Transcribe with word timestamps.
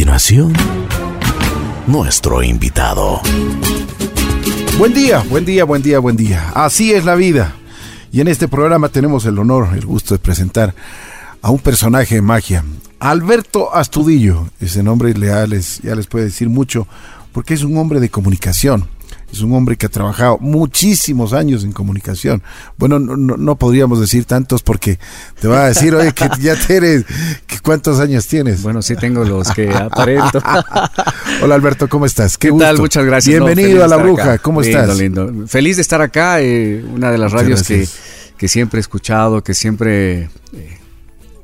continuación, 0.00 0.54
nuestro 1.86 2.42
invitado. 2.42 3.20
Buen 4.78 4.94
día, 4.94 5.22
buen 5.28 5.44
día, 5.44 5.64
buen 5.64 5.82
día, 5.82 5.98
buen 5.98 6.16
día. 6.16 6.52
Así 6.54 6.90
es 6.90 7.04
la 7.04 7.16
vida. 7.16 7.54
Y 8.10 8.22
en 8.22 8.28
este 8.28 8.48
programa 8.48 8.88
tenemos 8.88 9.26
el 9.26 9.38
honor, 9.38 9.68
el 9.74 9.84
gusto 9.84 10.14
de 10.14 10.18
presentar 10.18 10.74
a 11.42 11.50
un 11.50 11.58
personaje 11.58 12.14
de 12.14 12.22
magia. 12.22 12.64
Alberto 12.98 13.74
Astudillo, 13.74 14.48
ese 14.58 14.82
nombre 14.82 15.12
leales 15.12 15.80
ya 15.82 15.94
les 15.94 16.06
puede 16.06 16.24
decir 16.24 16.48
mucho, 16.48 16.88
porque 17.32 17.52
es 17.52 17.62
un 17.62 17.76
hombre 17.76 18.00
de 18.00 18.08
comunicación 18.08 18.88
es 19.32 19.40
un 19.40 19.52
hombre 19.52 19.76
que 19.76 19.86
ha 19.86 19.88
trabajado 19.88 20.38
muchísimos 20.38 21.32
años 21.32 21.62
en 21.64 21.72
comunicación. 21.72 22.42
Bueno, 22.76 22.98
no, 22.98 23.56
podríamos 23.56 24.00
decir 24.00 24.24
tantos 24.24 24.62
porque 24.62 24.98
te 25.40 25.46
va 25.46 25.64
a 25.64 25.68
decir, 25.68 25.94
oye, 25.94 26.12
que 26.12 26.28
ya 26.40 26.56
tienes, 26.56 27.04
¿cuántos 27.62 28.00
años 28.00 28.26
tienes? 28.26 28.62
Bueno, 28.62 28.82
sí 28.82 28.96
tengo 28.96 29.24
los 29.24 29.50
que 29.52 29.70
aparento. 29.70 30.42
Hola 31.42 31.54
Alberto, 31.54 31.88
¿cómo 31.88 32.06
estás? 32.06 32.36
Qué, 32.36 32.50
tal? 32.52 32.78
Muchas 32.78 33.04
gracias. 33.04 33.44
Bienvenido 33.44 33.84
a 33.84 33.88
La 33.88 33.96
Bruja, 33.96 34.38
¿cómo 34.38 34.62
estás? 34.62 34.98
Lindo. 34.98 35.46
Feliz 35.46 35.76
de 35.76 35.82
estar 35.82 36.02
acá, 36.02 36.40
eh, 36.40 36.84
una 36.92 37.10
de 37.10 37.18
las 37.18 37.32
radios 37.32 37.62
que, 37.62 37.86
que, 38.36 38.48
siempre 38.48 38.78
he 38.78 38.82
escuchado, 38.82 39.42
que 39.42 39.54
siempre 39.54 40.22
eh, 40.52 40.78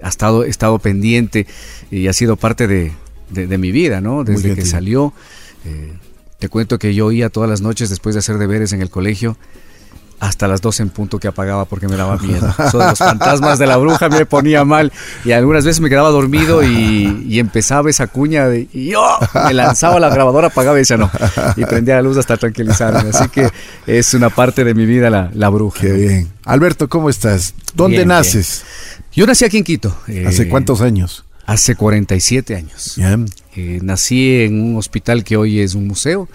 ha 0.02 0.08
estado, 0.08 0.42
estado 0.44 0.78
pendiente 0.80 1.46
y 1.90 2.08
ha 2.08 2.12
sido 2.12 2.36
parte 2.36 2.66
de, 2.66 2.92
de, 3.30 3.58
mi 3.58 3.70
vida, 3.70 4.00
¿no? 4.00 4.24
Desde 4.24 4.54
que 4.54 4.66
salió. 4.66 5.12
Eh, 5.64 5.92
te 6.38 6.48
cuento 6.48 6.78
que 6.78 6.94
yo 6.94 7.06
oía 7.06 7.28
todas 7.28 7.48
las 7.48 7.60
noches 7.60 7.90
después 7.90 8.14
de 8.14 8.20
hacer 8.20 8.38
deberes 8.38 8.72
en 8.72 8.82
el 8.82 8.90
colegio 8.90 9.36
hasta 10.18 10.48
las 10.48 10.62
12 10.62 10.84
en 10.84 10.90
punto 10.90 11.18
que 11.18 11.28
apagaba 11.28 11.66
porque 11.66 11.88
me 11.88 11.96
daba 11.96 12.16
miedo. 12.16 12.54
Eso 12.66 12.78
de 12.78 12.86
los 12.86 12.98
fantasmas 12.98 13.58
de 13.58 13.66
la 13.66 13.76
bruja 13.76 14.08
me 14.08 14.24
ponía 14.26 14.64
mal 14.64 14.92
y 15.24 15.32
algunas 15.32 15.64
veces 15.64 15.80
me 15.80 15.88
quedaba 15.88 16.10
dormido 16.10 16.62
y, 16.62 17.38
empezaba 17.38 17.90
esa 17.90 18.06
cuña 18.06 18.48
de, 18.48 18.66
y 18.72 18.92
yo 18.92 19.04
me 19.44 19.52
lanzaba 19.52 20.00
la 20.00 20.08
grabadora, 20.08 20.46
apagaba 20.46 20.78
y 20.78 20.80
decía 20.80 20.96
no. 20.96 21.10
Y 21.56 21.64
prendía 21.66 21.96
la 21.96 22.02
luz 22.02 22.16
hasta 22.16 22.36
tranquilizarme. 22.38 23.10
Así 23.10 23.28
que 23.28 23.50
es 23.86 24.14
una 24.14 24.30
parte 24.30 24.64
de 24.64 24.74
mi 24.74 24.86
vida 24.86 25.10
la, 25.10 25.30
la 25.34 25.50
bruja. 25.50 25.80
Qué 25.80 25.92
bien. 25.92 26.32
Alberto, 26.44 26.88
¿cómo 26.88 27.10
estás? 27.10 27.54
¿Dónde 27.74 28.06
naces? 28.06 28.64
Yo 29.12 29.26
nací 29.26 29.44
aquí 29.44 29.58
en 29.58 29.64
Quito. 29.64 29.94
¿Hace 30.26 30.44
eh, 30.44 30.48
cuántos 30.48 30.80
años? 30.80 31.25
Hace 31.46 31.76
47 31.76 32.56
años. 32.56 32.98
Eh, 33.54 33.78
nací 33.82 34.42
en 34.42 34.60
un 34.60 34.76
hospital 34.76 35.24
que 35.24 35.36
hoy 35.36 35.60
es 35.60 35.74
un 35.74 35.86
museo, 35.86 36.28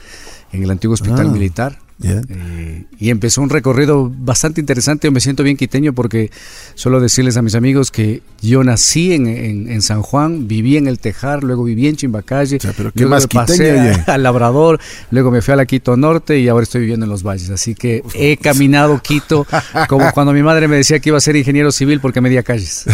en 0.53 0.63
el 0.63 0.71
antiguo 0.71 0.93
hospital 0.93 1.27
ah. 1.27 1.31
militar. 1.31 1.79
Eh, 2.03 2.85
y 2.99 3.09
empezó 3.09 3.41
un 3.41 3.49
recorrido 3.49 4.11
bastante 4.15 4.61
interesante. 4.61 5.07
Yo 5.07 5.11
me 5.11 5.19
siento 5.19 5.43
bien 5.43 5.57
quiteño 5.57 5.93
porque 5.93 6.31
suelo 6.75 6.99
decirles 6.99 7.37
a 7.37 7.41
mis 7.41 7.55
amigos 7.55 7.91
que 7.91 8.21
yo 8.41 8.63
nací 8.63 9.13
en, 9.13 9.81
San 9.81 10.01
Juan, 10.01 10.47
viví 10.47 10.77
en 10.77 10.87
el 10.87 10.99
Tejar, 10.99 11.43
luego 11.43 11.63
viví 11.63 11.87
en 11.87 11.95
Chimbacalle, 11.95 12.59
pero 12.77 12.91
¿qué 12.91 13.05
más 13.05 13.27
pasé 13.27 14.03
al 14.05 14.23
Labrador, 14.23 14.79
luego 15.09 15.31
me 15.31 15.41
fui 15.41 15.53
a 15.53 15.57
la 15.57 15.65
Quito 15.65 15.97
Norte 15.97 16.39
y 16.39 16.47
ahora 16.47 16.63
estoy 16.63 16.81
viviendo 16.81 17.05
en 17.05 17.09
los 17.09 17.23
valles. 17.23 17.49
Así 17.49 17.75
que 17.75 18.03
he 18.13 18.37
caminado 18.37 19.01
Quito 19.03 19.47
como 19.87 20.11
cuando 20.11 20.33
mi 20.33 20.43
madre 20.43 20.67
me 20.67 20.77
decía 20.77 20.99
que 20.99 21.09
iba 21.09 21.17
a 21.17 21.21
ser 21.21 21.35
ingeniero 21.35 21.71
civil 21.71 21.99
porque 21.99 22.21
medía 22.21 22.43
calles. 22.43 22.85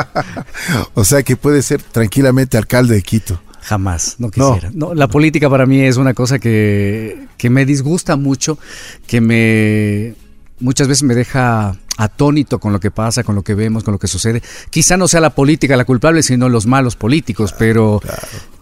o 0.94 1.04
sea 1.04 1.22
que 1.22 1.36
puede 1.36 1.62
ser 1.62 1.82
tranquilamente 1.82 2.56
alcalde 2.56 2.94
de 2.94 3.02
Quito. 3.02 3.40
Jamás, 3.66 4.14
no 4.18 4.30
quisiera. 4.30 4.70
No. 4.72 4.94
la 4.94 5.08
política 5.08 5.50
para 5.50 5.66
mí 5.66 5.80
es 5.80 5.96
una 5.96 6.14
cosa 6.14 6.38
que, 6.38 7.26
que 7.36 7.50
me 7.50 7.66
disgusta 7.66 8.14
mucho, 8.14 8.60
que 9.08 9.20
me 9.20 10.14
muchas 10.60 10.86
veces 10.86 11.02
me 11.02 11.16
deja 11.16 11.76
atónito 11.96 12.60
con 12.60 12.72
lo 12.72 12.78
que 12.78 12.92
pasa, 12.92 13.24
con 13.24 13.34
lo 13.34 13.42
que 13.42 13.56
vemos, 13.56 13.82
con 13.82 13.90
lo 13.90 13.98
que 13.98 14.06
sucede. 14.06 14.40
Quizá 14.70 14.96
no 14.96 15.08
sea 15.08 15.20
la 15.20 15.30
política 15.30 15.76
la 15.76 15.84
culpable, 15.84 16.22
sino 16.22 16.48
los 16.48 16.66
malos 16.66 16.94
políticos, 16.94 17.54
pero... 17.58 18.00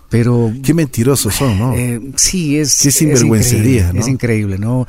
Pero, 0.09 0.53
Qué 0.63 0.73
mentirosos 0.73 1.35
son, 1.35 1.59
¿no? 1.59 1.75
Eh, 1.75 2.01
sí, 2.17 2.57
es... 2.59 2.79
Qué 2.81 2.91
sinvergüencería, 2.91 3.93
¿no? 3.93 4.01
Es 4.01 4.09
increíble, 4.09 4.59
¿no? 4.59 4.87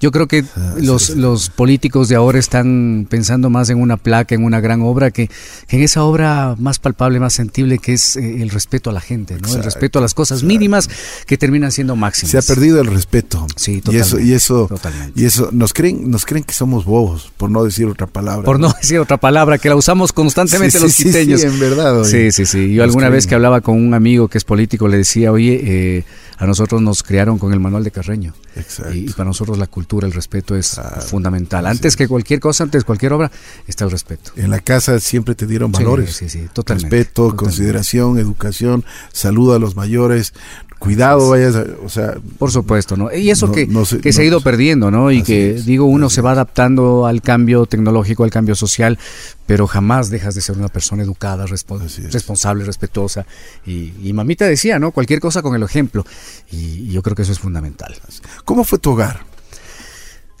Yo 0.00 0.12
creo 0.12 0.28
que 0.28 0.44
ah, 0.56 0.74
los, 0.80 1.10
los 1.10 1.50
políticos 1.50 2.08
de 2.08 2.14
ahora 2.14 2.38
están 2.38 3.06
pensando 3.10 3.50
más 3.50 3.68
en 3.70 3.80
una 3.80 3.96
placa, 3.96 4.34
en 4.34 4.44
una 4.44 4.60
gran 4.60 4.82
obra, 4.82 5.10
que, 5.10 5.30
en 5.68 5.82
esa 5.82 6.04
obra 6.04 6.54
más 6.58 6.78
palpable, 6.78 7.18
más 7.18 7.32
sensible, 7.32 7.78
que 7.78 7.94
es 7.94 8.16
eh, 8.16 8.42
el 8.42 8.50
respeto 8.50 8.90
a 8.90 8.92
la 8.92 9.00
gente, 9.00 9.38
¿no? 9.40 9.54
el 9.54 9.64
respeto 9.64 9.98
a 9.98 10.02
las 10.02 10.14
cosas 10.14 10.42
mínimas 10.42 10.88
que 11.26 11.36
terminan 11.36 11.72
siendo 11.72 11.96
máximas. 11.96 12.30
Se 12.30 12.38
ha 12.38 12.42
perdido 12.42 12.80
el 12.80 12.86
respeto. 12.86 13.46
Sí, 13.56 13.80
totalmente. 13.80 14.22
Y 14.24 14.34
eso, 14.34 14.68
y 15.14 15.24
eso, 15.24 15.50
nos 15.52 15.72
creen, 15.72 16.10
nos 16.10 16.24
creen 16.26 16.44
que 16.44 16.54
somos 16.54 16.84
bobos, 16.84 17.32
por 17.36 17.50
no 17.50 17.64
decir 17.64 17.86
otra 17.86 18.06
palabra. 18.06 18.44
Por 18.44 18.60
no, 18.60 18.72
decir 18.80 18.98
otra 19.00 19.16
palabra, 19.16 19.58
que 19.58 19.68
la 19.68 19.76
usamos 19.76 20.12
constantemente 20.12 20.78
los 20.80 20.94
quiteños. 20.94 21.40
Sí, 21.40 21.46
en 21.46 21.58
verdad. 21.58 22.04
Sí, 22.04 22.30
sí, 22.30 22.46
sí. 22.46 22.72
Yo 22.72 22.84
alguna 22.84 23.08
vez 23.08 23.26
que 23.26 23.34
hablaba 23.34 23.60
con 23.60 23.76
un 23.76 23.94
amigo 23.94 24.28
que 24.28 24.38
es 24.38 24.44
político 24.44 24.88
le 24.88 24.98
decía, 24.98 25.32
oye, 25.32 25.60
eh, 25.62 26.04
a 26.38 26.46
nosotros 26.46 26.80
nos 26.80 27.02
criaron 27.02 27.38
con 27.38 27.52
el 27.52 27.60
manual 27.60 27.82
de 27.82 27.90
Carreño. 27.90 28.34
Exacto. 28.54 28.94
Y, 28.94 29.08
para 29.10 29.24
nosotros 29.24 29.58
la 29.58 29.66
cultura, 29.66 29.87
el 30.04 30.12
respeto 30.12 30.54
es 30.54 30.80
fundamental. 31.06 31.66
Antes 31.66 31.96
que 31.96 32.06
cualquier 32.06 32.40
cosa, 32.40 32.64
antes 32.64 32.84
cualquier 32.84 33.12
obra, 33.12 33.30
está 33.66 33.84
el 33.84 33.90
respeto. 33.90 34.32
En 34.36 34.50
la 34.50 34.60
casa 34.60 35.00
siempre 35.00 35.34
te 35.34 35.46
dieron 35.46 35.72
valores. 35.72 36.14
Sí, 36.14 36.28
sí, 36.28 36.46
totalmente. 36.52 36.96
Respeto, 36.96 37.34
consideración, 37.36 38.18
educación, 38.18 38.84
saludo 39.12 39.54
a 39.54 39.58
los 39.58 39.76
mayores, 39.76 40.34
cuidado 40.78 41.30
vayas 41.30 41.56
o 41.84 41.88
sea 41.88 42.14
por 42.38 42.52
supuesto 42.52 42.96
no 42.96 43.12
y 43.12 43.30
eso 43.30 43.50
que, 43.50 43.68
que 44.00 44.12
se 44.12 44.22
ha 44.22 44.24
ido 44.24 44.40
perdiendo 44.40 44.92
no 44.92 45.10
y 45.10 45.24
que 45.24 45.54
digo 45.54 45.86
uno 45.86 46.08
se 46.08 46.20
va 46.20 46.30
adaptando 46.30 47.04
al 47.04 47.20
cambio 47.20 47.66
tecnológico 47.66 48.22
al 48.22 48.30
cambio 48.30 48.54
social 48.54 48.96
pero 49.48 49.66
jamás 49.66 50.10
dejas 50.10 50.34
de 50.34 50.42
ser 50.42 50.58
una 50.58 50.68
persona 50.68 51.02
educada 51.02 51.46
responsable 51.46 52.66
respetuosa. 52.66 53.24
Y, 53.64 54.12
mamita 54.12 54.44
decía 54.44 54.78
no 54.78 54.92
cualquier 54.92 55.20
cosa 55.20 55.40
con 55.40 55.54
el 55.54 55.62
ejemplo. 55.62 56.04
Y, 56.52 56.88
yo 56.88 57.00
creo 57.00 57.16
que 57.16 57.22
eso 57.22 57.32
es 57.32 57.38
fundamental. 57.38 57.96
Cómo 58.44 58.62
fue 58.62 58.78
tu 58.78 58.90
hogar 58.90 59.24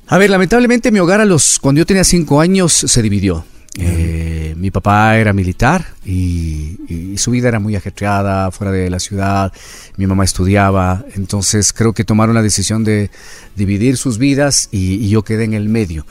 a 0.08 0.18
ver, 0.18 0.30
lamentablemente 0.30 0.90
mi 0.90 1.00
hogar 1.00 1.20
a 1.20 1.26
los 1.26 1.58
cuando 1.58 1.80
yo 1.80 1.86
tenía 1.86 2.04
cinco 2.04 2.40
años 2.40 2.72
se 2.72 3.02
dividió. 3.02 3.44
Eh, 3.78 4.54
mi 4.56 4.70
papá 4.70 5.18
era 5.18 5.32
militar 5.32 5.84
y, 6.04 7.14
su 7.16 7.32
vida 7.32 7.48
era 7.48 7.58
muy 7.58 7.74
ajetreada 7.74 8.50
fuera 8.52 8.72
de 8.72 8.88
la 8.90 9.00
ciudad. 9.00 9.52
Mi 9.96 10.06
mamá 10.06 10.24
estudiaba, 10.24 11.04
entonces 11.14 11.72
creo 11.72 11.92
que 11.92 12.04
tomaron 12.04 12.34
la 12.34 12.42
decisión 12.42 12.84
de 12.84 13.10
dividir 13.56 13.96
sus 13.96 14.18
vidas 14.18 14.68
y, 14.70 15.08
yo 15.08 15.22
quedé 15.22 15.44
en 15.44 15.54
el 15.54 15.68
medio. 15.68 16.06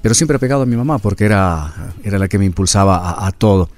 Pero 0.00 0.14
siempre 0.14 0.38
pegado 0.38 0.62
a 0.62 0.66
mi 0.66 0.76
mamá 0.76 0.98
porque 0.98 1.24
era, 1.24 1.92
era 2.04 2.18
la 2.18 2.28
que 2.28 2.38
me 2.38 2.44
impulsaba 2.44 3.26
a, 3.26 3.32
todo. 3.32 3.68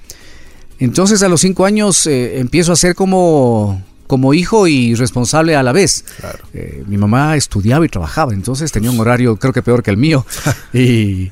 Entonces 0.78 1.22
a 1.22 1.28
los 1.28 1.41
cinco 1.41 1.65
años 1.65 2.06
eh, 2.06 2.38
empiezo 2.38 2.72
a 2.72 2.77
ser 2.77 2.94
como, 2.94 3.83
como 4.06 4.34
hijo 4.34 4.67
y 4.67 4.94
responsable 4.94 5.56
a 5.56 5.62
la 5.62 5.72
vez. 5.72 6.05
Eh, 6.55 6.84
mi 6.87 6.97
mamá 6.97 7.37
estudiaba 7.37 7.84
y 7.84 7.89
trabajaba, 7.89 8.33
entonces 8.33 8.72
tenía 8.72 8.91
un 8.91 9.00
horario 9.00 9.37
creo 9.37 9.53
que 9.53 9.62
peor 9.62 9.83
que 9.83 9.91
el 9.91 9.97
mío. 9.97 10.27
y 10.72 11.31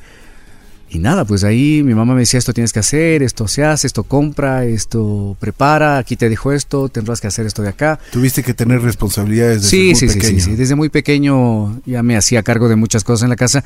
y 0.95 1.01
nada, 1.01 1.25
pues 1.25 1.43
ahí 1.43 1.83
mi 1.83 1.93
mamá 1.93 2.15
me 2.15 2.21
decía, 2.21 2.39
esto 2.39 2.53
tienes 2.53 2.73
que 2.73 2.79
hacer, 2.79 3.25
esto 3.25 3.49
se 3.49 3.65
hace, 3.65 3.89
esto 3.89 4.05
compra, 4.05 4.65
esto 4.65 5.37
prepara, 5.41 5.99
aquí 5.99 6.15
te 6.15 6.29
dijo 6.29 6.53
esto, 6.53 6.89
tendrás 6.89 7.21
que 7.21 7.27
hacer 7.27 7.47
esto 7.47 7.63
de 7.63 7.71
acá. 7.71 7.99
Tuviste 8.13 8.45
que 8.45 8.55
tener 8.55 8.81
responsabilidades 8.81 9.63
desde 9.63 9.71
sí, 9.71 9.85
muy 9.87 9.95
sí, 9.97 10.07
pequeño. 10.07 10.39
Sí, 10.39 10.41
sí, 10.41 10.55
desde 10.55 10.77
muy 10.77 10.91
pequeño 10.91 11.81
ya 11.85 12.05
me 12.05 12.17
hacía 12.17 12.45
cargo 12.45 12.69
de 12.69 12.77
muchas 12.77 13.03
cosas 13.03 13.25
en 13.25 13.31
la 13.31 13.37
casa 13.37 13.65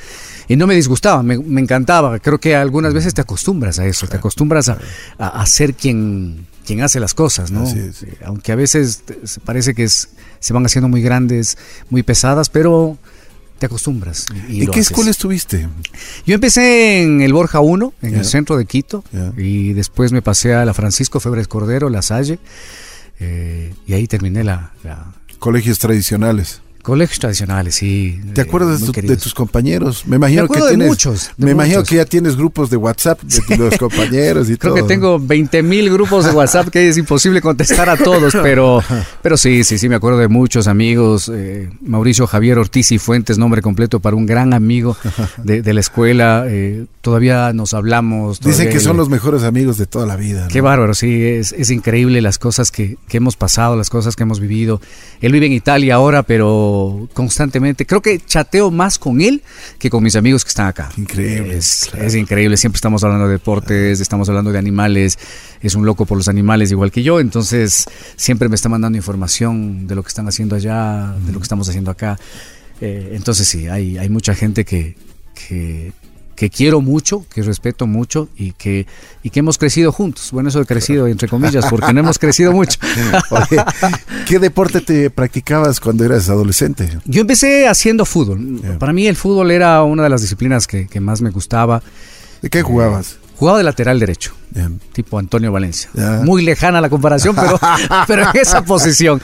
y 0.49 0.57
no 0.57 0.67
me 0.67 0.75
disgustaba, 0.75 1.23
me, 1.23 1.35
encantaba. 1.61 2.19
Creo 2.19 2.39
que 2.41 2.57
algunas 2.57 2.95
veces 2.95 3.13
te 3.13 3.21
acostumbras 3.21 3.79
a 3.79 3.87
eso, 3.87 4.07
te 4.07 4.17
acostumbras 4.17 4.71
a, 4.71 4.79
a, 5.19 5.45
ser 5.45 5.75
quien, 5.75 6.47
quien 6.69 6.83
hace 6.83 7.01
las 7.01 7.15
cosas, 7.15 7.51
¿no? 7.51 7.65
Aunque 8.27 8.53
a 8.53 8.55
veces 8.55 9.03
parece 9.43 9.75
que 9.75 9.89
se 9.89 10.53
van 10.53 10.67
haciendo 10.67 10.87
muy 10.87 11.01
grandes, 11.01 11.57
muy 11.89 12.03
pesadas, 12.03 12.51
pero 12.51 12.99
te 13.59 13.65
acostumbras. 13.65 14.27
¿Y, 14.51 14.67
qué 14.67 14.81
escuela 14.81 15.11
estuviste? 15.11 15.67
Yo 16.27 16.35
empecé 16.35 17.03
en 17.03 17.23
el 17.23 17.33
Borja 17.33 17.61
1, 17.61 17.95
en 18.03 18.17
el 18.17 18.27
centro 18.27 18.59
de 18.59 18.67
Quito, 18.67 19.03
y 19.39 19.73
después 19.73 20.13
me 20.13 20.21
pasé 20.21 20.53
a 20.53 20.67
la 20.67 20.75
Francisco 20.75 21.21
Febres 21.21 21.49
Cordero, 21.49 21.89
La 21.89 22.03
Salle, 22.03 22.39
eh, 23.19 23.73
y 23.87 23.95
ahí 23.95 24.07
terminé 24.07 24.45
la, 24.45 24.73
la... 24.85 25.15
Colegios 25.39 25.79
tradicionales. 25.79 26.61
Colegios 26.89 27.19
tradicionales, 27.19 27.75
sí. 27.75 28.19
¿Te 28.33 28.41
acuerdas 28.41 28.81
de, 28.81 29.17
tus 29.19 29.35
compañeros? 29.35 30.07
Me 30.07 30.17
imagino 30.17 30.49
que 30.49 30.59
tienes. 30.59 30.89
muchos. 30.89 31.31
me 31.37 31.51
imagino 31.51 31.85
que 31.85 31.97
ya 31.97 32.07
tienes 32.07 32.35
grupos 32.35 32.71
de 32.71 32.79
WhatsApp 32.79 33.21
de 33.21 33.57
los 33.59 33.77
compañeros 33.79 34.49
y 34.49 34.57
Creo 34.57 34.73
todo. 34.73 34.73
Creo 34.73 34.87
que 34.87 34.95
tengo 34.95 35.19
20 35.19 35.63
mil 35.65 35.91
grupos 35.91 36.25
de 36.25 36.31
WhatsApp 36.31 36.69
que 36.69 36.89
es 36.89 36.97
imposible 36.97 37.43
contestar 37.43 37.91
a 37.91 37.99
todos, 37.99 38.35
pero, 38.43 38.83
pero 39.21 39.37
sí, 39.37 39.65
sí, 39.65 39.77
sí, 39.77 39.91
me 39.91 39.97
acuerdo 39.97 40.19
de 40.19 40.29
muchos 40.29 40.67
amigos. 40.67 41.31
Eh, 41.31 41.69
Mauricio 41.83 42.27
Javier 42.27 42.57
Ortiz 42.57 42.91
y 42.91 42.97
Fuentes, 42.97 43.37
nombre 43.37 43.61
completo 43.61 44.01
para 44.01 44.17
un 44.17 44.25
gran 44.25 44.55
amigo 44.55 44.97
de, 45.45 45.75
la 45.75 45.81
escuela. 45.81 46.47
Eh, 46.49 46.87
todavía 47.03 47.53
nos 47.53 47.75
hablamos. 47.75 48.41
Dicen 48.41 48.71
que 48.71 48.81
son 48.81 48.97
los 48.97 49.11
mejores 49.11 49.43
amigos 49.43 49.77
de 49.77 49.85
toda 49.85 50.07
la 50.07 50.17
vida. 50.17 50.49
Qué 50.49 50.63
bárbaro, 50.63 50.95
sí, 50.95 51.23
es, 51.23 51.53
es 51.53 51.69
increíble 51.69 52.23
las 52.23 52.39
cosas 52.39 52.71
que, 52.71 52.97
que 53.09 53.19
hemos 53.19 53.37
pasado, 53.37 53.77
las 53.77 53.91
cosas 53.91 54.17
que 54.17 54.23
hemos 54.23 54.41
vivido. 54.41 54.81
Él 55.21 55.33
vive 55.33 55.45
en 55.45 55.53
Italia 55.53 55.97
ahora, 55.97 56.23
pero 56.23 56.78
constantemente. 57.13 57.87
Creo 57.87 58.03
que 58.03 58.19
chateo 58.19 58.71
más 58.71 58.99
con 58.99 59.21
él 59.21 59.43
que 59.79 59.91
con 59.91 60.03
mis 60.03 60.17
amigos 60.17 60.45
que 60.45 60.49
están 60.49 60.67
acá. 60.67 60.91
Increíble. 60.97 61.57
Es, 61.57 61.91
es 61.95 62.15
increíble. 62.15 62.57
Siempre 62.57 62.77
estamos 62.77 63.05
hablando 63.05 63.27
de 63.27 63.33
deportes, 63.33 64.01
estamos 64.01 64.29
hablando 64.29 64.53
de 64.53 64.59
animales. 64.59 65.19
Es 65.61 65.75
un 65.75 65.85
loco 65.87 66.07
por 66.07 66.19
los 66.19 66.29
animales 66.29 66.71
igual 66.71 66.91
que 66.91 67.03
yo. 67.03 67.21
Entonces 67.21 67.87
siempre 68.17 68.49
me 68.49 68.55
está 68.55 68.69
mandando 68.69 68.97
información 68.97 69.87
de 69.87 69.95
lo 69.95 70.03
que 70.03 70.09
están 70.09 70.29
haciendo 70.29 70.57
allá, 70.57 71.15
de 71.27 71.33
lo 71.33 71.39
que 71.39 71.45
estamos 71.45 71.69
haciendo 71.69 71.91
acá. 71.91 72.19
Eh, 72.81 73.13
entonces 73.15 73.49
sí, 73.49 73.69
hay, 73.69 73.99
hay 73.99 74.09
mucha 74.09 74.35
gente 74.35 74.65
que, 74.65 74.97
que, 75.35 75.93
que 76.39 76.51
quiero 76.51 76.81
mucho, 76.81 77.27
que 77.35 77.43
respeto 77.43 77.89
mucho 77.89 78.29
y 78.37 78.53
que, 78.53 78.87
y 79.25 79.31
que 79.31 79.41
hemos 79.41 79.59
crecido 79.59 79.91
juntos. 79.91 80.31
Bueno, 80.31 80.51
eso 80.51 80.61
he 80.61 80.67
crecido 80.67 81.09
entre 81.09 81.29
comillas, 81.29 81.67
porque 81.69 81.93
no 81.93 81.99
hemos 81.99 82.17
crecido 82.21 82.53
mucho. 82.53 82.79
Oye, 83.31 83.61
¿Qué 84.25 84.39
deporte 84.39 84.81
te 84.81 85.11
practicabas 85.11 85.81
cuando 85.81 86.05
eras 86.05 86.29
adolescente? 86.29 86.97
Yo 87.07 87.23
empecé 87.23 87.67
haciendo 87.67 88.05
fútbol. 88.05 88.61
Yeah. 88.61 88.79
Para 88.79 88.93
mí 88.93 89.09
el 89.09 89.17
fútbol 89.17 89.51
era 89.51 89.83
una 89.83 90.05
de 90.05 90.11
las 90.11 90.21
disciplinas 90.21 90.69
que, 90.69 90.87
que 90.87 91.01
más 91.01 91.21
me 91.23 91.31
gustaba. 91.31 91.83
¿De 92.41 92.49
qué 92.49 92.63
jugabas? 92.63 93.19
Jugaba 93.39 93.59
de 93.59 93.65
lateral 93.65 94.01
derecho, 94.01 94.33
Bien. 94.51 94.81
tipo 94.93 95.17
Antonio 95.17 95.53
Valencia. 95.53 95.89
Muy 96.25 96.43
lejana 96.43 96.81
la 96.81 96.91
comparación, 96.91 97.37
pero, 97.37 97.57
pero 98.09 98.23
en 98.23 98.41
esa 98.41 98.65
posición. 98.65 99.23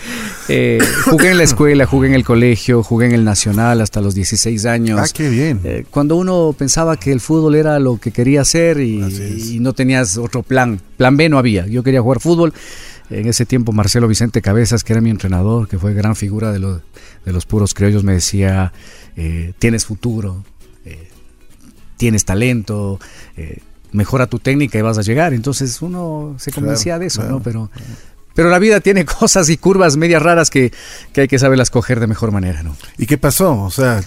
Eh, 0.49 0.78
jugué 1.11 1.32
en 1.32 1.38
la 1.38 1.43
escuela, 1.43 1.84
jugué 1.84 2.08
en 2.08 2.14
el 2.14 2.25
colegio, 2.25 2.84
jugué 2.84 3.06
en 3.06 3.12
el 3.12 3.25
Nacional 3.25 3.81
hasta 3.81 4.00
los 4.00 4.14
16 4.14 4.66
años. 4.66 5.00
Ah, 5.02 5.06
qué 5.12 5.28
bien. 5.28 5.61
Eh, 5.64 5.84
cuando 5.90 6.14
uno 6.14 6.55
pensaba 6.56 6.96
que 6.96 7.11
el 7.11 7.20
fútbol 7.20 7.56
era 7.56 7.81
lo 7.81 7.99
que 7.99 8.12
quería 8.12 8.43
hacer 8.43 8.78
y, 8.78 9.58
no 9.58 9.72
tenías 9.72 10.16
otro 10.16 10.44
plan, 10.44 10.81
plan 10.96 11.16
B 11.16 11.28
no 11.28 11.38
había. 11.38 11.66
Yo 11.66 11.82
quería 11.82 12.00
jugar 12.00 12.20
fútbol. 12.20 12.55
En 13.11 13.26
ese 13.26 13.44
tiempo 13.44 13.72
Marcelo 13.72 14.06
Vicente 14.06 14.40
Cabezas, 14.43 14.84
que 14.84 14.93
era 14.93 15.02
mi 15.02 15.11
entrenador, 15.11 15.66
que 15.66 15.78
fue 15.78 15.93
gran 15.93 16.14
figura 16.14 16.52
de, 16.52 16.61
los 16.61 16.82
de 17.25 17.32
los 17.32 17.46
puros 17.46 17.75
criollos, 17.75 18.05
me 18.05 18.12
decía, 18.12 18.72
eh, 19.16 19.52
tienes 19.58 19.84
futuro, 19.84 20.44
eh, 20.84 21.08
tienes 21.96 22.25
talento, 22.25 22.99
eh, 23.37 23.58
mejora 23.94 24.26
tu 24.26 24.38
técnica 24.38 24.79
y 24.79 24.82
vas 24.82 24.99
a 24.99 25.02
llegar. 25.02 25.32
Entonces 25.32 25.81
uno 25.81 26.35
se 26.38 26.50
Claro, 26.50 26.67
convencía 26.67 26.99
de 26.99 27.06
eso, 27.06 27.20
claro, 27.23 27.37
¿no? 27.37 27.43
Pero, 27.43 27.70
pero 28.35 28.50
la 28.50 28.58
vida 28.58 28.81
tiene 28.81 29.05
cosas 29.20 29.49
y 29.49 29.56
curvas 29.56 29.96
medias 29.96 30.23
raras 30.23 30.50
que, 30.50 30.70
que 31.14 31.23
hay 31.23 31.29
que 31.29 31.38
saberlas 31.38 31.70
coger 31.70 31.99
de 32.00 32.06
mejor 32.06 32.31
manera, 32.32 32.62
¿no? 32.62 32.76
¿Y 32.99 33.06
qué 33.06 33.17
pasó? 33.17 33.58
O 33.62 33.70
sea, 33.70 34.02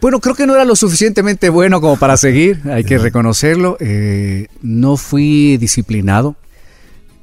Bueno, 0.00 0.20
creo 0.20 0.34
que 0.34 0.46
no 0.46 0.54
era 0.54 0.64
lo 0.64 0.74
suficientemente 0.76 1.48
bueno 1.50 1.80
como 1.80 1.96
para 1.98 2.16
seguir, 2.26 2.60
hay 2.70 2.84
que 2.84 2.98
reconocerlo. 2.98 3.76
Eh, 3.80 4.48
no 4.62 4.96
fui 4.96 5.56
disciplinado, 5.58 6.36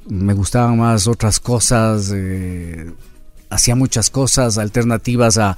me 0.08 0.34
gustaban 0.34 0.78
más 0.78 1.06
otras 1.06 1.38
cosas, 1.40 2.10
eh, 2.14 2.90
hacía 3.50 3.74
muchas 3.76 4.08
cosas 4.10 4.56
alternativas 4.58 5.36
a- 5.38 5.56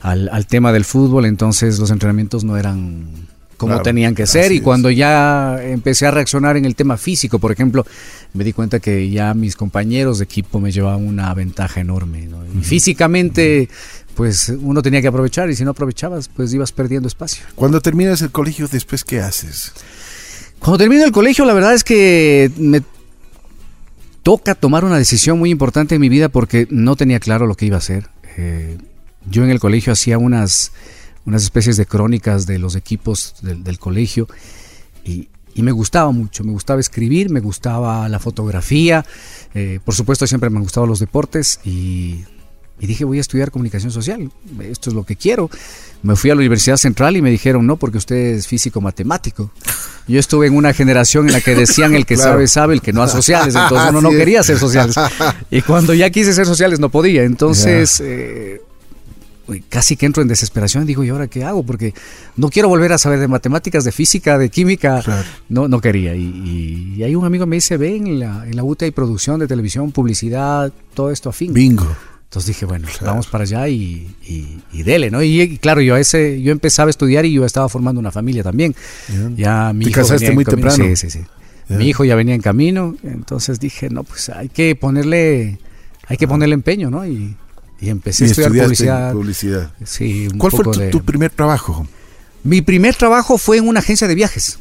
al, 0.00 0.28
al 0.30 0.46
tema 0.46 0.72
del 0.72 0.84
fútbol, 0.84 1.26
entonces 1.26 1.78
los 1.78 1.90
entrenamientos 1.90 2.42
no 2.44 2.56
eran 2.56 3.06
como 3.60 3.72
Claro, 3.72 3.82
tenían 3.82 4.14
que 4.14 4.26
ser 4.26 4.52
y 4.52 4.56
es. 4.56 4.62
cuando 4.62 4.90
ya 4.90 5.62
empecé 5.62 6.06
a 6.06 6.10
reaccionar 6.10 6.56
en 6.56 6.64
el 6.64 6.74
tema 6.74 6.96
físico, 6.96 7.38
por 7.38 7.52
ejemplo, 7.52 7.84
me 8.32 8.42
di 8.42 8.54
cuenta 8.54 8.80
que 8.80 9.10
ya 9.10 9.34
mis 9.34 9.54
compañeros 9.54 10.16
de 10.16 10.24
equipo 10.24 10.60
me 10.60 10.72
llevaban 10.72 11.06
una 11.06 11.34
ventaja 11.34 11.78
enorme. 11.78 12.22
¿no? 12.22 12.42
Y 12.46 12.64
físicamente, 12.64 13.68
pues 14.14 14.48
uno 14.48 14.80
tenía 14.80 15.02
que 15.02 15.08
aprovechar 15.08 15.50
y 15.50 15.56
si 15.56 15.62
no 15.64 15.72
aprovechabas, 15.72 16.28
pues 16.28 16.54
ibas 16.54 16.72
perdiendo 16.72 17.06
espacio. 17.06 17.44
cuando 17.54 17.82
terminas 17.82 18.22
el 18.22 18.30
colegio, 18.30 18.66
después, 18.66 19.04
¿qué 19.04 19.20
haces? 19.20 19.74
Cuando 20.58 20.78
termino 20.78 21.04
el 21.04 21.12
colegio, 21.12 21.44
la 21.44 21.52
verdad 21.52 21.74
es 21.74 21.84
que 21.84 22.50
me 22.56 22.80
toca 24.22 24.54
tomar 24.54 24.86
una 24.86 24.96
decisión 24.96 25.38
muy 25.38 25.50
importante 25.50 25.96
en 25.96 26.00
mi 26.00 26.08
vida 26.08 26.30
porque 26.30 26.66
no 26.70 26.96
tenía 26.96 27.20
claro 27.20 27.46
lo 27.46 27.56
que 27.56 27.66
iba 27.66 27.76
a 27.76 27.80
hacer. 27.80 28.08
Eh, 28.38 28.78
yo 29.28 29.44
en 29.44 29.50
el 29.50 29.60
colegio 29.60 29.92
hacía 29.92 30.16
unas, 30.16 30.72
unas 31.30 31.42
especies 31.44 31.76
de 31.76 31.86
crónicas 31.86 32.46
de 32.46 32.58
los 32.58 32.74
equipos 32.76 33.34
del, 33.42 33.62
del 33.64 33.78
colegio 33.78 34.26
y, 35.04 35.28
y 35.54 35.62
me 35.62 35.72
gustaba 35.72 36.10
mucho, 36.10 36.44
me 36.44 36.52
gustaba 36.52 36.80
escribir, 36.80 37.30
me 37.30 37.40
gustaba 37.40 38.08
la 38.08 38.18
fotografía, 38.18 39.04
eh, 39.54 39.80
por 39.84 39.94
supuesto 39.94 40.26
siempre 40.26 40.50
me 40.50 40.58
han 40.58 40.62
gustado 40.64 40.86
los 40.86 40.98
deportes 41.00 41.60
y, 41.64 42.24
y 42.78 42.86
dije 42.86 43.04
voy 43.04 43.18
a 43.18 43.20
estudiar 43.20 43.50
comunicación 43.50 43.90
social, 43.92 44.30
esto 44.60 44.90
es 44.90 44.94
lo 44.94 45.04
que 45.04 45.16
quiero. 45.16 45.50
Me 46.02 46.16
fui 46.16 46.30
a 46.30 46.34
la 46.34 46.38
Universidad 46.38 46.78
Central 46.78 47.16
y 47.16 47.20
me 47.22 47.30
dijeron 47.30 47.66
no 47.66 47.76
porque 47.76 47.98
usted 47.98 48.16
es 48.16 48.46
físico 48.46 48.80
matemático. 48.80 49.50
Yo 50.08 50.18
estuve 50.18 50.46
en 50.46 50.56
una 50.56 50.72
generación 50.72 51.26
en 51.26 51.32
la 51.34 51.40
que 51.42 51.54
decían 51.54 51.94
el 51.94 52.06
que 52.06 52.14
Claro. 52.14 52.30
sabe 52.32 52.48
sabe, 52.48 52.74
el 52.74 52.80
que 52.80 52.92
no 52.94 53.02
hace 53.02 53.16
sociales, 53.16 53.54
entonces 53.54 53.90
uno 53.90 54.00
no 54.00 54.10
quería 54.10 54.40
hacer 54.40 54.58
sociales. 54.58 54.96
Y 55.50 55.60
cuando 55.62 55.92
ya 55.94 56.08
quise 56.10 56.32
ser 56.32 56.46
sociales 56.46 56.80
no 56.80 56.88
podía, 56.88 57.22
entonces 57.24 58.00
eh, 58.02 58.62
uy, 58.62 58.69
casi 59.68 59.96
que 59.96 60.06
entro 60.06 60.22
en 60.22 60.28
desesperación. 60.28 60.86
Digo, 60.86 61.04
¿y 61.04 61.08
ahora 61.08 61.26
qué 61.28 61.44
hago? 61.44 61.62
Porque 61.64 61.94
no 62.36 62.48
quiero 62.50 62.68
volver 62.68 62.92
a 62.92 62.98
saber 62.98 63.18
de 63.20 63.28
matemáticas, 63.28 63.84
de 63.84 63.92
física, 63.92 64.38
de 64.38 64.48
química. 64.48 65.02
Claro. 65.02 65.24
No, 65.48 65.68
no 65.68 65.80
quería. 65.80 66.14
Y, 66.14 66.22
y, 66.22 66.94
y 66.98 67.02
ahí 67.02 67.14
un 67.14 67.24
amigo 67.24 67.46
me 67.46 67.56
dice, 67.56 67.76
ven, 67.76 68.06
en 68.06 68.20
la, 68.20 68.46
en 68.46 68.56
la 68.56 68.64
UTA 68.64 68.84
hay 68.84 68.90
producción 68.90 69.40
de 69.40 69.46
televisión, 69.46 69.92
publicidad, 69.92 70.72
todo 70.94 71.10
esto 71.10 71.30
afín. 71.30 71.52
Bingo. 71.52 71.86
Entonces 72.24 72.46
dije, 72.46 72.64
bueno, 72.64 72.86
vamos 73.02 73.26
para 73.26 73.42
allá 73.42 73.66
y, 73.66 74.14
y, 74.24 74.60
y 74.72 74.84
dele, 74.84 75.10
¿no? 75.10 75.20
Y, 75.20 75.40
y 75.40 75.58
claro, 75.58 75.80
yo 75.80 75.96
a 75.96 76.00
ese, 76.00 76.40
yo 76.40 76.52
empezaba 76.52 76.88
a 76.88 76.90
estudiar 76.90 77.26
y 77.26 77.32
yo 77.32 77.44
estaba 77.44 77.68
formando 77.68 77.98
una 77.98 78.12
familia 78.12 78.44
también. 78.44 78.72
Ya 79.36 79.72
mi 79.72 79.86
Te 79.86 79.90
hijo 79.90 80.00
casaste 80.02 80.30
muy 80.30 80.44
camino. 80.44 80.68
temprano. 80.68 80.94
Sí, 80.96 81.10
sí, 81.10 81.18
sí. 81.18 81.26
Mi 81.68 81.88
hijo 81.88 82.04
ya 82.04 82.14
venía 82.14 82.34
en 82.34 82.40
camino, 82.40 82.96
entonces 83.02 83.58
dije, 83.60 83.90
no, 83.90 84.02
pues 84.04 84.28
hay 84.28 84.48
que 84.48 84.74
ponerle, 84.76 85.58
hay 86.06 86.16
que 86.16 86.26
ponerle 86.28 86.54
empeño, 86.54 86.90
¿no? 86.90 87.06
Y, 87.06 87.36
y 87.80 87.88
empecé 87.88 88.24
Y 88.24 88.28
a 88.28 88.30
estudiar 88.30 88.64
publicidad. 88.66 89.12
publicidad. 89.12 89.70
Sí, 89.84 90.28
un 90.30 90.38
¿Cuál 90.38 90.52
fue 90.52 90.64
tu, 90.64 90.70
de- 90.72 90.90
tu 90.90 91.02
primer 91.04 91.30
trabajo? 91.30 91.86
Mi 92.44 92.62
primer 92.62 92.94
trabajo 92.94 93.38
fue 93.38 93.58
en 93.58 93.68
una 93.68 93.80
agencia 93.80 94.06
de 94.08 94.14
viajes. 94.14 94.58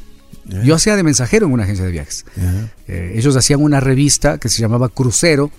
Yo 0.64 0.74
hacía 0.76 0.96
de 0.96 1.04
mensajero 1.04 1.46
en 1.46 1.52
una 1.54 1.64
agencia 1.64 1.86
de 1.86 1.92
viajes. 1.92 2.26
Eh, 2.88 3.14
ellos 3.16 3.36
hacían 3.36 3.62
una 3.62 3.80
revista 3.80 4.40
que 4.40 4.50
se 4.50 4.60
llamaba 4.62 4.90
Crucero 4.90 5.52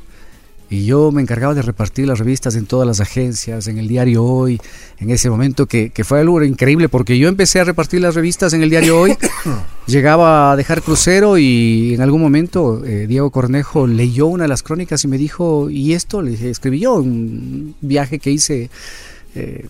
y 0.70 0.84
yo 0.84 1.11
me 1.11 1.20
encargaba 1.20 1.52
de 1.52 1.62
repartir 1.62 2.06
las 2.06 2.20
revistas 2.20 2.55
en 2.55 2.64
todas 2.64 2.87
las 2.87 3.00
agencias, 3.00 3.67
en 3.67 3.78
el 3.78 3.88
diario 3.88 4.25
Hoy, 4.25 4.61
en 4.99 5.11
ese 5.11 5.28
momento 5.28 5.67
que, 5.67 5.90
que 5.90 6.05
fue 6.05 6.20
algo 6.20 6.43
increíble 6.44 6.88
porque 6.88 7.19
yo 7.19 7.28
empecé 7.28 7.58
a 7.58 7.64
repartir 7.64 8.00
las 8.00 8.14
revistas 8.14 8.52
en 8.52 8.62
el 8.62 8.70
diario 8.70 9.00
Hoy, 9.00 9.17
llegaba 9.87 10.52
a 10.52 10.56
dejar 10.56 10.81
Crucero 10.81 11.38
y 11.38 11.94
en 11.94 12.00
algún 12.00 12.20
momento 12.20 12.84
eh, 12.84 13.08
Diego 13.08 13.32
Cornejo 13.32 13.88
leyó 13.88 14.28
una 14.28 14.44
de 14.44 14.49
las 14.49 14.62
crónicas 14.62 15.02
y 15.02 15.08
me 15.08 15.19
dijo, 15.19 15.69
¿y 15.69 15.94
esto? 15.94 16.22
Le 16.22 16.31
dije, 16.31 16.50
escribí 16.50 16.78
yo 16.78 16.94
un 16.94 17.75
viaje 17.81 18.20
que 18.20 18.31
hice 18.31 18.70
eh, 19.34 19.67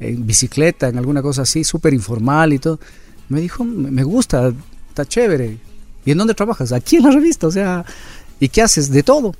en 0.00 0.26
bicicleta, 0.26 0.88
en 0.88 0.98
alguna 0.98 1.22
cosa 1.22 1.42
así, 1.42 1.62
súper 1.62 1.94
informal 1.94 2.52
y 2.52 2.58
todo. 2.58 2.80
Me 3.28 3.40
dijo, 3.40 3.62
me 3.62 3.92
me 3.92 4.02
gusta, 4.02 4.52
está 4.88 5.06
chévere. 5.06 5.58
¿Y 6.04 6.10
en 6.10 6.18
dónde 6.18 6.34
trabajas? 6.34 6.72
Aquí 6.72 6.96
en 6.96 7.04
la 7.04 7.10
revista, 7.10 7.46
o 7.46 7.52
sea, 7.52 7.84
¿y 8.40 8.48
qué 8.48 8.62
haces? 8.62 8.90
De 8.90 9.02
todo, 9.04 9.34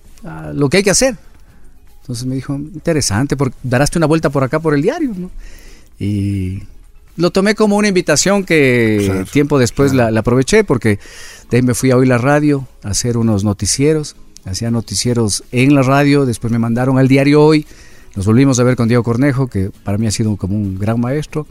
lo 0.55 0.69
que 0.69 0.79
hay 0.79 0.83
que 0.83 0.91
hacer. 0.91 1.17
Entonces 2.01 2.27
me 2.27 2.35
dijo, 2.35 2.55
interesante, 2.55 3.37
porque 3.37 3.57
daraste 3.63 3.99
una 3.99 4.07
vuelta 4.07 4.31
por 4.31 4.45
acá 4.45 4.59
por 4.61 4.75
el 4.75 4.83
diario, 4.83 5.13
¿no? 5.17 5.31
Y 5.99 6.63
lo 7.17 7.31
tomé 7.31 7.55
como 7.55 7.77
una 7.77 7.89
invitación 7.89 8.45
que 8.45 9.03
Claro, 9.05 9.25
tiempo 9.27 9.59
después 9.59 9.93
claro. 9.93 10.07
la, 10.07 10.11
la 10.11 10.21
aproveché 10.21 10.65
porque 10.65 10.99
de 11.51 11.57
ahí 11.57 11.63
me 11.63 11.75
fui 11.75 11.91
a 11.91 11.97
oír 11.97 12.09
la 12.09 12.19
radio, 12.19 12.67
a 12.83 12.91
hacer 12.91 13.17
unos 13.17 13.45
noticieros, 13.45 14.17
hacía 14.45 14.71
noticieros 14.71 15.45
en 15.53 15.75
la 15.75 15.83
radio, 15.83 16.27
después 16.27 16.53
me 16.53 16.59
mandaron 16.59 16.99
al 16.99 17.09
diario 17.09 17.43
Hoy, 17.43 17.67
nos 18.17 18.27
volvimos 18.27 18.59
a 18.61 18.65
ver 18.65 18.77
con 18.77 18.89
Diego 18.89 19.03
Cornejo, 19.03 19.47
que 19.47 19.71
para 19.85 19.99
mí 19.99 20.07
ha 20.07 20.11
sido 20.11 20.37
como 20.37 20.57
un 20.57 20.79
gran 20.79 21.01
maestro, 21.01 21.47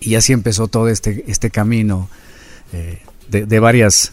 y 0.00 0.16
así 0.16 0.32
empezó 0.32 0.68
todo 0.68 0.88
este, 0.88 1.24
este 1.28 1.50
camino 1.50 2.08
eh, 2.72 3.00
de, 3.28 3.46
de 3.46 3.60
varias, 3.60 4.12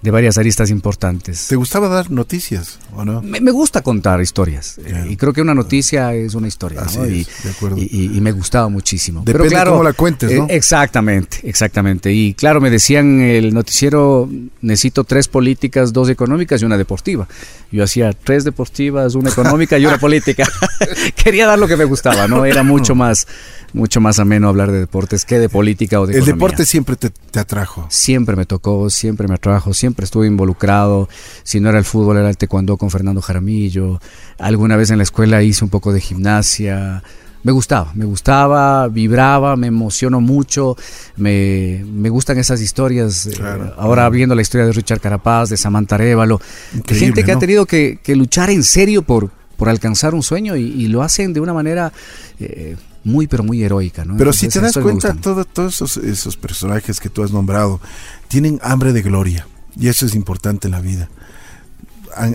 de 0.00 0.10
varias 0.12 0.38
aristas 0.38 0.70
importantes. 0.70 1.48
¿Te 1.48 1.56
gustaba 1.56 1.88
dar 1.88 2.10
noticias 2.10 2.78
o 2.94 3.04
no? 3.04 3.20
Me, 3.20 3.40
me 3.40 3.50
gusta 3.50 3.82
contar 3.82 4.20
historias 4.20 4.78
eh, 4.84 5.06
y 5.10 5.16
creo 5.16 5.32
que 5.32 5.42
una 5.42 5.54
noticia 5.54 6.14
es 6.14 6.34
una 6.34 6.46
historia. 6.46 6.82
Así 6.82 6.98
¿no? 6.98 7.04
es, 7.04 7.10
y, 7.12 7.26
de 7.44 7.50
acuerdo. 7.50 7.78
y- 7.78 7.88
y- 7.90 8.16
y 8.16 8.20
me 8.20 8.30
gustaba 8.30 8.68
muchísimo. 8.68 9.20
Depende 9.24 9.38
Pero 9.48 9.50
claro, 9.50 9.70
cómo 9.72 9.82
la 9.82 9.92
cuentes, 9.94 10.30
¿no? 10.32 10.44
eh, 10.44 10.46
exactamente, 10.50 11.38
exactamente. 11.42 12.12
Y 12.12 12.34
claro, 12.34 12.60
me 12.60 12.70
decían 12.70 13.20
el 13.20 13.52
noticiero, 13.52 14.30
necesito 14.60 15.02
tres 15.02 15.26
políticas, 15.26 15.92
dos 15.92 16.08
económicas 16.10 16.62
y 16.62 16.64
una 16.64 16.76
deportiva. 16.78 17.26
Yo 17.72 17.82
hacía 17.82 18.12
tres 18.12 18.44
deportivas, 18.44 19.16
una 19.16 19.30
económica 19.30 19.78
y 19.78 19.86
una 19.86 19.98
política. 19.98 20.44
Quería 21.16 21.46
dar 21.48 21.58
lo 21.58 21.66
que 21.66 21.76
me 21.76 21.84
gustaba, 21.84 22.28
¿no? 22.28 22.44
Era 22.44 22.62
mucho 22.62 22.94
más, 22.94 23.26
mucho 23.72 24.00
más 24.00 24.20
ameno 24.20 24.48
hablar 24.48 24.70
de 24.70 24.78
deportes 24.78 25.24
que 25.24 25.40
de 25.40 25.48
política 25.48 26.00
o 26.00 26.06
de 26.06 26.12
El 26.12 26.18
economía. 26.18 26.34
deporte 26.36 26.66
siempre 26.66 26.94
te, 26.94 27.10
te 27.10 27.40
atrajo. 27.40 27.86
Siempre 27.90 28.36
me 28.36 28.46
tocó, 28.46 28.88
siempre 28.90 29.26
me 29.26 29.34
atrajo, 29.34 29.74
siempre 29.74 29.87
estuve 29.96 30.26
involucrado. 30.26 31.08
Si 31.42 31.60
no 31.60 31.68
era 31.68 31.78
el 31.78 31.84
fútbol, 31.84 32.18
era 32.18 32.28
el 32.28 32.36
taekwondo 32.36 32.76
con 32.76 32.90
Fernando 32.90 33.20
Jaramillo. 33.20 34.00
Alguna 34.38 34.76
vez 34.76 34.90
en 34.90 34.98
la 34.98 35.04
escuela 35.04 35.42
hice 35.42 35.64
un 35.64 35.70
poco 35.70 35.92
de 35.92 36.00
gimnasia. 36.00 37.02
Me 37.44 37.52
gustaba, 37.52 37.92
me 37.94 38.04
gustaba, 38.04 38.88
vibraba, 38.88 39.54
me 39.56 39.68
emociono 39.68 40.20
mucho, 40.20 40.76
me, 41.16 41.84
me 41.86 42.08
gustan 42.08 42.36
esas 42.38 42.60
historias. 42.60 43.26
eh, 43.26 43.72
ahora 43.76 44.02
claro. 44.02 44.10
viendo 44.10 44.34
la 44.34 44.42
historia 44.42 44.66
de 44.66 44.72
Richard 44.72 45.00
Carapaz, 45.00 45.48
de 45.48 45.56
Samantha 45.56 45.94
Arevalo, 45.94 46.40
de 46.72 46.94
gente 46.94 47.24
que 47.24 47.32
ha 47.32 47.38
tenido 47.38 47.64
que, 47.64 48.00
que 48.02 48.16
luchar 48.16 48.50
en 48.50 48.64
serio 48.64 49.02
por, 49.02 49.30
por 49.56 49.68
alcanzar 49.68 50.14
un 50.14 50.22
sueño 50.22 50.56
y, 50.56 50.88
lo 50.88 51.02
hacen 51.02 51.32
de 51.32 51.40
una 51.40 51.52
manera 51.54 51.92
eh, 52.40 52.76
muy, 53.04 53.28
pero 53.28 53.44
muy 53.44 53.62
heroica. 53.62 54.04
¿no? 54.04 54.16
Pero 54.16 54.32
si 54.32 54.48
te 54.48 54.60
das 54.60 54.76
cuenta, 54.76 55.14
todo, 55.14 55.44
todos 55.44 55.74
esos, 55.74 55.96
esos 55.98 56.36
personajes 56.36 56.98
que 56.98 57.08
tú 57.08 57.22
has 57.22 57.30
nombrado 57.30 57.80
tienen 58.28 58.58
hambre 58.62 58.92
de 58.92 59.02
gloria 59.02 59.46
y 59.78 59.88
eso 59.88 60.06
es 60.06 60.14
importante 60.14 60.68
en 60.68 60.72
la 60.72 60.80
vida. 60.80 61.08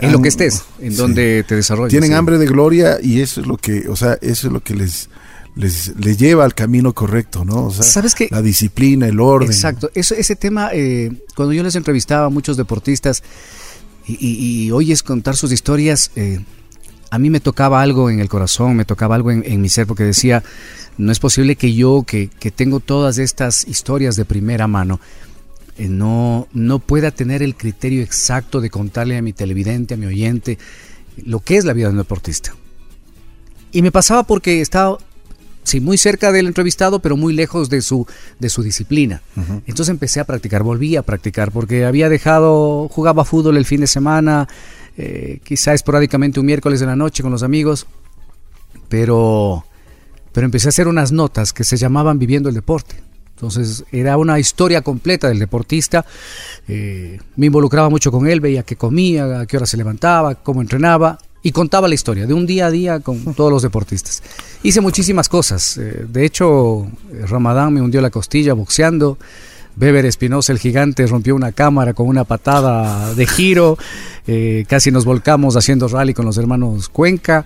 en 0.02 0.12
lo 0.12 0.22
que 0.22 0.30
estés, 0.30 0.64
en 0.80 0.96
donde 0.96 1.44
te 1.44 1.56
desarrollas. 1.56 1.92
Tienen 1.92 2.14
hambre 2.14 2.38
de 2.38 2.46
gloria 2.46 3.00
y 3.02 3.22
eso 3.22 3.42
es 3.42 3.48
lo 3.48 3.58
que, 3.58 3.90
o 3.90 3.96
sea, 3.96 4.18
eso 4.22 4.48
es 4.48 4.54
lo 4.54 4.62
que 4.62 4.76
les, 4.76 5.10
les, 5.56 6.18
lleva 6.18 6.46
al 6.46 6.56
camino 6.56 6.94
correcto, 6.94 7.44
¿no? 7.44 7.66
O 7.66 7.72
sea, 7.72 7.84
¿Sabes 7.84 8.16
La 8.30 8.42
disciplina, 8.42 9.08
el 9.08 9.20
orden. 9.20 9.50
Exacto. 9.50 9.92
Eso, 9.94 10.16
ese 10.16 10.36
tema, 10.36 10.70
eh, 10.74 11.12
cuando 11.36 11.54
yo 11.54 11.64
les 11.64 11.76
entrevistaba 11.76 12.28
a 12.28 12.30
muchos 12.30 12.56
deportistas 12.58 13.24
y, 14.06 14.70
oyes 14.72 15.04
contar 15.04 15.36
sus 15.36 15.52
historias, 15.52 16.12
eh, 16.16 16.40
a 17.10 17.20
mí 17.20 17.30
me 17.30 17.40
tocaba 17.40 17.82
algo 17.82 18.10
en 18.10 18.20
el 18.20 18.30
corazón, 18.30 18.76
me 18.76 18.86
tocaba 18.86 19.16
algo 19.16 19.32
en, 19.32 19.62
mi 19.62 19.70
ser, 19.70 19.86
porque 19.86 20.04
decía, 20.04 20.44
no 20.98 21.12
es 21.12 21.20
posible 21.20 21.56
que 21.56 21.74
yo, 21.74 22.04
que, 22.04 22.30
que 22.40 22.52
tengo 22.52 22.80
todas 22.80 23.18
estas 23.18 23.68
historias 23.68 24.16
de 24.16 24.26
primera 24.26 24.68
mano, 24.68 25.00
no, 25.78 26.48
no 26.54 26.80
pueda 26.80 27.12
tener 27.12 27.42
el 27.42 27.56
criterio 27.56 28.02
exacto 28.02 28.62
de 28.62 28.70
contarle 28.70 29.18
a 29.18 29.22
mi 29.22 29.34
televidente, 29.34 29.94
a 29.94 29.98
mi 29.98 30.06
oyente, 30.06 30.58
lo 31.26 31.40
que 31.40 31.58
es 31.58 31.66
la 31.66 31.74
vida 31.74 31.88
de 31.88 31.94
un 31.94 31.98
deportista. 31.98 32.56
Y 33.72 33.82
me 33.82 33.92
pasaba 33.92 34.24
porque 34.24 34.62
estaba 34.62 34.98
sí, 35.64 35.80
muy 35.80 35.98
cerca 35.98 36.32
del 36.32 36.48
entrevistado, 36.48 37.00
pero 37.00 37.18
muy 37.18 37.34
lejos 37.34 37.70
de 37.70 37.82
su, 37.82 38.06
de 38.40 38.50
su 38.50 38.62
disciplina. 38.62 39.22
Entonces 39.66 39.90
empecé 39.90 40.20
a 40.20 40.26
practicar, 40.26 40.64
volví 40.64 40.96
a 40.96 41.02
practicar, 41.02 41.52
porque 41.52 41.86
había 41.86 42.10
dejado, 42.10 42.88
jugaba 42.90 43.26
fútbol 43.26 43.58
el 43.58 43.66
fin 43.66 43.82
de 43.82 43.88
semana, 43.88 44.48
eh, 44.98 45.40
quizá 45.44 45.74
esporádicamente 45.74 46.40
un 46.40 46.46
miércoles 46.46 46.80
de 46.80 46.86
la 46.86 46.96
noche 46.96 47.24
con 47.24 47.32
los 47.32 47.44
amigos, 47.44 47.88
pero, 48.90 49.66
pero 50.32 50.46
empecé 50.46 50.68
a 50.68 50.70
hacer 50.70 50.88
unas 50.88 51.12
notas 51.12 51.54
que 51.54 51.64
se 51.64 51.78
llamaban 51.78 52.20
Viviendo 52.20 52.50
el 52.50 52.56
Deporte. 52.56 53.02
Entonces 53.36 53.84
era 53.92 54.18
una 54.18 54.40
historia 54.40 54.82
completa 54.82 55.28
del 55.28 55.40
deportista. 55.40 56.06
Eh, 56.68 57.20
me 57.36 57.48
involucraba 57.48 57.90
mucho 57.90 58.12
con 58.12 58.28
él, 58.28 58.40
veía 58.40 58.64
qué 58.64 58.76
comía, 58.76 59.42
a 59.42 59.46
qué 59.46 59.58
hora 59.58 59.66
se 59.66 59.78
levantaba, 59.78 60.36
cómo 60.36 60.62
entrenaba 60.62 61.18
y 61.42 61.52
contaba 61.52 61.88
la 61.88 61.96
historia 61.96 62.26
de 62.26 62.34
un 62.34 62.46
día 62.46 62.68
a 62.68 62.72
día 62.72 63.00
con 63.02 63.34
todos 63.36 63.52
los 63.52 63.62
deportistas. 63.62 64.24
Hice 64.64 64.82
muchísimas 64.82 65.30
cosas. 65.30 65.78
Eh, 65.78 66.06
de 66.08 66.26
hecho, 66.26 66.88
Ramadán 67.28 67.74
me 67.74 67.82
hundió 67.82 68.02
la 68.02 68.10
costilla 68.10 68.54
boxeando. 68.54 69.18
Beber 69.76 70.06
Espinosa, 70.06 70.52
el 70.52 70.60
gigante, 70.60 71.08
rompió 71.08 71.36
una 71.36 71.52
cámara 71.52 71.94
con 71.94 72.08
una 72.08 72.24
patada 72.24 73.14
de 73.16 73.26
giro. 73.26 73.78
Eh, 74.28 74.66
casi 74.68 74.92
nos 74.92 75.04
volcamos 75.04 75.56
haciendo 75.56 75.88
rally 75.88 76.14
con 76.14 76.26
los 76.26 76.38
hermanos 76.38 76.90
Cuenca. 76.90 77.46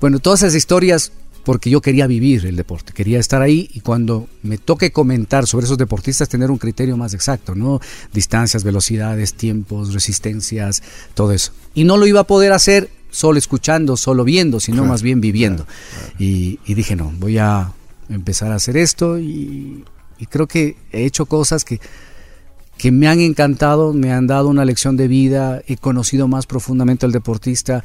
Bueno, 0.00 0.18
todas 0.18 0.42
esas 0.42 0.54
historias 0.54 1.12
porque 1.50 1.68
yo 1.68 1.80
quería 1.80 2.06
vivir 2.06 2.46
el 2.46 2.54
deporte, 2.54 2.92
quería 2.92 3.18
estar 3.18 3.42
ahí 3.42 3.68
y 3.74 3.80
cuando 3.80 4.28
me 4.44 4.56
toque 4.56 4.92
comentar 4.92 5.48
sobre 5.48 5.64
esos 5.64 5.78
deportistas 5.78 6.28
tener 6.28 6.48
un 6.48 6.58
criterio 6.58 6.96
más 6.96 7.12
exacto, 7.12 7.56
¿no? 7.56 7.80
Distancias, 8.12 8.62
velocidades, 8.62 9.34
tiempos, 9.34 9.92
resistencias, 9.92 10.80
todo 11.14 11.32
eso. 11.32 11.50
Y 11.74 11.82
no 11.82 11.96
lo 11.96 12.06
iba 12.06 12.20
a 12.20 12.24
poder 12.24 12.52
hacer 12.52 12.88
solo 13.10 13.36
escuchando, 13.36 13.96
solo 13.96 14.22
viendo, 14.22 14.60
sino 14.60 14.84
más 14.84 15.02
bien 15.02 15.20
viviendo. 15.20 15.66
Y, 16.20 16.60
dije, 16.72 16.94
no, 16.94 17.12
voy 17.18 17.38
a 17.38 17.72
empezar 18.08 18.52
a 18.52 18.54
hacer 18.54 18.76
esto 18.76 19.18
y, 19.18 19.84
creo 20.28 20.46
que 20.46 20.76
he 20.92 21.04
hecho 21.04 21.26
cosas 21.26 21.64
que, 21.64 21.80
que 22.80 22.90
me 22.90 23.08
han 23.08 23.20
encantado, 23.20 23.92
me 23.92 24.10
han 24.10 24.26
dado 24.26 24.48
una 24.48 24.64
lección 24.64 24.96
de 24.96 25.06
vida, 25.06 25.60
he 25.66 25.76
conocido 25.76 26.28
más 26.28 26.46
profundamente 26.46 27.04
al 27.04 27.12
deportista, 27.12 27.84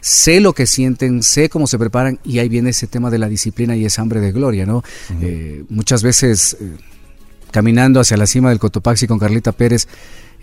sé 0.00 0.38
lo 0.38 0.52
que 0.52 0.66
sienten, 0.66 1.24
sé 1.24 1.48
cómo 1.48 1.66
se 1.66 1.80
preparan 1.80 2.20
y 2.22 2.38
ahí 2.38 2.48
viene 2.48 2.70
ese 2.70 2.86
tema 2.86 3.10
de 3.10 3.18
la 3.18 3.28
disciplina 3.28 3.74
y 3.74 3.84
esa 3.84 4.02
hambre 4.02 4.20
de 4.20 4.30
gloria, 4.30 4.64
¿no? 4.64 4.84
Eh, 5.20 5.64
muchas 5.68 6.04
veces 6.04 6.58
eh, 6.60 6.76
caminando 7.50 7.98
hacia 7.98 8.16
la 8.16 8.28
cima 8.28 8.50
del 8.50 8.60
Cotopaxi 8.60 9.08
con 9.08 9.18
Carlita 9.18 9.50
Pérez, 9.50 9.88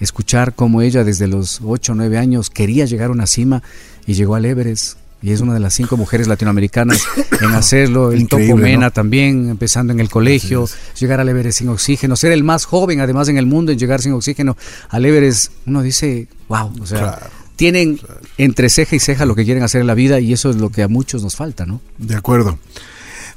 escuchar 0.02 0.54
cómo 0.54 0.82
ella 0.82 1.06
desde 1.06 1.28
los 1.28 1.62
8 1.64 1.94
o 1.94 1.96
9 1.96 2.18
años 2.18 2.50
quería 2.50 2.84
llegar 2.84 3.08
a 3.08 3.14
una 3.14 3.26
cima 3.26 3.64
y 4.06 4.16
llegó 4.16 4.36
al 4.36 4.44
Everest 4.44 4.98
y 5.24 5.32
es 5.32 5.40
una 5.40 5.54
de 5.54 5.62
las 5.62 5.74
cinco 5.74 5.96
mujeres 5.96 6.28
latinoamericanas 6.28 7.02
en 7.42 7.52
hacerlo. 7.56 8.12
El 8.12 8.28
Topo 8.28 8.58
Mena 8.58 8.92
también, 8.92 9.50
empezando 9.50 9.94
en 9.94 10.02
el 10.02 10.10
colegio, 10.10 10.68
llegar 11.00 11.22
al 11.22 11.30
Everest 11.30 11.60
sin 11.60 11.70
oxígeno, 11.70 12.18
ser 12.18 12.34
el 12.34 12.44
más 12.44 12.66
joven 12.66 13.00
además 13.00 13.30
en 13.30 13.38
el 13.38 13.46
mundo 13.46 13.72
en 13.72 13.80
llegar 13.80 14.02
sin 14.02 14.12
oxígeno 14.12 14.58
al 14.90 15.06
Everest. 15.06 15.54
Uno 15.66 15.82
dice, 15.82 16.28
wow, 16.50 16.74
o 16.82 16.86
sea, 16.86 17.30
tienen 17.56 18.02
entre 18.38 18.70
ceja 18.70 18.98
y 18.98 19.00
ceja 19.00 19.26
lo 19.26 19.34
que 19.34 19.46
quieren 19.46 19.64
hacer 19.64 19.80
en 19.80 19.88
la 19.88 19.96
vida 19.96 20.20
y 20.20 20.34
eso 20.34 20.50
es 20.50 20.58
lo 20.58 20.70
que 20.70 20.84
a 20.84 20.90
muchos 20.90 21.24
nos 21.24 21.38
falta, 21.38 21.66
¿no? 21.66 21.80
De 21.98 22.16
acuerdo. 22.16 22.60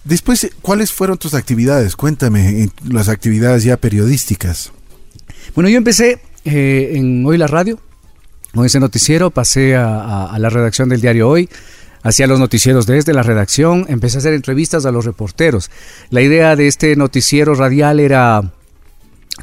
Después, 0.02 0.50
¿cuáles 0.62 0.93
fueron 0.93 1.19
tus 1.19 1.35
actividades? 1.35 1.95
Cuéntame, 1.95 2.69
las 2.88 3.09
actividades 3.09 3.62
ya 3.62 3.76
periodísticas. 3.76 4.73
Bueno, 5.55 5.69
yo 5.69 5.78
empecé 5.78 6.21
eh, 6.45 6.93
en 6.95 7.25
Hoy 7.25 7.38
la 7.38 7.47
Radio, 7.47 7.78
con 8.57 8.67
ese 8.67 8.81
noticiero 8.81 9.31
pasé 9.31 9.77
a, 9.77 10.35
la 10.39 10.49
redacción 10.49 10.89
del 10.89 11.01
diario 11.01 11.29
Hoy, 11.29 11.49
hacía 12.03 12.27
los 12.27 12.41
noticieros 12.41 12.87
desde 12.87 13.13
la 13.13 13.23
redacción, 13.23 13.85
empecé 13.89 14.17
a 14.17 14.21
hacer 14.21 14.35
entrevistas 14.35 14.87
a 14.87 14.91
los 14.91 15.05
reporteros. 15.05 15.71
La 16.11 16.23
idea 16.23 16.57
de 16.57 16.67
este 16.67 16.97
noticiero 16.97 17.55
radial 17.55 18.01
era 18.01 18.51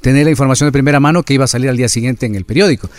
tener 0.02 0.24
la 0.26 0.32
información 0.32 0.68
de 0.68 0.72
primera 0.72 1.00
mano 1.00 1.22
que 1.22 1.36
iba 1.36 1.46
a 1.46 1.48
salir 1.48 1.70
al 1.70 1.78
día 1.78 1.90
siguiente 1.90 2.26
en 2.26 2.34
el 2.34 2.46
periódico. 2.46 2.90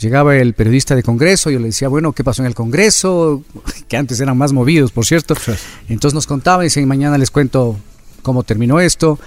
Llegaba 0.00 0.36
el 0.36 0.54
periodista 0.54 0.96
de 0.96 1.02
Congreso, 1.02 1.50
yo 1.50 1.58
le 1.58 1.66
decía, 1.66 1.88
bueno, 1.88 2.12
¿qué 2.12 2.24
pasó 2.24 2.42
en 2.42 2.46
el 2.46 2.54
Congreso? 2.54 3.42
Que 3.88 3.96
antes 3.96 4.20
eran 4.20 4.36
más 4.36 4.52
movidos, 4.52 4.90
por 4.90 5.06
cierto. 5.06 5.34
Entonces 5.88 6.14
nos 6.14 6.26
contaba 6.26 6.62
y 6.62 6.66
decían, 6.66 6.88
mañana 6.88 7.16
les 7.18 7.30
cuento 7.30 7.78
cómo 8.22 8.42
terminó 8.42 8.80
esto. 8.80 9.18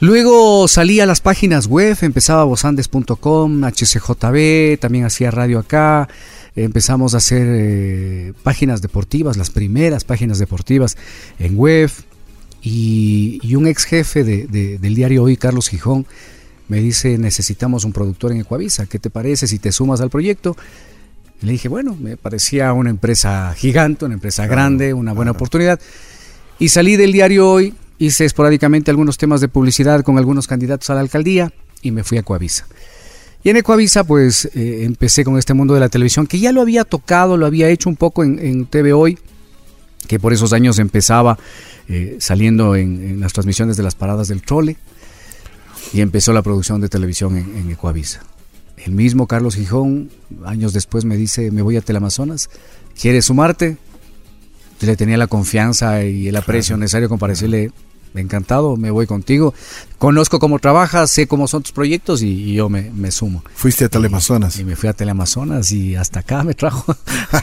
Luego 0.00 0.66
salía 0.66 1.02
a 1.04 1.06
las 1.06 1.20
páginas 1.20 1.66
web, 1.66 1.96
empezaba 2.00 2.44
bozandes.com, 2.44 3.64
HCJB, 3.64 4.78
también 4.78 5.04
hacía 5.04 5.30
radio 5.30 5.58
acá, 5.58 6.08
empezamos 6.56 7.12
a 7.14 7.18
hacer 7.18 7.46
eh, 7.46 8.32
páginas 8.42 8.80
deportivas, 8.80 9.36
las 9.36 9.50
primeras 9.50 10.04
páginas 10.04 10.38
deportivas 10.38 10.96
en 11.38 11.54
web, 11.54 11.90
y, 12.62 13.54
un 13.54 13.66
ex 13.66 13.84
jefe 13.84 14.24
del 14.24 14.94
diario 14.94 15.24
Hoy, 15.24 15.36
Carlos 15.36 15.68
Gijón, 15.68 16.06
me 16.68 16.80
dice, 16.80 17.18
necesitamos 17.18 17.84
un 17.84 17.92
productor 17.92 18.32
en 18.32 18.40
Ecuavisa, 18.40 18.86
¿qué 18.86 18.98
te 18.98 19.10
parece 19.10 19.46
si 19.46 19.58
te 19.58 19.72
sumas 19.72 20.00
al 20.00 20.10
proyecto? 20.10 20.56
le 21.42 21.52
dije, 21.52 21.68
bueno, 21.68 21.96
me 21.98 22.18
parecía 22.18 22.72
una 22.74 22.90
empresa 22.90 23.54
gigante, 23.56 24.04
una 24.04 24.14
empresa 24.14 24.46
grande, 24.46 24.92
una 24.92 25.14
buena 25.14 25.30
oportunidad. 25.30 25.80
Y 26.58 26.68
salí 26.68 26.96
del 26.96 27.12
diario 27.12 27.50
Hoy, 27.50 27.74
Hice 28.00 28.24
esporádicamente 28.24 28.90
algunos 28.90 29.18
temas 29.18 29.42
de 29.42 29.48
publicidad 29.48 30.02
con 30.02 30.16
algunos 30.16 30.46
candidatos 30.46 30.88
a 30.88 30.94
la 30.94 31.00
alcaldía 31.00 31.52
y 31.82 31.90
me 31.90 32.02
fui 32.02 32.16
a 32.16 32.22
Coavisa. 32.22 32.66
Y 33.44 33.50
en 33.50 33.58
Ecuavisa, 33.58 34.04
pues 34.04 34.46
eh, 34.54 34.84
empecé 34.84 35.22
con 35.22 35.36
este 35.36 35.52
mundo 35.52 35.74
de 35.74 35.80
la 35.80 35.90
televisión, 35.90 36.26
que 36.26 36.38
ya 36.38 36.50
lo 36.50 36.62
había 36.62 36.84
tocado, 36.84 37.36
lo 37.36 37.44
había 37.44 37.68
hecho 37.68 37.90
un 37.90 37.96
poco 37.96 38.24
en, 38.24 38.64
TV 38.64 38.94
Hoy, 38.94 39.18
que 40.08 40.18
por 40.18 40.32
esos 40.32 40.54
años 40.54 40.78
empezaba 40.78 41.38
eh, 41.88 42.16
saliendo 42.20 42.74
en, 42.74 43.20
las 43.20 43.34
transmisiones 43.34 43.76
de 43.76 43.82
las 43.82 43.94
paradas 43.94 44.28
del 44.28 44.40
trole, 44.40 44.78
y 45.92 46.00
empezó 46.00 46.32
la 46.32 46.40
producción 46.40 46.80
de 46.80 46.88
televisión 46.88 47.36
en, 47.36 47.54
en 47.54 47.70
Ecuavisa. 47.70 48.22
El 48.78 48.92
mismo 48.92 49.26
Carlos 49.26 49.56
Gijón, 49.56 50.10
años 50.46 50.72
después, 50.72 51.04
me 51.04 51.18
dice: 51.18 51.50
Me 51.50 51.60
voy 51.60 51.76
a 51.76 51.82
Teleamazonas, 51.82 52.48
¿quieres 52.98 53.26
sumarte? 53.26 53.76
Yo 54.80 54.86
le 54.86 54.96
tenía 54.96 55.18
la 55.18 55.26
confianza 55.26 56.02
y 56.02 56.28
el 56.28 56.36
aprecio 56.36 56.78
necesario 56.78 57.08
como 57.08 57.18
para 57.18 57.32
decirle: 57.32 57.72
encantado, 58.14 58.76
me 58.76 58.90
voy 58.90 59.06
contigo. 59.06 59.54
Conozco 59.98 60.38
cómo 60.38 60.58
trabajas, 60.58 61.10
sé 61.10 61.26
cómo 61.26 61.46
son 61.46 61.62
tus 61.62 61.72
proyectos 61.72 62.22
y, 62.22 62.54
yo 62.54 62.68
me, 62.68 63.10
sumo. 63.10 63.44
Fuiste 63.54 63.84
a 63.84 63.88
Teleamazonas. 63.88 64.58
Y, 64.58 64.64
me 64.64 64.76
fui 64.76 64.88
a 64.88 64.92
Teleamazonas 64.92 65.70
y 65.72 65.94
hasta 65.94 66.20
acá 66.20 66.42
me 66.42 66.54
trajo 66.54 66.96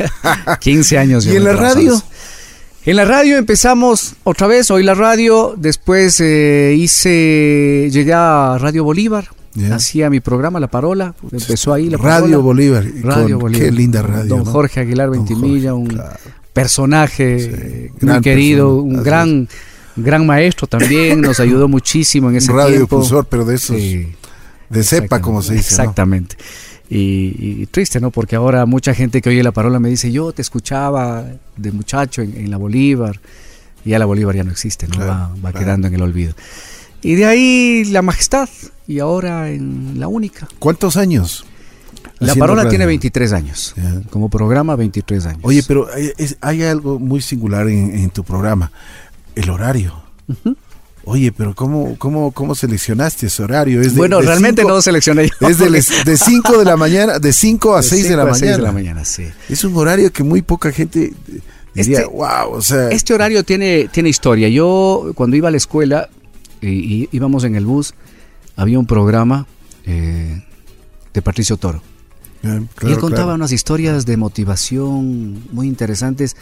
15 0.60 0.98
años. 0.98 1.26
¿Y 1.26 1.36
en 1.36 1.44
la 1.44 1.54
radio? 1.54 2.02
En 2.88 2.96
la 2.96 3.04
radio 3.04 3.38
empezamos 3.38 4.16
otra 4.24 4.48
vez, 4.48 4.72
hoy 4.72 4.82
la 4.82 4.94
radio, 4.94 5.56
después 5.58 6.22
eh, 6.22 6.74
hice, 6.78 7.90
llegué 7.92 8.14
a 8.14 8.58
Radio 8.58 8.86
Bolívar, 8.86 9.28
hacía 9.74 10.10
mi 10.10 10.22
programa 10.22 10.58
La 10.62 10.68
Parola, 10.68 11.14
empezó 11.32 11.74
ahí 11.74 11.90
la 11.90 11.98
Radio 11.98 12.42
Bolívar, 12.42 12.86
radio 13.04 13.40
Bolívar. 13.40 13.66
qué 13.66 13.72
linda 13.74 14.02
radio. 14.02 14.38
Don 14.38 14.46
Jorge 14.46 14.80
Aguilar 14.80 15.10
Ventimilla, 15.10 15.74
un 15.74 16.02
personaje 16.54 17.92
muy 18.00 18.22
querido, 18.22 18.76
un 18.78 19.04
gran 19.04 19.50
gran 19.98 20.25
maestro 20.25 20.68
también, 20.68 21.22
nos 21.22 21.39
ayudó 21.39 21.68
muchísimo 21.68 22.30
en 22.30 22.38
ese 22.38 22.51
Radio 22.51 22.88
tiempo. 22.88 23.25
Pero 23.30 23.46
de 23.46 23.56
esos, 23.56 23.77
de 23.77 24.84
cepa, 24.84 25.22
como 25.22 25.42
se 25.42 25.54
dice. 25.54 25.70
Exactamente. 25.70 26.36
Y, 26.89 27.66
triste, 27.68 28.00
¿no? 28.00 28.12
Porque 28.12 28.36
ahora 28.36 28.66
mucha 28.66 28.94
gente 28.94 29.22
que 29.22 29.30
oye 29.30 29.44
la 29.44 29.51
parola 29.51 29.80
me 29.80 29.89
dice, 29.89 30.12
yo 30.12 30.32
te 30.32 30.42
escuchaba 30.42 31.25
de 31.58 31.72
muchacho 31.72 32.22
en, 32.22 32.50
la 32.50 32.58
Bolívar, 32.58 33.20
y 33.84 33.89
ya 33.89 34.00
la 34.00 34.06
Bolívar 34.06 34.36
ya 34.36 34.44
no 34.44 34.51
existe, 34.51 34.88
¿no? 34.88 35.00
va, 35.06 35.54
quedando 35.54 35.88
en 35.88 35.96
el 35.96 36.01
olvido. 36.01 36.34
Y 37.01 37.16
de 37.16 37.25
ahí 37.25 37.84
la 37.86 38.01
majestad, 38.01 38.50
y 38.88 39.00
ahora 39.00 39.50
en 39.50 40.00
la 40.00 40.08
única. 40.08 40.48
¿Cuántos 40.60 40.96
años? 40.96 41.46
La 42.20 42.34
Parola 42.36 42.63
radio. 42.63 42.70
tiene 42.70 42.86
23 42.88 43.34
años. 43.34 43.75
Como 44.10 44.30
programa, 44.30 44.75
23 44.75 45.25
años. 45.25 45.42
Oye, 45.44 45.63
pero 45.68 45.88
hay, 45.94 46.12
es- 46.18 46.38
hay 46.42 46.63
algo 46.63 47.00
muy 47.00 47.22
singular 47.22 47.68
en, 47.68 47.94
en 47.94 48.10
tu 48.10 48.24
programa, 48.24 48.72
el 49.39 49.50
horario. 49.50 49.94
Oye, 51.06 51.32
pero 51.32 51.56
¿cómo, 51.56 51.96
cómo, 51.98 52.32
cómo 52.32 52.53
seleccionaste 52.53 53.27
ese 53.27 53.41
horario? 53.44 53.79
Es 53.82 53.94
de- 53.94 53.98
bueno, 54.00 54.20
de 54.20 54.25
realmente 54.25 54.62
cinco- 54.63 54.74
no 54.75 54.82
seleccioné 54.82 55.29
yo. 55.39 55.48
Es 55.48 55.58
de, 55.58 55.70
de 55.70 56.17
5 56.17 56.58
de 56.58 56.65
la 56.65 56.75
mañana, 56.75 57.17
de 57.20 57.32
5 57.32 57.75
a 57.75 57.77
De 57.77 57.84
6 57.84 58.03
de, 58.03 58.10
cinco 58.10 58.24
la 58.25 58.32
a 58.32 58.34
seis 58.34 58.41
mañana. 58.41 58.58
de 58.58 58.63
la 58.63 58.72
mañana, 58.74 59.06
sí. 59.06 59.24
Es 59.48 59.63
un 59.63 59.75
horario 59.77 60.12
que 60.12 60.24
muy 60.24 60.41
poca 60.41 60.70
gente 60.74 61.13
diría, 61.74 62.00
Este- 62.00 62.06
wow, 62.12 62.51
o 62.51 62.62
sea, 62.62 62.89
Este 62.89 63.13
horario 63.13 63.44
tiene, 63.46 63.88
tiene 63.89 64.10
historia. 64.10 64.50
Yo, 64.50 65.12
cuando 65.15 65.38
iba 65.38 65.48
a 65.48 65.51
la 65.51 65.58
escuela 65.58 66.10
y, 66.62 66.67
y 67.03 67.10
íbamos 67.13 67.46
en 67.46 67.56
el 67.56 67.65
bus, 67.65 67.94
había 68.58 68.77
un 68.77 68.86
programa 68.86 69.48
eh, 69.86 70.44
de 71.13 71.22
Patricio 71.22 71.56
Toro. 71.56 71.82
y 72.44 72.48
él 72.50 72.98
contaba 73.00 73.24
claro. 73.24 73.36
unas 73.36 73.53
historias 73.53 74.06
de 74.06 74.17
motivación 74.17 75.41
muy 75.53 75.67
interesantes. 75.67 76.36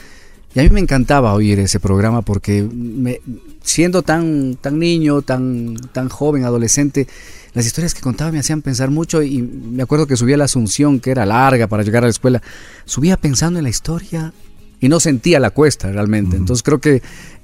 Y 0.56 0.60
a 0.60 0.64
mí 0.64 0.70
me 0.70 0.80
encantaba 0.80 1.34
oír 1.34 1.60
ese 1.60 1.80
programa 1.82 2.22
porque 2.22 2.64
me- 2.64 3.20
siendo 3.62 4.02
tan, 4.04 4.56
tan 4.56 4.80
niño, 4.80 5.22
tan, 5.22 5.76
tan 5.92 6.08
joven, 6.08 6.46
adolescente, 6.46 7.08
las 7.54 7.66
historias 7.66 7.94
que 7.94 8.02
contaba 8.02 8.32
me 8.32 8.40
hacían 8.40 8.62
pensar 8.62 8.90
mucho 8.90 9.22
y 9.22 9.42
me 9.42 9.84
acuerdo 9.84 10.08
que 10.08 10.16
subía 10.16 10.36
a 10.36 10.38
la 10.38 10.46
Asunción, 10.46 11.00
que 11.02 11.12
era 11.12 11.26
larga 11.26 11.68
para 11.68 11.84
llegar 11.84 12.04
a 12.04 12.08
la 12.08 12.12
escuela, 12.12 12.42
subía 12.86 13.18
pensando 13.18 13.60
en 13.60 13.64
la 13.64 13.70
historia 13.70 14.34
y 14.80 14.88
no 14.88 15.00
sentía 15.02 15.40
la 15.42 15.52
cuesta 15.52 15.92
realmente. 15.92 16.38
Entonces 16.38 16.64
creo 16.64 16.80
que 16.80 17.02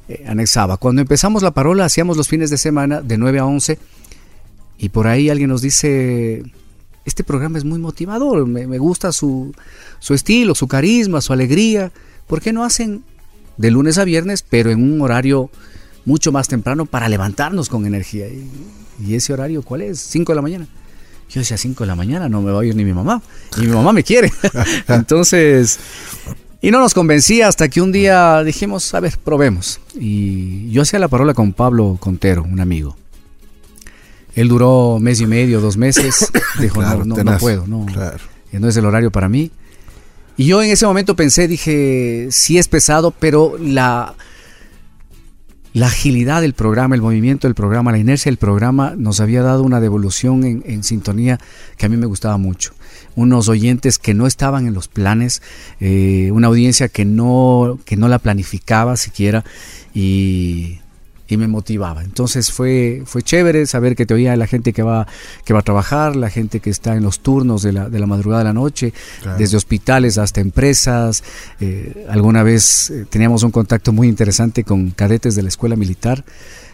eh, 0.08 0.24
anexaba. 0.28 0.78
Cuando 0.78 1.02
empezamos 1.02 1.44
la 1.44 1.52
parola 1.52 1.86
hacíamos 1.86 2.16
los 2.16 2.28
fines 2.30 2.50
de 2.50 2.58
semana 2.58 3.02
de 3.02 3.18
9 3.18 3.40
a 3.40 3.46
11 3.46 3.78
y 4.78 4.90
por 4.90 5.08
ahí 5.08 5.30
alguien 5.30 5.50
nos 5.50 5.62
dice, 5.62 6.44
este 7.06 7.24
programa 7.26 7.58
es 7.58 7.66
muy 7.66 7.80
motivador, 7.80 8.46
me, 8.48 8.68
me 8.68 8.78
gusta 8.78 9.12
su, 9.12 9.54
su 10.00 10.14
estilo, 10.14 10.56
su 10.56 10.68
carisma, 10.68 11.20
su 11.20 11.34
alegría. 11.34 11.92
¿Por 12.32 12.40
qué 12.40 12.54
no 12.54 12.64
hacen 12.64 13.04
de 13.58 13.72
lunes 13.72 13.98
a 13.98 14.06
viernes, 14.06 14.42
pero 14.42 14.72
en 14.72 14.82
un 14.82 15.02
horario 15.02 15.50
mucho 16.06 16.32
más 16.32 16.48
temprano 16.48 16.86
para 16.86 17.10
levantarnos 17.10 17.68
con 17.68 17.86
energía? 17.86 18.30
¿Y, 18.30 18.50
y 19.06 19.16
ese 19.16 19.34
horario 19.34 19.64
cuál 19.64 19.82
es? 19.82 20.00
5 20.00 20.32
de 20.32 20.36
la 20.38 20.42
mañana. 20.42 20.68
Yo 21.30 21.42
decía 21.42 21.58
5 21.58 21.84
de 21.84 21.88
la 21.90 21.96
mañana, 21.96 22.30
no 22.30 22.42
me 22.42 22.52
va 22.52 22.56
a 22.56 22.60
oír 22.60 22.74
ni 22.74 22.86
mi 22.86 22.94
mamá. 22.94 23.22
Y 23.58 23.64
mi 23.64 23.68
mamá 23.68 23.92
me 23.92 24.02
quiere. 24.06 24.32
Entonces, 24.88 25.78
y 26.62 26.72
no 26.72 26.80
nos 26.80 26.94
convencía 26.94 27.50
hasta 27.50 27.68
que 27.68 27.82
un 27.82 27.92
día 27.92 28.42
dijimos, 28.46 28.94
a 28.94 29.02
ver, 29.02 29.18
probemos. 29.22 29.82
Y 30.00 30.70
yo 30.72 30.84
hacía 30.84 31.00
la 31.00 31.10
parola 31.10 31.34
con 31.34 31.52
Pablo 31.52 31.98
Contero, 32.00 32.44
un 32.44 32.62
amigo. 32.62 32.96
Él 34.36 34.48
duró 34.48 35.00
mes 35.02 35.20
y 35.20 35.28
medio, 35.28 35.60
dos 35.60 35.76
meses. 35.76 36.32
Dijo, 36.62 36.80
Claro, 36.80 37.04
no, 37.04 37.18
no, 37.18 37.24
no 37.26 37.38
puedo, 37.40 37.68
no. 37.68 37.86
claro. 37.88 38.24
No 38.54 38.70
es 38.70 38.78
el 38.78 38.86
horario 38.86 39.12
para 39.12 39.28
mí. 39.28 39.52
Y 40.38 40.46
yo 40.46 40.62
en 40.62 40.72
ese 40.72 40.86
momento 40.86 41.16
pensé, 41.16 41.48
dije, 41.48 42.28
sí 42.32 42.58
es 42.58 42.68
pesado, 42.68 43.12
pero 43.12 43.58
la, 43.60 44.16
la 45.74 45.88
agilidad 45.88 46.42
del 46.42 46.54
programa, 46.54 46.96
el 46.96 47.02
movimiento 47.02 47.48
del 47.48 47.56
programa, 47.56 47.92
la 47.92 47.98
inercia 47.98 48.30
del 48.30 48.38
programa 48.38 48.94
nos 48.98 49.20
había 49.20 49.42
dado 49.42 49.64
una 49.64 49.80
devolución 49.80 50.44
en, 50.44 50.84
sintonía 50.84 51.40
que 51.78 51.86
a 51.86 51.90
mí 51.90 51.98
me 51.98 52.06
gustaba 52.06 52.38
mucho. 52.38 52.74
Unos 53.16 53.50
oyentes 53.50 53.98
que 53.98 54.14
no 54.14 54.28
estaban 54.28 54.68
en 54.68 54.74
los 54.74 54.88
planes, 54.88 55.42
eh, 55.80 56.30
una 56.34 56.48
audiencia 56.48 56.90
que 56.90 57.06
no, 57.06 57.80
que 57.86 57.98
no 57.98 58.08
la 58.08 58.20
planificaba 58.20 58.98
siquiera 58.98 59.46
y, 59.94 60.80
y 61.32 61.38
me 61.38 61.48
motivaba. 61.48 62.04
Entonces 62.04 62.52
fue, 62.52 63.04
fue 63.06 63.24
chévere 63.24 63.66
saber 63.66 63.96
que 63.96 64.06
te 64.06 64.14
oía 64.14 64.36
la 64.36 64.48
gente 64.48 64.74
que 64.74 64.84
va, 64.84 65.08
que 65.46 65.54
va 65.54 65.60
a 65.60 65.64
trabajar, 65.64 66.16
la 66.16 66.30
gente 66.30 66.60
que 66.60 66.70
está 66.70 66.96
en 66.96 67.04
los 67.04 67.22
turnos 67.22 67.62
de 67.64 67.72
la, 67.72 67.90
de 67.90 68.00
la 68.00 68.06
madrugada 68.06 68.42
a 68.42 68.46
la 68.46 68.54
noche, 68.54 68.94
Claro. 69.22 69.38
desde 69.38 69.56
hospitales 69.58 70.18
hasta 70.18 70.42
empresas. 70.42 71.24
Eh, 71.60 72.06
alguna 72.10 72.44
vez 72.44 72.90
eh, 72.90 73.06
teníamos 73.10 73.44
un 73.44 73.52
contacto 73.52 73.94
muy 73.94 74.08
interesante 74.10 74.64
con 74.64 74.92
cadetes 74.92 75.36
de 75.36 75.44
la 75.44 75.50
escuela 75.50 75.76
militar. 75.76 76.24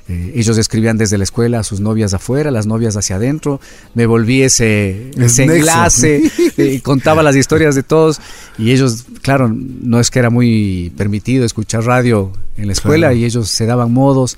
Eh, 0.09 0.31
ellos 0.35 0.57
escribían 0.57 0.97
desde 0.97 1.17
la 1.17 1.25
escuela 1.25 1.59
a 1.59 1.63
sus 1.63 1.79
novias 1.81 2.13
afuera, 2.13 2.49
las 2.49 2.65
novias 2.65 2.95
hacia 2.95 3.17
adentro. 3.17 3.59
Me 3.93 4.05
volví 4.05 4.41
ese, 4.41 5.11
ese 5.17 5.43
enlace 5.43 6.23
eh, 6.57 6.73
y 6.75 6.79
contaba 6.79 7.21
las 7.23 7.35
historias 7.35 7.75
de 7.75 7.83
todos. 7.83 8.21
Y 8.57 8.71
ellos, 8.71 9.05
claro, 9.21 9.53
no 9.53 9.99
es 9.99 10.09
que 10.09 10.19
era 10.19 10.29
muy 10.29 10.93
permitido 10.95 11.43
escuchar 11.45 11.83
radio 11.83 12.31
en 12.57 12.67
la 12.67 12.73
escuela 12.73 13.07
Claro. 13.07 13.15
y 13.15 13.25
ellos 13.25 13.49
se 13.49 13.65
daban 13.65 13.91
modos. 13.91 14.37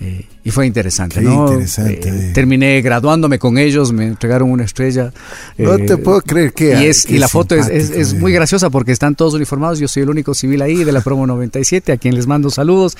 eh, 0.00 0.26
y 0.44 0.50
fue 0.50 0.66
interesante, 0.66 1.16
Qué 1.20 1.26
¿no? 1.26 1.46
interesante. 1.52 2.08
Eh, 2.08 2.30
terminé 2.34 2.80
graduándome 2.82 3.38
con 3.38 3.58
ellos, 3.58 3.92
me 3.92 4.06
entregaron 4.06 4.50
una 4.50 4.64
estrella. 4.64 5.12
No 5.58 5.76
te 5.78 5.96
puedo 5.96 6.20
creer 6.20 6.52
que 6.52 6.80
y, 6.82 6.86
es, 6.86 7.08
y 7.10 7.18
la 7.18 7.28
foto 7.28 7.54
es, 7.56 7.68
es- 7.68 8.14
muy 8.14 8.30
graciosa 8.32 8.70
porque 8.70 8.92
están 8.92 9.14
todos 9.14 9.34
uniformados. 9.34 9.78
Yo 9.80 9.88
soy 9.88 10.02
el 10.04 10.10
único 10.10 10.34
civil 10.34 10.62
ahí 10.62 10.84
de 10.84 10.92
la 10.92 11.00
promo 11.00 11.26
97, 11.26 11.92
a 11.92 11.96
quien 11.96 12.14
les 12.14 12.26
mando 12.26 12.50
saludos. 12.50 12.96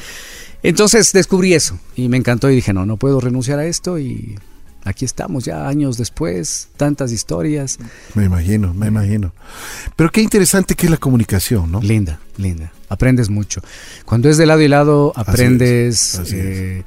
Entonces 0.62 1.12
descubrí 1.12 1.54
eso 1.54 1.78
y 1.94 2.08
me 2.08 2.16
encantó 2.16 2.50
y 2.50 2.54
dije, 2.56 2.72
no, 2.72 2.86
no 2.86 2.96
puedo 2.96 3.20
renunciar 3.20 3.58
a 3.58 3.66
esto 3.66 3.98
y 3.98 4.38
aquí 4.84 5.04
estamos 5.04 5.44
ya 5.44 5.68
años 5.68 5.96
después, 5.96 6.68
tantas 6.76 7.12
historias. 7.12 7.78
Me 8.14 8.24
imagino, 8.24 8.72
me 8.74 8.86
imagino. 8.88 9.32
Pero 9.96 10.10
qué 10.10 10.22
interesante 10.22 10.74
que 10.74 10.86
es 10.86 10.90
la 10.90 10.96
comunicación, 10.96 11.70
¿no? 11.70 11.80
Linda, 11.80 12.20
linda. 12.36 12.72
Aprendes 12.88 13.28
mucho. 13.30 13.60
Cuando 14.04 14.28
es 14.28 14.36
de 14.38 14.46
lado 14.46 14.60
y 14.62 14.68
lado, 14.68 15.12
Así 15.16 15.22
es, 15.22 15.28
aprendes. 15.28 16.14
es. 16.20 16.32
eh, 16.32 16.84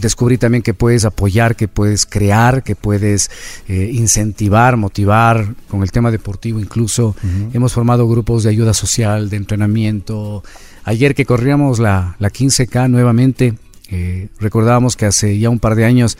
descubrí 0.00 0.38
también 0.38 0.62
que 0.62 0.72
puedes 0.72 1.04
apoyar, 1.04 1.56
que 1.56 1.68
puedes 1.68 2.06
crear, 2.06 2.62
que 2.62 2.76
puedes 2.76 3.30
eh, 3.68 3.90
incentivar, 3.92 4.76
motivar 4.76 5.54
con 5.68 5.82
el 5.82 5.90
tema 5.90 6.10
deportivo 6.10 6.60
incluso. 6.60 7.16
Hemos 7.52 7.72
formado 7.72 8.08
grupos 8.08 8.44
de 8.44 8.50
ayuda 8.50 8.72
social, 8.72 9.28
de 9.30 9.36
entrenamiento. 9.36 10.42
Ayer 10.84 11.14
que 11.14 11.24
corríamos 11.24 11.78
la, 11.78 12.16
la 12.18 12.30
15K 12.30 12.88
nuevamente, 12.90 13.54
eh, 13.90 14.28
recordábamos 14.38 14.96
que 14.96 15.06
hace 15.06 15.38
ya 15.38 15.50
un 15.50 15.58
par 15.58 15.74
de 15.74 15.84
años 15.84 16.16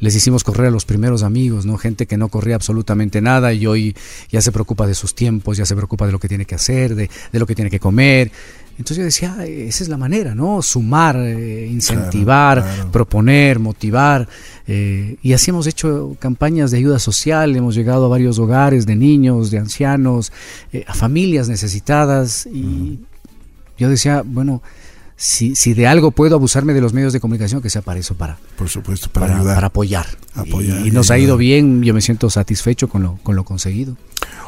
les 0.00 0.16
hicimos 0.16 0.44
correr 0.44 0.68
a 0.68 0.70
los 0.70 0.86
primeros 0.86 1.22
amigos, 1.22 1.66
¿no? 1.66 1.76
Gente 1.76 2.06
que 2.06 2.16
no 2.16 2.28
corría 2.28 2.54
absolutamente 2.54 3.20
nada 3.20 3.52
y 3.52 3.66
hoy 3.66 3.94
ya 4.32 4.40
se 4.40 4.50
preocupa 4.50 4.86
de 4.86 4.94
sus 4.94 5.14
tiempos, 5.14 5.58
ya 5.58 5.66
se 5.66 5.76
preocupa 5.76 6.06
de 6.06 6.12
lo 6.12 6.18
que 6.18 6.26
tiene 6.28 6.46
que 6.46 6.54
hacer, 6.54 6.94
de, 6.94 7.10
de 7.30 7.38
lo 7.38 7.46
que 7.46 7.54
tiene 7.54 7.70
que 7.70 7.78
comer. 7.80 8.32
Entonces 8.78 8.96
yo 8.96 9.04
decía, 9.04 9.36
"Ah, 9.38 9.44
esa 9.44 9.84
es 9.84 9.90
la 9.90 9.98
manera, 9.98 10.34
¿no? 10.34 10.62
Sumar, 10.62 11.16
eh, 11.18 11.68
incentivar, 11.70 12.60
Claro, 12.62 12.74
claro. 12.76 12.90
proponer, 12.92 13.58
motivar. 13.58 14.26
eh, 14.66 15.16
y 15.22 15.34
así 15.34 15.50
hemos 15.50 15.66
hecho 15.66 16.16
campañas 16.18 16.70
de 16.70 16.78
ayuda 16.78 16.98
social, 16.98 17.54
hemos 17.54 17.74
llegado 17.74 18.06
a 18.06 18.08
varios 18.08 18.38
hogares 18.38 18.86
de 18.86 18.96
niños, 18.96 19.50
de 19.50 19.58
ancianos, 19.58 20.32
eh, 20.72 20.84
a 20.88 20.94
familias 20.94 21.50
necesitadas. 21.50 22.46
Y 22.46 23.00
yo 23.80 23.88
decía, 23.88 24.22
bueno, 24.24 24.62
si, 25.16 25.56
si 25.56 25.74
de 25.74 25.86
algo 25.86 26.12
puedo 26.12 26.36
abusarme 26.36 26.72
de 26.72 26.80
los 26.80 26.92
medios 26.92 27.12
de 27.12 27.20
comunicación, 27.20 27.60
que 27.60 27.68
sea 27.70 27.82
para 27.82 27.98
eso, 28.00 28.14
para, 28.14 28.38
Por 28.56 28.68
supuesto, 28.68 29.08
para, 29.10 29.26
para, 29.26 29.38
ayudar. 29.40 29.54
para 29.56 29.66
apoyar. 29.66 30.06
Apoyar 30.34 30.86
y, 30.86 30.90
nos 30.92 31.10
ha 31.10 31.18
ido 31.18 31.36
bien, 31.36 31.82
yo 31.82 31.92
me 31.92 32.00
siento 32.00 32.30
satisfecho 32.30 32.88
con 32.88 33.02
lo, 33.02 33.18
con 33.22 33.34
lo 33.36 33.44
conseguido. 33.44 33.96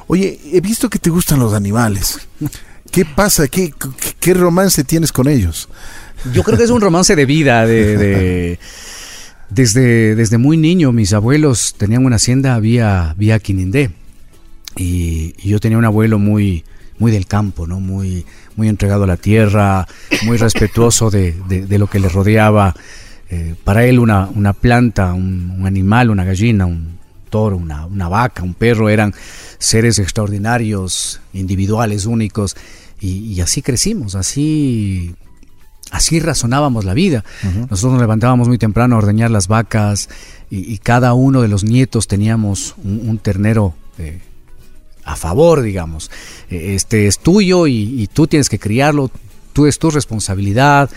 Oye, 0.06 0.38
he 0.52 0.60
visto 0.60 0.88
que 0.88 0.98
te 0.98 1.10
gustan 1.10 1.40
los 1.40 1.52
animales. 1.52 2.20
¿Qué 2.90 3.04
pasa? 3.04 3.48
¿Qué, 3.48 3.70
qué, 3.72 3.88
qué 4.20 4.34
romance 4.34 4.84
tienes 4.84 5.12
con 5.12 5.28
ellos? 5.28 5.68
Yo 6.32 6.42
creo 6.42 6.56
que 6.56 6.64
es 6.64 6.70
un 6.70 6.80
romance 6.80 7.16
de 7.16 7.26
vida, 7.26 7.66
de, 7.66 7.96
de- 7.96 8.58
desde, 9.50 10.14
desde 10.14 10.38
muy 10.38 10.56
niño 10.56 10.92
mis 10.92 11.12
abuelos 11.12 11.74
tenían 11.76 12.06
una 12.06 12.16
hacienda 12.16 12.58
vía, 12.60 13.14
vía 13.18 13.38
Quinindé 13.38 13.90
y, 14.76 15.34
y 15.42 15.48
yo 15.50 15.60
tenía 15.60 15.76
un 15.76 15.84
abuelo 15.84 16.18
muy, 16.18 16.64
muy 16.98 17.10
del 17.12 17.26
campo, 17.26 17.66
¿no? 17.66 17.80
muy, 17.80 18.24
muy 18.56 18.68
entregado 18.68 19.04
a 19.04 19.06
la 19.06 19.16
tierra, 19.16 19.86
muy 20.24 20.36
respetuoso 20.36 21.10
de, 21.10 21.34
de- 21.48 21.66
de 21.66 21.78
lo 21.78 21.86
que 21.88 21.98
le 21.98 22.08
rodeaba. 22.08 22.74
Eh, 23.30 23.54
para 23.64 23.84
él 23.86 23.98
una, 23.98 24.28
una 24.34 24.52
planta, 24.52 25.12
un, 25.14 25.50
un 25.58 25.66
animal, 25.66 26.10
una 26.10 26.24
gallina, 26.24 26.66
un 26.66 26.98
toro, 27.30 27.56
una, 27.56 27.86
una 27.86 28.08
vaca, 28.08 28.42
un 28.42 28.52
perro 28.54 28.88
eran 28.90 29.14
seres 29.58 29.98
extraordinarios, 29.98 31.20
individuales, 31.32 32.04
únicos 32.06 32.56
y, 33.00 33.32
y 33.32 33.40
así 33.40 33.62
crecimos, 33.62 34.14
así 34.14 35.14
así 35.90 36.20
razonábamos 36.20 36.84
la 36.84 36.94
vida. 36.94 37.24
Nosotros 37.70 37.92
nos 37.92 38.00
levantábamos 38.00 38.48
muy 38.48 38.58
temprano 38.58 38.94
a 38.94 38.98
ordeñar 38.98 39.30
las 39.30 39.46
vacas 39.48 40.08
y, 40.50 40.72
y 40.72 40.78
cada 40.78 41.12
uno 41.14 41.42
de 41.42 41.48
los 41.48 41.64
nietos 41.64 42.06
teníamos 42.08 42.74
un, 42.84 43.08
un 43.08 43.18
ternero 43.18 43.74
eh, 43.98 44.20
a 45.04 45.16
favor, 45.16 45.62
digamos. 45.62 46.10
Eh, 46.50 46.74
Este 46.74 47.06
es 47.06 47.18
tuyo 47.18 47.66
y, 47.66 48.02
y 48.02 48.06
tú 48.06 48.26
tienes 48.26 48.48
que 48.48 48.58
criarlo, 48.58 49.10
tú 49.52 49.66
es 49.66 49.78
tu 49.78 49.90
responsabilidad. 49.90 50.90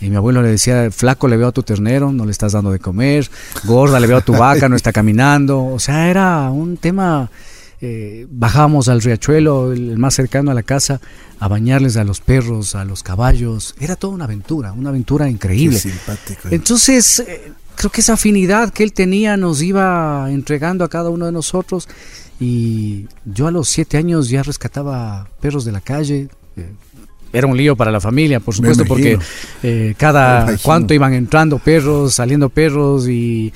Y 0.00 0.10
mi 0.10 0.16
abuelo 0.16 0.42
le 0.42 0.48
decía, 0.48 0.90
flaco 0.90 1.28
le 1.28 1.36
veo 1.36 1.48
a 1.48 1.52
tu 1.52 1.62
ternero, 1.62 2.10
no 2.10 2.24
le 2.24 2.32
estás 2.32 2.52
dando 2.52 2.72
de 2.72 2.80
comer, 2.80 3.30
gorda 3.64 4.00
le 4.00 4.08
veo 4.08 4.16
a 4.16 4.20
tu 4.20 4.32
vaca, 4.32 4.68
no 4.68 4.74
está 4.74 4.92
caminando. 4.92 5.64
O 5.64 5.78
sea, 5.78 6.10
era 6.10 6.50
un 6.50 6.76
tema 6.76 7.30
eh, 7.80 8.26
bajábamos 8.28 8.88
al 8.88 9.00
riachuelo, 9.00 9.72
el 9.72 9.98
más 9.98 10.14
cercano 10.14 10.50
a 10.50 10.54
la 10.54 10.62
casa, 10.62 11.00
a 11.38 11.48
bañarles 11.48 11.96
a 11.96 12.04
los 12.04 12.20
perros, 12.20 12.74
a 12.74 12.84
los 12.84 13.02
caballos. 13.02 13.74
Era 13.80 13.96
toda 13.96 14.14
una 14.14 14.24
aventura, 14.24 14.72
una 14.72 14.90
aventura 14.90 15.28
increíble. 15.28 15.80
Qué 15.80 15.90
simpático. 15.90 16.48
Entonces, 16.50 17.20
eh, 17.20 17.52
creo 17.76 17.90
que 17.90 18.00
esa 18.00 18.14
afinidad 18.14 18.72
que 18.72 18.84
él 18.84 18.92
tenía 18.92 19.36
nos 19.36 19.62
iba 19.62 20.28
entregando 20.30 20.84
a 20.84 20.88
cada 20.88 21.10
uno 21.10 21.26
de 21.26 21.32
nosotros 21.32 21.88
Y 22.40 23.06
yo 23.24 23.46
a 23.46 23.50
los 23.50 23.68
siete 23.68 23.96
años 23.96 24.28
ya 24.28 24.42
rescataba 24.42 25.28
perros 25.40 25.64
de 25.64 25.72
la 25.72 25.80
calle. 25.80 26.28
eh, 26.56 26.72
Era 27.32 27.46
un 27.46 27.56
lío 27.56 27.76
para 27.76 27.90
la 27.90 28.00
familia, 28.00 28.40
por 28.40 28.54
supuesto, 28.54 28.84
porque 28.84 29.18
eh, 29.62 29.94
cada 29.96 30.56
cuánto 30.58 30.92
iban 30.94 31.14
entrando 31.14 31.58
perros, 31.58 32.14
saliendo 32.14 32.48
perros 32.48 33.08
y, 33.08 33.52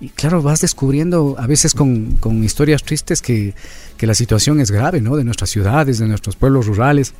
y 0.00 0.08
claro, 0.10 0.40
vas 0.40 0.60
descubriendo 0.60 1.34
a 1.38 1.46
veces 1.46 1.74
con, 1.74 2.12
con 2.20 2.44
historias 2.44 2.82
tristes 2.84 3.20
que, 3.20 3.54
que 3.96 4.06
la 4.06 4.14
situación 4.14 4.60
es 4.60 4.70
grave, 4.70 5.00
¿no? 5.00 5.16
De 5.16 5.24
nuestras 5.24 5.50
ciudades, 5.50 5.98
de 5.98 6.06
nuestros 6.06 6.36
pueblos 6.36 6.66
rurales 6.66 7.14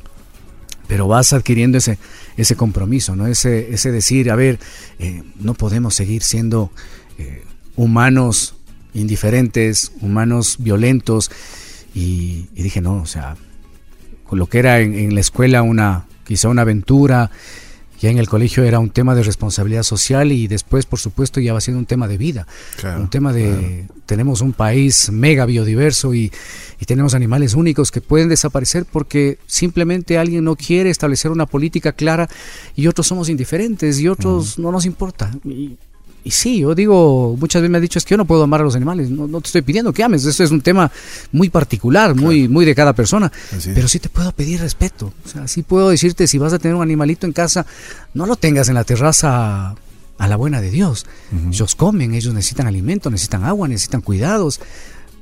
pero 0.87 1.07
vas 1.07 1.33
adquiriendo 1.33 1.77
ese, 1.77 1.99
ese 2.35 2.55
compromiso, 2.55 3.15
¿no? 3.15 3.27
Ese, 3.27 3.71
ese 3.71 3.91
decir, 3.91 4.31
a 4.31 4.35
ver, 4.35 4.57
eh, 4.97 5.21
no 5.39 5.53
podemos 5.53 5.93
seguir 5.93 6.23
siendo 6.23 6.71
eh, 7.19 7.43
humanos 7.75 8.55
indiferentes, 8.99 9.91
humanos 10.01 10.57
violentos. 10.59 11.31
Y, 11.95 12.47
y 12.55 12.63
dije, 12.63 12.81
no, 12.81 12.97
o 12.97 13.05
sea, 13.05 13.35
con 14.25 14.39
lo 14.39 14.47
que 14.47 14.59
era 14.59 14.79
en, 14.79 14.93
en 14.93 15.15
la 15.15 15.21
escuela 15.21 15.61
una, 15.63 16.05
quizá 16.25 16.49
una 16.49 16.61
aventura, 16.61 17.31
ya 17.99 18.09
en 18.09 18.17
el 18.17 18.29
colegio 18.29 18.63
era 18.63 18.79
un 18.79 18.91
tema 18.91 19.13
de 19.13 19.23
responsabilidad 19.23 19.83
social 19.83 20.31
y 20.31 20.47
después, 20.47 20.85
por 20.85 20.99
supuesto, 20.99 21.41
ya 21.41 21.53
va 21.53 21.59
siendo 21.59 21.79
un 21.79 21.85
tema 21.85 22.07
de 22.07 22.17
vida. 22.17 22.47
Claro, 22.77 23.01
un 23.01 23.09
tema 23.09 23.33
de, 23.33 23.87
tenemos 24.05 24.41
un 24.41 24.53
país 24.53 25.11
mega 25.11 25.45
biodiverso 25.45 26.13
y, 26.13 26.31
y 26.79 26.85
tenemos 26.85 27.13
animales 27.13 27.55
únicos 27.55 27.91
que 27.91 27.99
pueden 27.99 28.29
desaparecer 28.29 28.85
porque 28.85 29.37
simplemente 29.47 30.17
alguien 30.17 30.45
no 30.45 30.55
quiere 30.55 30.89
establecer 30.89 31.29
una 31.31 31.45
política 31.45 31.91
clara 31.91 32.29
y 32.75 32.87
otros 32.87 33.07
somos 33.07 33.27
indiferentes 33.27 33.99
y 33.99 34.07
otros 34.07 34.57
no 34.57 34.71
nos 34.71 34.85
importa. 34.85 35.31
Y, 35.43 35.77
y 36.29 36.31
sí, 36.31 36.59
yo 36.59 36.75
digo, 36.75 37.35
muchas 37.39 37.63
veces 37.63 37.71
me 37.71 37.79
han 37.79 37.81
dicho 37.81 37.97
es 37.97 38.05
que 38.05 38.11
yo 38.11 38.17
no 38.17 38.25
puedo 38.25 38.43
amar 38.43 38.61
a 38.61 38.63
los 38.63 38.75
animales, 38.75 39.09
no, 39.09 39.27
no 39.27 39.41
te 39.41 39.47
estoy 39.47 39.63
pidiendo 39.63 39.91
que 39.91 40.03
ames, 40.03 40.23
eso 40.25 40.43
es 40.43 40.51
un 40.51 40.61
tema 40.61 40.91
muy 41.31 41.49
particular, 41.49 42.13
muy, 42.13 42.47
muy 42.47 42.65
de 42.65 42.75
cada 42.75 42.93
persona, 42.93 43.31
pero 43.73 43.87
sí 43.87 43.97
te 43.97 44.09
puedo 44.09 44.31
pedir 44.31 44.59
respeto, 44.59 45.11
o 45.25 45.27
sea, 45.27 45.47
sí 45.47 45.63
puedo 45.63 45.89
decirte 45.89 46.27
si 46.27 46.37
vas 46.37 46.53
a 46.53 46.59
tener 46.59 46.75
un 46.75 46.83
animalito 46.83 47.25
en 47.25 47.33
casa, 47.33 47.65
no 48.13 48.27
lo 48.27 48.35
tengas 48.35 48.69
en 48.69 48.75
la 48.75 48.83
terraza 48.83 49.73
a 50.19 50.27
la 50.27 50.35
buena 50.35 50.61
de 50.61 50.69
Dios. 50.69 51.07
Ellos 51.49 51.73
comen, 51.73 52.13
ellos 52.13 52.33
necesitan 52.33 52.67
alimento, 52.67 53.09
necesitan 53.09 53.45
agua, 53.45 53.67
necesitan 53.67 54.01
cuidados. 54.01 54.59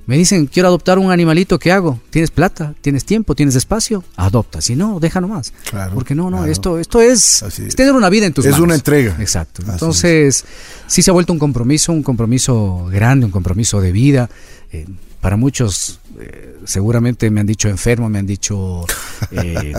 Me 0.08 0.18
dicen, 0.18 0.48
quiero 0.48 0.70
adoptar 0.70 0.98
un 1.00 1.12
animalito, 1.12 1.60
¿qué 1.60 1.72
hago? 1.72 2.00
¿Tienes 2.10 2.32
plata? 2.32 2.74
¿Tienes 2.82 3.04
tiempo? 3.04 3.36
¿Tienes 3.36 3.56
espacio? 3.56 4.06
Adopta, 4.16 4.62
si 4.62 4.76
no, 4.76 5.00
deja 5.02 5.20
nomás. 5.20 5.52
Claro, 5.70 5.94
Porque 5.96 6.16
no, 6.16 6.30
no, 6.30 6.38
claro. 6.38 6.52
esto, 6.52 6.80
esto 6.80 7.02
es, 7.02 7.42
es. 7.44 7.60
es 7.60 7.76
tener 7.76 7.92
una 7.94 8.10
vida 8.10 8.26
en 8.26 8.32
tus 8.34 8.46
Es 8.46 8.52
manos. 8.54 8.64
una 8.66 8.76
entrega. 8.76 9.18
Exacto. 9.20 9.62
Así 9.64 9.72
Entonces, 9.74 10.46
sí 10.88 11.02
se 11.02 11.10
ha 11.12 11.14
vuelto 11.14 11.34
un 11.34 11.40
compromiso, 11.40 11.92
un 11.92 12.04
compromiso 12.04 12.86
grande, 12.90 13.26
un 13.26 13.32
compromiso 13.34 13.82
de 13.82 13.92
vida. 13.92 14.30
Eh, 14.72 14.86
para 15.20 15.36
muchos, 15.36 16.00
eh, 16.22 16.56
seguramente 16.64 17.30
me 17.30 17.42
han 17.42 17.48
dicho 17.48 17.68
enfermo, 17.68 18.08
me 18.10 18.20
han 18.20 18.28
dicho 18.28 18.86
eh, 19.32 19.74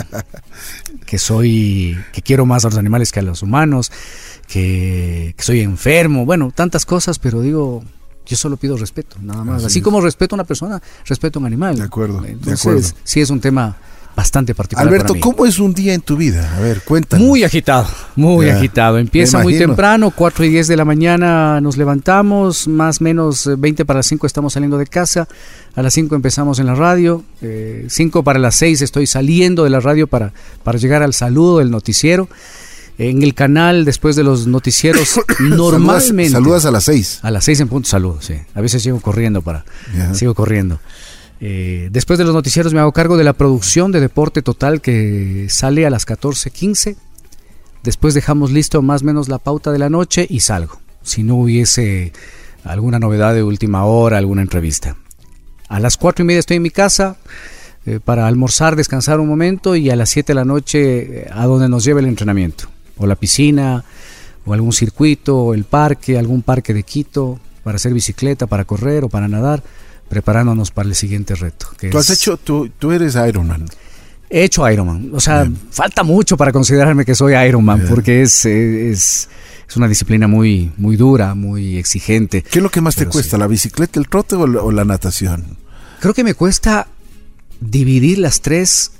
que 1.06 1.18
soy, 1.18 1.96
que 2.12 2.20
quiero 2.20 2.44
más 2.44 2.66
a 2.66 2.68
los 2.68 2.76
animales 2.76 3.12
que 3.12 3.20
a 3.20 3.22
los 3.22 3.42
humanos, 3.42 3.90
que, 4.46 5.34
que 5.38 5.42
soy 5.42 5.60
enfermo, 5.60 6.26
bueno, 6.26 6.52
tantas 6.54 6.84
cosas, 6.84 7.18
pero 7.18 7.40
digo, 7.40 7.82
yo 8.28 8.36
solo 8.36 8.56
pido 8.56 8.76
respeto, 8.76 9.16
nada 9.22 9.42
más. 9.42 9.64
Así 9.64 9.80
como 9.80 10.00
respeto 10.00 10.34
a 10.34 10.36
una 10.36 10.44
persona, 10.44 10.80
respeto 11.06 11.38
a 11.38 11.40
un 11.40 11.46
animal. 11.46 11.76
De 11.76 11.82
acuerdo, 11.82 12.20
de 12.20 12.32
Entonces, 12.32 12.60
acuerdo. 12.60 12.88
sí 13.02 13.20
es 13.20 13.30
un 13.30 13.40
tema 13.40 13.76
bastante 14.14 14.52
particular. 14.54 14.86
Alberto, 14.86 15.14
para 15.14 15.14
mí. 15.14 15.20
¿cómo 15.20 15.46
es 15.46 15.60
un 15.60 15.72
día 15.72 15.94
en 15.94 16.00
tu 16.00 16.16
vida? 16.16 16.56
A 16.56 16.60
ver, 16.60 16.82
cuéntanos. 16.82 17.24
Muy 17.24 17.44
agitado, 17.44 17.86
muy 18.16 18.46
Ya, 18.46 18.56
agitado. 18.56 18.98
Empieza 18.98 19.38
muy 19.38 19.56
temprano, 19.56 20.10
4 20.10 20.44
y 20.44 20.48
10 20.48 20.66
de 20.66 20.76
la 20.76 20.84
mañana 20.84 21.60
nos 21.60 21.76
levantamos, 21.76 22.66
más 22.66 23.00
o 23.00 23.04
menos 23.04 23.46
eh, 23.46 23.54
20 23.56 23.84
para 23.84 24.00
las 24.00 24.06
5 24.06 24.26
estamos 24.26 24.52
saliendo 24.54 24.76
de 24.76 24.86
casa, 24.86 25.28
a 25.76 25.82
las 25.82 25.94
5 25.94 26.16
empezamos 26.16 26.58
en 26.58 26.66
la 26.66 26.74
radio, 26.74 27.22
5 27.88 28.24
para 28.24 28.40
las 28.40 28.56
6 28.56 28.82
estoy 28.82 29.06
saliendo 29.06 29.62
de 29.64 29.70
la 29.70 29.78
radio 29.80 30.08
para, 30.08 30.32
para 30.64 30.78
llegar 30.78 31.02
al 31.04 31.14
saludo 31.14 31.58
del 31.60 31.70
noticiero. 31.70 32.28
En 32.98 33.22
el 33.22 33.34
canal, 33.34 33.84
después 33.84 34.16
de 34.16 34.24
los 34.24 34.48
noticieros, 34.48 35.20
normalmente... 35.38 36.30
Saludas, 36.30 36.32
saludas 36.32 36.64
a 36.66 36.70
las 36.72 36.84
seis. 36.84 37.20
A 37.22 37.30
las 37.30 37.44
6 37.44 37.60
en 37.60 37.68
punto 37.68 37.88
saludo, 37.88 38.20
sí. 38.20 38.34
A 38.54 38.60
veces 38.60 38.82
llego 38.82 39.00
corriendo 39.00 39.40
para... 39.40 39.64
Sigo 40.14 40.34
corriendo. 40.34 40.80
Eh, 41.40 41.88
después 41.92 42.18
de 42.18 42.24
los 42.24 42.34
noticieros 42.34 42.74
me 42.74 42.80
hago 42.80 42.90
cargo 42.90 43.16
de 43.16 43.22
la 43.22 43.32
producción 43.32 43.92
de 43.92 44.00
Deporte 44.00 44.42
Total 44.42 44.80
que 44.80 45.46
sale 45.48 45.86
a 45.86 45.90
las 45.90 46.06
14.15. 46.06 46.96
Después 47.84 48.14
dejamos 48.14 48.50
listo 48.50 48.82
más 48.82 49.02
o 49.02 49.04
menos 49.04 49.28
la 49.28 49.38
pauta 49.38 49.70
de 49.70 49.78
la 49.78 49.88
noche 49.88 50.26
y 50.28 50.40
salgo. 50.40 50.80
Si 51.02 51.22
no 51.22 51.36
hubiese 51.36 52.12
alguna 52.64 52.98
novedad 52.98 53.34
de 53.34 53.44
última 53.44 53.84
hora, 53.84 54.18
alguna 54.18 54.42
entrevista. 54.42 54.96
A 55.68 55.78
las 55.78 55.96
cuatro 55.96 56.24
y 56.24 56.26
media 56.26 56.40
estoy 56.40 56.56
en 56.56 56.64
mi 56.64 56.70
casa 56.70 57.16
eh, 57.86 58.00
para 58.04 58.26
almorzar, 58.26 58.74
descansar 58.74 59.20
un 59.20 59.28
momento 59.28 59.76
y 59.76 59.90
a 59.90 59.96
las 59.96 60.10
7 60.10 60.32
de 60.32 60.34
la 60.34 60.44
noche 60.44 61.20
eh, 61.20 61.30
a 61.32 61.46
donde 61.46 61.68
nos 61.68 61.84
lleve 61.84 62.00
el 62.00 62.06
entrenamiento. 62.06 62.68
O 62.98 63.06
la 63.06 63.16
piscina, 63.16 63.84
o 64.44 64.52
algún 64.54 64.72
circuito, 64.72 65.36
o 65.38 65.54
el 65.54 65.64
parque, 65.64 66.18
algún 66.18 66.42
parque 66.42 66.74
de 66.74 66.82
Quito 66.82 67.38
para 67.64 67.76
hacer 67.76 67.92
bicicleta, 67.94 68.46
para 68.46 68.64
correr 68.64 69.04
o 69.04 69.08
para 69.08 69.28
nadar, 69.28 69.62
preparándonos 70.08 70.70
para 70.70 70.88
el 70.88 70.94
siguiente 70.94 71.34
reto. 71.34 71.66
que 71.78 71.90
Tú 71.90 71.98
has 71.98 72.08
es- 72.10 72.18
hecho, 72.20 72.36
tú, 72.36 72.70
tú 72.78 72.92
eres 72.92 73.14
Ironman. 73.14 73.66
He 74.30 74.44
hecho 74.44 74.68
Ironman. 74.70 75.10
O 75.14 75.20
sea, 75.20 75.42
Bien. 75.42 75.58
falta 75.70 76.02
mucho 76.02 76.36
para 76.36 76.52
considerarme 76.52 77.04
que 77.04 77.14
soy 77.14 77.34
Ironman, 77.34 77.78
Bien. 77.80 77.88
porque 77.90 78.22
es, 78.22 78.44
es, 78.46 79.28
es 79.68 79.76
una 79.76 79.88
disciplina 79.88 80.26
muy, 80.28 80.72
muy 80.76 80.96
dura, 80.96 81.34
muy 81.34 81.76
exigente. 81.78 82.42
¿Qué 82.42 82.58
es 82.58 82.62
lo 82.62 82.70
que 82.70 82.80
más 82.80 82.94
te 82.94 83.06
cuesta? 83.06 83.36
sí. 83.36 83.40
¿La 83.40 83.46
bicicleta, 83.46 83.98
el 84.00 84.08
trote 84.08 84.36
o 84.36 84.46
la, 84.46 84.60
o 84.62 84.70
la 84.72 84.84
natación? 84.84 85.56
Creo 86.00 86.14
que 86.14 86.24
me 86.24 86.34
cuesta 86.34 86.88
dividir 87.60 88.18
las 88.18 88.40
tres 88.40 88.92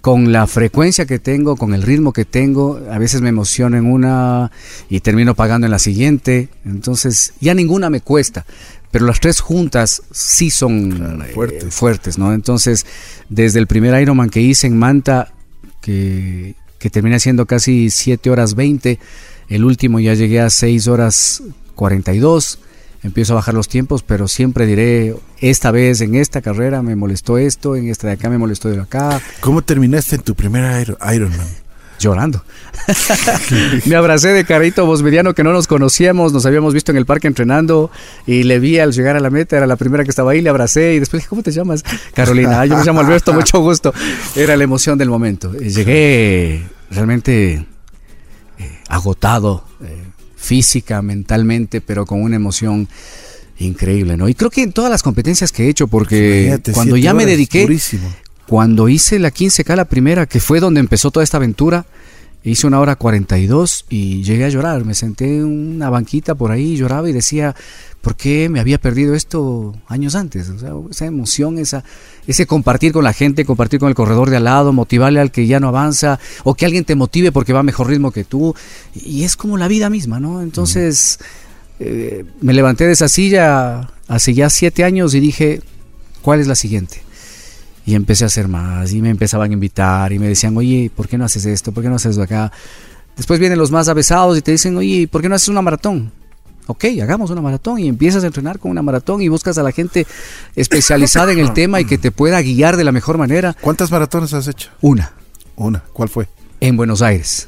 con 0.00 0.32
la 0.32 0.46
frecuencia 0.46 1.04
que 1.06 1.18
tengo, 1.18 1.56
con 1.56 1.74
el 1.74 1.82
ritmo 1.82 2.12
que 2.12 2.24
tengo. 2.24 2.80
A 2.90 2.98
veces 2.98 3.20
me 3.20 3.28
emociono 3.28 3.76
en 3.76 3.86
una 3.86 4.50
y 4.88 5.00
termino 5.00 5.34
pagando 5.34 5.66
en 5.66 5.70
la 5.72 5.78
siguiente. 5.78 6.48
Entonces, 6.64 7.32
ya 7.40 7.54
ninguna 7.54 7.90
me 7.90 8.00
cuesta. 8.00 8.46
Pero 8.92 9.04
las 9.06 9.20
tres 9.20 9.40
juntas 9.40 10.02
sí 10.12 10.50
son 10.50 10.92
Claro, 10.92 11.24
eh, 11.24 11.32
fuertes. 11.34 11.74
fuertes, 11.74 12.18
¿no? 12.18 12.32
Entonces, 12.32 12.86
desde 13.28 13.58
el 13.58 13.66
primer 13.66 14.00
Ironman 14.00 14.30
que 14.30 14.40
hice 14.40 14.68
en 14.68 14.78
Manta, 14.78 15.32
que, 15.80 16.54
que 16.78 16.88
terminé 16.88 17.18
siendo 17.20 17.46
casi 17.46 17.90
7 17.90 18.30
horas 18.30 18.54
20, 18.54 18.98
el 19.48 19.64
último 19.64 19.98
ya 20.00 20.14
llegué 20.14 20.40
a 20.40 20.50
6 20.50 20.86
horas 20.88 21.42
42 21.74 22.60
empiezo 23.06 23.32
a 23.32 23.36
bajar 23.36 23.54
los 23.54 23.68
tiempos, 23.68 24.02
pero 24.02 24.28
siempre 24.28 24.66
diré, 24.66 25.14
esta 25.40 25.70
vez 25.70 26.00
en 26.02 26.14
esta 26.16 26.42
carrera 26.42 26.82
me 26.82 26.96
molestó 26.96 27.38
esto, 27.38 27.76
en 27.76 27.88
esta 27.88 28.08
de 28.08 28.14
acá 28.14 28.28
me 28.28 28.38
molestó 28.38 28.68
de 28.68 28.80
acá, 28.80 29.20
¿Cómo 29.40 29.62
terminaste 29.62 30.16
en 30.16 30.22
tu 30.22 30.34
primer 30.34 30.86
Iro- 30.86 30.98
Ironman? 31.14 31.46
llorando. 31.98 32.44
me 33.86 33.96
abracé 33.96 34.28
de 34.28 34.44
Carito 34.44 34.84
Bosmediano 34.84 35.32
que 35.34 35.42
no 35.42 35.52
nos 35.52 35.66
conocíamos, 35.66 36.32
nos 36.32 36.44
habíamos 36.44 36.74
visto 36.74 36.92
en 36.92 36.98
el 36.98 37.06
parque 37.06 37.26
entrenando 37.26 37.90
y 38.26 38.42
le 38.42 38.58
vi 38.58 38.78
al 38.78 38.92
llegar 38.92 39.16
a 39.16 39.20
la 39.20 39.30
meta, 39.30 39.56
era 39.56 39.66
la 39.66 39.76
primera 39.76 40.04
que 40.04 40.10
estaba 40.10 40.32
ahí, 40.32 40.42
le 40.42 40.50
abracé 40.50 40.92
y 40.94 40.98
después 41.00 41.20
dije, 41.22 41.28
¿cómo 41.30 41.42
te 41.42 41.52
llamas? 41.52 41.82
Carolina, 42.14 42.60
"Ah, 42.60 42.66
yo 42.66 42.76
me 42.76 42.84
llamo 42.84 43.00
Alberto, 43.00 43.32
mucho 43.32 43.60
gusto. 43.60 43.94
Era 44.34 44.56
la 44.58 44.64
emoción 44.64 44.98
del 44.98 45.08
momento. 45.08 45.52
Y 45.58 45.70
Llegué 45.70 46.66
realmente 46.90 47.64
eh, 48.58 48.78
agotado, 48.88 49.64
física, 50.46 51.02
mentalmente, 51.02 51.80
pero 51.80 52.06
con 52.06 52.22
una 52.22 52.36
emoción 52.36 52.88
increíble, 53.58 54.16
¿no? 54.16 54.28
Y 54.28 54.34
creo 54.34 54.50
que 54.50 54.62
en 54.62 54.72
todas 54.72 54.90
las 54.90 55.02
competencias 55.02 55.50
que 55.50 55.64
he 55.64 55.68
hecho, 55.68 55.88
porque 55.88 56.42
Imagínate, 56.42 56.72
cuando 56.72 56.96
ya 56.96 57.12
me 57.14 57.26
dediqué, 57.26 57.62
Durísimo. 57.62 58.14
cuando 58.46 58.88
hice 58.88 59.18
la 59.18 59.32
15K, 59.32 59.74
la 59.74 59.86
primera, 59.86 60.26
que 60.26 60.40
fue 60.40 60.60
donde 60.60 60.80
empezó 60.80 61.10
toda 61.10 61.24
esta 61.24 61.38
aventura, 61.38 61.86
hice 62.50 62.66
una 62.66 62.80
hora 62.80 62.96
42 62.96 63.86
y 63.88 64.22
llegué 64.22 64.44
a 64.44 64.48
llorar. 64.48 64.84
Me 64.84 64.94
senté 64.94 65.38
en 65.38 65.44
una 65.44 65.90
banquita 65.90 66.34
por 66.34 66.52
ahí, 66.52 66.76
lloraba 66.76 67.10
y 67.10 67.12
decía, 67.12 67.54
¿por 68.00 68.14
qué 68.16 68.48
me 68.48 68.60
había 68.60 68.78
perdido 68.78 69.14
esto 69.14 69.74
años 69.88 70.14
antes? 70.14 70.48
O 70.48 70.58
sea, 70.58 70.70
esa 70.90 71.06
emoción, 71.06 71.58
esa, 71.58 71.82
ese 72.26 72.46
compartir 72.46 72.92
con 72.92 73.02
la 73.02 73.12
gente, 73.12 73.44
compartir 73.44 73.80
con 73.80 73.88
el 73.88 73.96
corredor 73.96 74.30
de 74.30 74.36
al 74.36 74.44
lado, 74.44 74.72
motivarle 74.72 75.20
al 75.20 75.32
que 75.32 75.46
ya 75.46 75.58
no 75.58 75.68
avanza, 75.68 76.20
o 76.44 76.54
que 76.54 76.64
alguien 76.64 76.84
te 76.84 76.94
motive 76.94 77.32
porque 77.32 77.52
va 77.52 77.60
a 77.60 77.64
mejor 77.64 77.88
ritmo 77.88 78.12
que 78.12 78.24
tú. 78.24 78.54
Y 78.94 79.24
es 79.24 79.36
como 79.36 79.56
la 79.58 79.66
vida 79.66 79.90
misma, 79.90 80.20
¿no? 80.20 80.40
Entonces, 80.40 81.18
eh, 81.80 82.24
me 82.40 82.52
levanté 82.52 82.86
de 82.86 82.92
esa 82.92 83.08
silla 83.08 83.90
hace 84.06 84.34
ya 84.34 84.50
siete 84.50 84.84
años 84.84 85.14
y 85.14 85.20
dije, 85.20 85.60
¿cuál 86.22 86.40
es 86.40 86.46
la 86.46 86.54
siguiente? 86.54 87.05
Y 87.86 87.94
empecé 87.94 88.24
a 88.24 88.26
hacer 88.26 88.48
más 88.48 88.92
y 88.92 89.00
me 89.00 89.10
empezaban 89.10 89.50
a 89.50 89.54
invitar 89.54 90.12
y 90.12 90.18
me 90.18 90.26
decían, 90.28 90.56
oye, 90.56 90.90
¿por 90.94 91.06
qué 91.08 91.16
no 91.16 91.24
haces 91.24 91.46
esto? 91.46 91.72
¿Por 91.72 91.82
qué 91.82 91.88
no 91.88 91.94
haces 91.96 92.12
eso 92.12 92.22
acá? 92.22 92.50
Después 93.16 93.38
vienen 93.40 93.58
los 93.58 93.70
más 93.70 93.88
avesados 93.88 94.36
y 94.36 94.42
te 94.42 94.50
dicen, 94.50 94.76
oye, 94.76 95.08
¿por 95.08 95.22
qué 95.22 95.28
no 95.28 95.36
haces 95.36 95.48
una 95.48 95.62
maratón? 95.62 96.10
Ok, 96.66 96.84
hagamos 97.00 97.30
una 97.30 97.40
maratón 97.40 97.78
y 97.78 97.86
empiezas 97.86 98.24
a 98.24 98.26
entrenar 98.26 98.58
con 98.58 98.72
una 98.72 98.82
maratón 98.82 99.22
y 99.22 99.28
buscas 99.28 99.56
a 99.56 99.62
la 99.62 99.70
gente 99.70 100.04
especializada 100.56 101.30
en 101.32 101.38
el 101.38 101.52
tema 101.54 101.80
y 101.80 101.84
que 101.84 101.96
te 101.96 102.10
pueda 102.10 102.42
guiar 102.42 102.76
de 102.76 102.82
la 102.84 102.90
mejor 102.92 103.18
manera. 103.18 103.54
¿Cuántas 103.60 103.90
maratones 103.92 104.34
has 104.34 104.48
hecho? 104.48 104.70
Una, 104.80 105.12
Una. 105.54 105.84
¿Cuál 105.92 106.08
fue? 106.08 106.26
en 106.58 106.76
Buenos 106.76 107.02
Aires. 107.02 107.46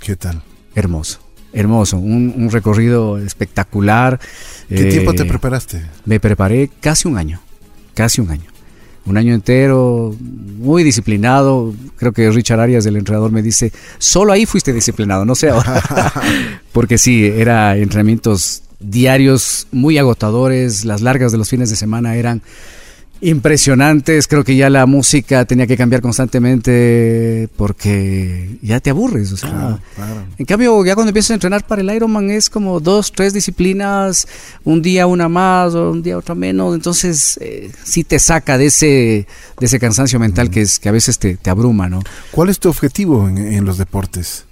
¿Qué 0.00 0.16
tal? 0.16 0.42
Hermoso, 0.74 1.18
hermoso, 1.52 1.98
un, 1.98 2.32
un 2.34 2.50
recorrido 2.50 3.18
espectacular. 3.18 4.18
¿Qué 4.68 4.88
Eh, 4.88 4.90
tiempo 4.90 5.12
te 5.12 5.24
preparaste? 5.26 5.84
Me 6.06 6.18
preparé 6.18 6.70
casi 6.80 7.06
un 7.08 7.18
año. 7.18 7.40
casi 7.94 8.20
un 8.22 8.30
año. 8.30 8.49
Un 9.06 9.16
año 9.16 9.34
entero, 9.34 10.14
muy 10.20 10.84
disciplinado. 10.84 11.74
Creo 11.96 12.12
que 12.12 12.30
Richard 12.30 12.60
Arias, 12.60 12.86
el 12.86 12.96
entrenador, 12.96 13.32
me 13.32 13.42
dice, 13.42 13.72
solo 13.98 14.32
ahí 14.32 14.46
fuiste 14.46 14.72
disciplinado, 14.72 15.24
no 15.24 15.34
sé 15.34 15.50
ahora. 15.50 15.82
Porque 16.72 16.98
sí, 16.98 17.24
era 17.26 17.76
entrenamientos 17.76 18.62
diarios 18.78 19.66
muy 19.72 19.98
agotadores, 19.98 20.84
las 20.84 21.02
largas 21.02 21.32
de 21.32 21.38
los 21.38 21.48
fines 21.48 21.70
de 21.70 21.76
semana 21.76 22.16
eran 22.16 22.42
impresionantes. 23.20 24.26
Creo 24.26 24.44
que 24.44 24.56
ya 24.56 24.70
la 24.70 24.86
música 24.86 25.44
tenía 25.44 25.66
que 25.66 25.76
cambiar 25.76 26.02
constantemente 26.02 27.48
porque 27.56 28.58
ya 28.62 28.80
te 28.80 28.90
aburres. 28.90 29.32
O 29.32 29.36
sea, 29.36 29.78
En 30.38 30.46
cambio, 30.46 30.84
ya 30.84 30.94
cuando 30.94 31.10
empiezas 31.10 31.32
a 31.32 31.34
entrenar 31.34 31.66
para 31.66 31.82
el 31.82 31.90
Ironman 31.90 32.30
es 32.30 32.48
como 32.48 32.80
dos, 32.80 33.12
tres 33.12 33.32
disciplinas, 33.32 34.26
un 34.64 34.82
día 34.82 35.06
una 35.06 35.28
más 35.28 35.74
o 35.74 35.90
un 35.90 36.02
día 36.02 36.16
otra 36.16 36.34
menos. 36.34 36.74
Entonces, 36.74 37.38
eh, 37.40 37.70
sí 37.84 38.04
te 38.04 38.18
saca 38.18 38.58
de 38.58 38.66
ese, 38.66 39.26
de 39.58 39.66
ese 39.66 39.78
cansancio 39.78 40.18
mental 40.18 40.50
que, 40.50 40.62
es, 40.62 40.78
que 40.78 40.88
a 40.88 40.92
veces 40.92 41.18
te, 41.18 41.38
abruma. 41.46 41.88
¿no? 41.88 42.02
¿Cuál 42.30 42.48
es 42.48 42.58
tu 42.58 42.68
objetivo 42.68 43.28
en, 43.28 43.64
los 43.64 43.78
deportes? 43.78 44.46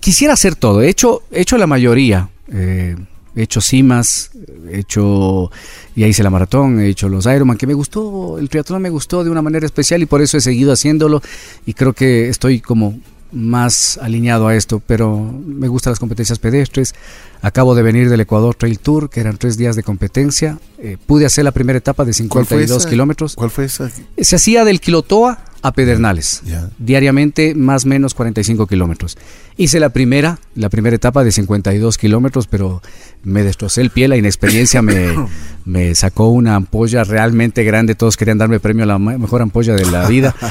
Quisiera 0.00 0.34
hacer 0.34 0.56
todo. 0.56 0.82
He 0.82 0.88
hecho, 0.88 1.22
he 1.30 1.42
hecho 1.42 1.56
la 1.58 1.66
mayoría. 1.66 2.28
Eh, 2.48 2.96
he 3.34 3.42
hecho 3.42 3.60
cimas, 3.60 4.30
he 4.70 4.80
hecho, 4.80 5.50
ya 5.96 6.06
hice 6.06 6.22
la 6.22 6.30
maratón, 6.30 6.80
he 6.80 6.88
hecho 6.88 7.08
los 7.08 7.26
Ironman, 7.26 7.56
que 7.56 7.66
me 7.66 7.74
gustó, 7.74 8.38
el 8.38 8.48
triatlón 8.48 8.82
me 8.82 8.90
gustó 8.90 9.24
de 9.24 9.30
una 9.30 9.42
manera 9.42 9.66
especial 9.66 10.02
y 10.02 10.06
por 10.06 10.20
eso 10.22 10.36
he 10.36 10.40
seguido 10.40 10.72
haciéndolo 10.72 11.22
y 11.66 11.74
creo 11.74 11.92
que 11.92 12.28
estoy 12.28 12.60
como 12.60 12.98
más 13.32 13.98
alineado 14.02 14.46
a 14.46 14.54
esto, 14.54 14.82
pero 14.86 15.18
me 15.18 15.66
gustan 15.68 15.92
las 15.92 15.98
competencias 15.98 16.38
pedestres. 16.38 16.94
Acabo 17.40 17.74
de 17.74 17.82
venir 17.82 18.08
del 18.08 18.20
Ecuador 18.20 18.54
Trail 18.54 18.78
Tour, 18.78 19.10
que 19.10 19.20
eran 19.20 19.38
tres 19.38 19.56
días 19.56 19.74
de 19.74 19.82
competencia. 19.82 20.58
Eh, 20.78 20.96
pude 21.06 21.26
hacer 21.26 21.44
la 21.44 21.50
primera 21.50 21.78
etapa 21.78 22.04
de 22.04 22.12
52 22.12 22.86
kilómetros. 22.86 23.34
¿Cuál 23.34 23.50
fue 23.50 23.64
esa? 23.64 23.90
Se 24.18 24.36
hacía 24.36 24.64
del 24.64 24.80
Quilotoa 24.80 25.44
a 25.62 25.72
Pedernales, 25.72 26.42
diariamente 26.78 27.54
más 27.54 27.84
o 27.84 27.88
menos 27.88 28.14
45 28.14 28.66
kilómetros. 28.66 29.16
Hice 29.56 29.80
la 29.80 29.90
primera, 29.90 30.38
la 30.54 30.68
primera 30.68 30.96
etapa 30.96 31.24
de 31.24 31.32
52 31.32 31.98
kilómetros, 31.98 32.46
pero 32.46 32.82
me 33.22 33.42
destrocé 33.42 33.80
el 33.82 33.90
pie, 33.90 34.08
la 34.08 34.16
inexperiencia 34.16 34.82
me, 34.82 35.14
me 35.64 35.94
sacó 35.94 36.28
una 36.28 36.54
ampolla 36.54 37.04
realmente 37.04 37.64
grande, 37.64 37.94
todos 37.94 38.16
querían 38.16 38.38
darme 38.38 38.60
premio 38.60 38.84
a 38.84 38.86
la 38.86 38.98
mejor 38.98 39.42
ampolla 39.42 39.74
de 39.74 39.86
la 39.86 40.08
vida. 40.08 40.34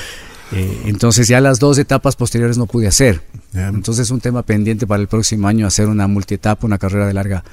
Eh, 0.53 0.81
entonces 0.87 1.29
ya 1.29 1.39
las 1.39 1.59
dos 1.59 1.77
etapas 1.77 2.17
posteriores 2.17 2.57
no 2.57 2.65
pude 2.65 2.85
hacer. 2.85 3.21
Entonces 3.53 4.07
es 4.07 4.11
un 4.11 4.19
tema 4.19 4.43
pendiente 4.43 4.85
para 4.85 5.01
el 5.01 5.07
próximo 5.07 5.47
año 5.47 5.65
hacer 5.65 5.87
una 5.87 6.07
multietapa, 6.07 6.67
una 6.67 6.77
carrera 6.77 7.07
de 7.07 7.13
larga 7.13 7.45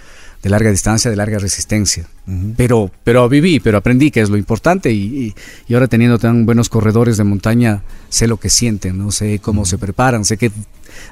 de 0.43 0.51
larga 0.51 0.71
distancia, 0.71 1.11
de 1.11 1.17
larga 1.17 1.39
resistencia. 1.39 2.07
pero, 2.57 2.91
pero 3.03 3.29
viví, 3.29 3.59
pero 3.61 3.79
aprendí 3.79 4.11
que 4.11 4.21
es 4.21 4.31
lo 4.31 4.37
importante 4.37 4.93
y, 4.93 5.35
y, 5.67 5.75
ahora 5.75 5.89
teniendo 5.89 6.19
tan 6.19 6.47
buenos 6.47 6.69
corredores 6.69 7.17
de 7.17 7.25
montaña, 7.25 7.83
sé 8.09 8.29
lo 8.29 8.37
que 8.37 8.49
sienten, 8.49 8.99
¿no? 8.99 9.11
sé 9.11 9.41
cómo 9.41 9.65
se 9.65 9.79
preparan, 9.79 10.25
sé 10.25 10.37
que 10.37 10.53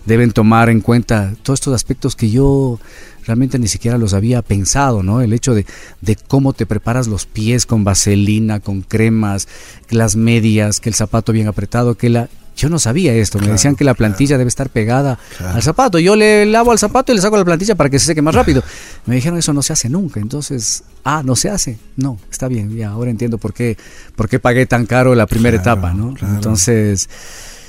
deben 0.07 0.33
tomar 0.33 0.71
en 0.71 0.81
cuenta 0.81 1.35
todos 1.42 1.61
estos 1.61 1.75
aspectos 1.75 2.16
que 2.16 2.31
yo 2.31 2.79
realmente 3.27 3.59
ni 3.59 3.69
siquiera 3.69 3.99
los 3.99 4.14
había 4.14 4.40
pensado, 4.42 5.03
¿no? 5.03 5.21
El 5.21 5.33
hecho 5.33 5.55
de, 5.55 5.66
de 6.01 6.16
cómo 6.16 6.53
te 6.53 6.64
preparas 6.64 7.09
los 7.09 7.27
pies 7.27 7.66
con 7.66 7.85
vaselina, 7.85 8.61
con 8.61 8.83
cremas, 8.83 9.49
las 9.90 10.16
medias, 10.16 10.81
que 10.81 10.88
el 10.88 10.95
zapato 10.95 11.33
bien 11.33 11.49
apretado, 11.49 11.97
que 11.97 12.09
la 12.09 12.29
yo 12.57 12.71
no 12.71 12.79
sabía 12.79 13.12
esto, 13.12 13.38
me 13.38 13.49
decían 13.49 13.77
que 13.77 13.85
la 13.85 13.92
plantilla 13.92 14.38
debe 14.38 14.49
estar 14.49 14.71
pegada 14.71 15.19
al 15.40 15.62
zapato. 15.62 15.99
Yo 15.99 16.16
le 16.16 16.47
lavo 16.47 16.73
al 16.73 16.79
zapato 16.79 17.12
y 17.12 17.14
le 17.14 17.21
saco 17.21 17.37
la 17.37 17.45
plantilla 17.45 17.75
para 17.75 17.90
que 17.90 17.99
se 17.99 18.07
seque 18.07 18.23
más 18.23 18.35
rápido. 18.35 18.62
Me 19.05 19.14
dijeron 19.14 19.38
eso 19.38 19.53
no 19.53 19.61
se 19.61 19.75
hace 19.75 19.90
nunca. 19.90 20.21
Entonces, 20.21 20.83
ah, 21.05 21.23
no 21.23 21.37
se 21.37 21.51
hace. 21.51 21.79
No, 21.97 22.19
está 22.31 22.49
bien, 22.49 22.75
ya 22.75 22.90
ahora 22.90 23.11
entiendo 23.11 23.37
por 23.37 23.53
qué, 23.53 23.77
por 24.14 24.29
qué 24.31 24.38
pagué 24.38 24.64
tan 24.64 24.87
caro 24.87 25.14
la 25.14 25.27
primera 25.27 25.57
etapa, 25.57 25.92
¿no? 25.92 26.14
Entonces. 26.19 27.11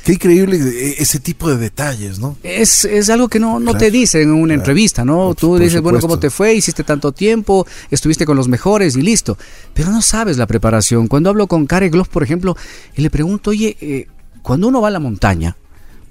Qué 0.08 0.13
increíble 0.13 0.56
e, 0.56 1.02
ese 1.02 1.20
tipo 1.20 1.50
de 1.50 1.58
detalles, 1.58 2.17
¿no? 2.17 2.38
Es, 2.41 2.86
es 2.86 3.10
algo 3.10 3.28
que 3.28 3.41
no, 3.41 3.60
no 3.60 3.74
te 3.74 3.91
dicen 3.91 4.22
en 4.22 4.32
una 4.32 4.54
entrevista, 4.54 5.04
¿no? 5.04 5.36
Tú 5.36 5.58
dices, 5.58 5.82
bueno, 5.82 6.00
¿cómo 6.00 6.17
te 6.17 6.30
fue? 6.30 6.54
Hiciste 6.54 6.86
tanto 6.86 7.12
tiempo, 7.12 7.67
estuviste 7.91 8.26
con 8.26 8.38
los 8.38 8.48
mejores 8.48 8.96
y 8.96 9.02
listo. 9.02 9.38
Pero 9.74 9.91
no 9.91 10.02
sabes 10.02 10.38
la 10.38 10.48
preparación. 10.48 11.10
Cuando 11.10 11.30
hablo 11.30 11.48
con 11.48 11.67
Kare 11.67 11.89
Gloff, 11.89 12.08
por 12.08 12.24
ejemplo, 12.24 12.56
y 12.96 13.02
le 13.02 13.10
pregunto, 13.10 13.50
oye, 13.50 13.76
eh, 13.82 14.08
cuando 14.43 14.70
uno 14.70 14.80
va 14.80 14.88
a 14.88 14.91
la 14.91 15.02
montaña, 15.02 15.58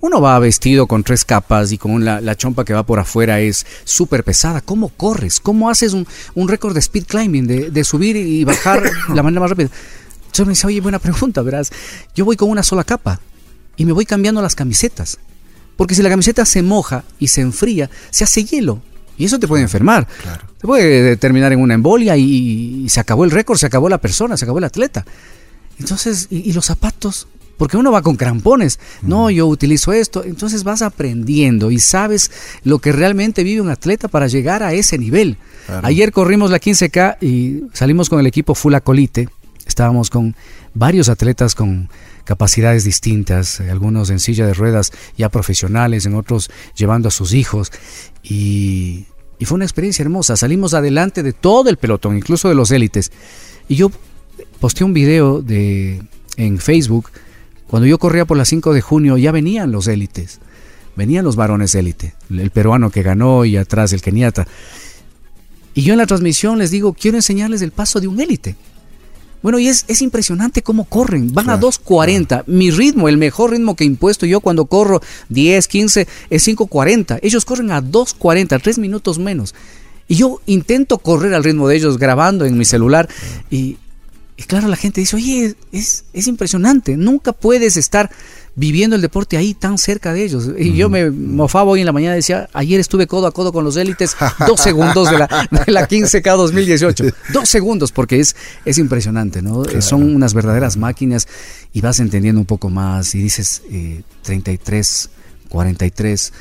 uno 0.00 0.20
va 0.20 0.38
vestido 0.40 0.86
con 0.86 1.02
tres 1.02 1.24
capas 1.24 1.72
y 1.72 1.78
con 1.78 2.04
la, 2.04 2.36
chompa 2.36 2.66
que 2.66 2.74
va 2.74 2.84
por 2.84 2.98
afuera 2.98 3.40
es 3.40 3.64
súper 3.84 4.24
pesada. 4.24 4.60
¿Cómo 4.60 4.90
corres? 4.90 5.40
¿Cómo 5.40 5.70
haces 5.70 5.94
un, 5.94 6.06
récord 6.46 6.74
de 6.74 6.80
speed 6.80 7.06
climbing, 7.06 7.46
de, 7.46 7.84
subir 7.84 8.16
y 8.16 8.44
bajar 8.44 8.90
la 9.14 9.22
manera 9.22 9.40
más 9.40 9.48
rápida? 9.48 9.70
Entonces 10.16 10.46
me 10.46 10.52
dice, 10.52 10.66
oye, 10.66 10.82
buena 10.82 10.98
pregunta, 10.98 11.40
verás. 11.40 11.72
Yo 12.14 12.26
voy 12.26 12.36
con 12.36 12.50
una 12.50 12.62
sola 12.62 12.84
capa 12.84 13.22
y 13.76 13.84
me 13.84 13.92
voy 13.92 14.06
cambiando 14.06 14.42
las 14.42 14.54
camisetas. 14.54 15.18
Porque 15.76 15.94
si 15.94 16.02
la 16.02 16.08
camiseta 16.08 16.44
se 16.44 16.62
moja 16.62 17.04
y 17.18 17.28
se 17.28 17.42
enfría, 17.42 17.90
se 18.10 18.24
hace 18.24 18.44
hielo. 18.44 18.80
Y 19.18 19.24
eso 19.24 19.38
te 19.38 19.48
puede 19.48 19.62
enfermar. 19.62 20.06
Te 20.58 20.66
puede 20.66 21.16
terminar 21.16 21.52
en 21.52 21.60
una 21.60 21.74
embolia 21.74 22.16
y, 22.16 22.86
se 22.88 23.00
acabó 23.00 23.24
el 23.24 23.30
récord, 23.30 23.58
se 23.58 23.66
acabó 23.66 23.88
la 23.88 23.98
persona, 23.98 24.36
se 24.36 24.44
acabó 24.44 24.58
el 24.58 24.64
atleta. 24.64 25.04
Entonces, 25.78 26.28
y 26.30 26.52
los 26.52 26.66
zapatos? 26.66 27.28
Porque 27.56 27.76
uno 27.78 27.90
va 27.90 28.02
con 28.02 28.16
crampones. 28.16 28.78
No, 29.02 29.30
yo 29.30 29.46
utilizo 29.46 29.92
esto. 29.92 30.24
Entonces 30.24 30.64
vas 30.64 30.82
aprendiendo 30.82 31.70
y 31.70 31.78
sabes 31.78 32.30
lo 32.64 32.78
que 32.78 32.92
realmente 32.92 33.44
vive 33.44 33.62
un 33.62 33.70
atleta 33.70 34.08
para 34.08 34.26
llegar 34.26 34.62
a 34.62 34.74
ese 34.74 34.98
nivel. 34.98 35.38
Ayer 35.82 36.12
corrimos 36.12 36.50
la 36.50 36.60
15K 36.60 37.16
y 37.22 37.62
salimos 37.72 38.08
con 38.10 38.20
el 38.20 38.26
equipo 38.26 38.54
Full 38.54 38.74
Acolite. 38.74 39.28
Estábamos 39.66 40.10
con 40.10 40.36
varios 40.74 41.08
atletas 41.08 41.54
con 41.54 41.88
capacidades 42.26 42.84
distintas, 42.84 43.60
eh, 43.60 43.70
algunos 43.70 44.10
en 44.10 44.20
silla 44.20 44.46
de 44.46 44.52
ruedas 44.52 44.92
ya 45.16 45.30
profesionales, 45.30 46.04
en 46.04 46.14
otros 46.14 46.50
llevando 46.76 47.08
a 47.08 47.10
sus 47.10 47.32
hijos. 47.32 47.72
Y, 48.22 49.06
fue 49.44 49.56
una 49.56 49.64
experiencia 49.64 50.02
hermosa. 50.02 50.36
Salimos 50.36 50.74
adelante 50.74 51.22
de 51.22 51.32
todo 51.32 51.70
el 51.70 51.76
pelotón, 51.76 52.16
incluso 52.16 52.48
de 52.48 52.54
los 52.54 52.70
élites. 52.70 53.12
Y 53.68 53.76
yo 53.76 53.90
posté 54.60 54.82
un 54.82 54.94
video 54.94 55.42
de, 55.42 56.02
en 56.36 56.58
Facebook 56.58 57.10
cuando 57.66 57.86
yo 57.86 57.98
corría 57.98 58.24
por 58.24 58.36
las 58.36 58.48
5 58.48 58.72
de 58.72 58.80
junio 58.80 59.16
ya 59.18 59.32
venían 59.32 59.72
los 59.72 59.88
élites, 59.88 60.38
venían 60.94 61.24
los 61.24 61.36
varones 61.36 61.74
élite, 61.74 62.14
el 62.30 62.50
peruano 62.50 62.90
que 62.90 63.02
ganó 63.02 63.44
y 63.44 63.56
atrás 63.56 63.92
el 63.92 64.00
keniata. 64.00 64.46
Y 65.74 65.82
yo 65.82 65.92
en 65.92 65.98
la 65.98 66.06
transmisión 66.06 66.58
les 66.58 66.70
digo, 66.70 66.94
quiero 66.94 67.18
enseñarles 67.18 67.62
el 67.62 67.72
paso 67.72 68.00
de 68.00 68.08
un 68.08 68.20
élite. 68.20 68.56
Bueno, 69.46 69.60
y 69.60 69.68
es, 69.68 69.84
es, 69.86 70.02
impresionante 70.02 70.60
cómo 70.60 70.86
corren. 70.86 71.32
Van 71.32 71.50
a 71.50 71.60
2.40. 71.60 72.42
Mi 72.48 72.72
ritmo, 72.72 73.08
el 73.08 73.16
mejor 73.16 73.52
ritmo 73.52 73.76
que 73.76 73.84
he 73.84 73.86
impuesto 73.86 74.26
yo 74.26 74.40
cuando 74.40 74.66
corro 74.66 75.00
10, 75.28 75.68
15, 75.68 76.08
es 76.30 76.48
5.40. 76.48 77.20
Ellos 77.22 77.44
corren 77.44 77.70
a 77.70 77.80
2.40, 77.80 78.60
3 78.60 78.78
minutos 78.78 79.20
menos. 79.20 79.54
Y 80.08 80.16
yo 80.16 80.40
intento 80.46 80.98
correr 80.98 81.32
al 81.32 81.44
ritmo 81.44 81.68
de 81.68 81.76
ellos 81.76 81.96
grabando 81.96 82.44
en 82.44 82.58
mi 82.58 82.64
celular. 82.64 83.08
Y, 83.48 83.76
y 84.36 84.42
claro, 84.48 84.66
la 84.66 84.74
gente 84.74 85.00
dice, 85.00 85.14
oye, 85.14 85.54
es, 85.70 86.06
es 86.12 86.26
impresionante, 86.26 86.96
nunca 86.96 87.32
puedes 87.32 87.76
estar 87.76 88.10
viviendo 88.56 88.96
el 88.96 89.02
deporte 89.02 89.36
ahí 89.36 89.52
tan 89.52 89.76
cerca 89.76 90.14
de 90.14 90.24
ellos. 90.24 90.50
Y 90.58 90.74
yo 90.74 90.88
me 90.88 91.10
mofaba 91.10 91.70
hoy 91.70 91.80
en 91.80 91.86
la 91.86 91.92
mañana 91.92 92.14
decía, 92.14 92.48
ayer 92.54 92.80
estuve 92.80 93.06
codo 93.06 93.26
a 93.26 93.32
codo 93.32 93.52
con 93.52 93.64
los 93.64 93.76
élites, 93.76 94.16
dos 94.46 94.60
segundos 94.60 95.10
de 95.10 95.18
la, 95.18 95.48
de 95.66 95.72
la 95.72 95.86
15K 95.86 96.36
2018. 96.36 97.04
Dos 97.32 97.48
segundos, 97.48 97.92
porque 97.92 98.18
es, 98.18 98.34
es 98.64 98.78
impresionante, 98.78 99.42
¿no? 99.42 99.64
Son 99.80 100.02
unas 100.02 100.32
verdaderas 100.32 100.78
máquinas 100.78 101.28
y 101.72 101.82
vas 101.82 102.00
entendiendo 102.00 102.40
un 102.40 102.46
poco 102.46 102.70
más 102.70 103.14
y 103.14 103.18
dices, 103.18 103.62
eh, 103.70 104.02
33, 104.22 105.10
43, 105.50 106.32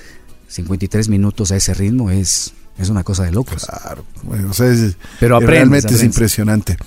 53 0.47 1.09
minutos 1.09 1.51
a 1.51 1.57
ese 1.57 1.73
ritmo 1.73 2.11
es, 2.11 2.53
es 2.77 2.87
una 2.87 3.03
cosa 3.03 3.23
de 3.23 3.33
locos. 3.33 3.65
Claro, 3.65 4.05
bueno, 4.23 4.51
o 4.51 4.53
sea, 4.53 4.73
Pero 5.19 5.41
realmente 5.41 5.93
es 5.93 6.03
impresionante. 6.03 6.77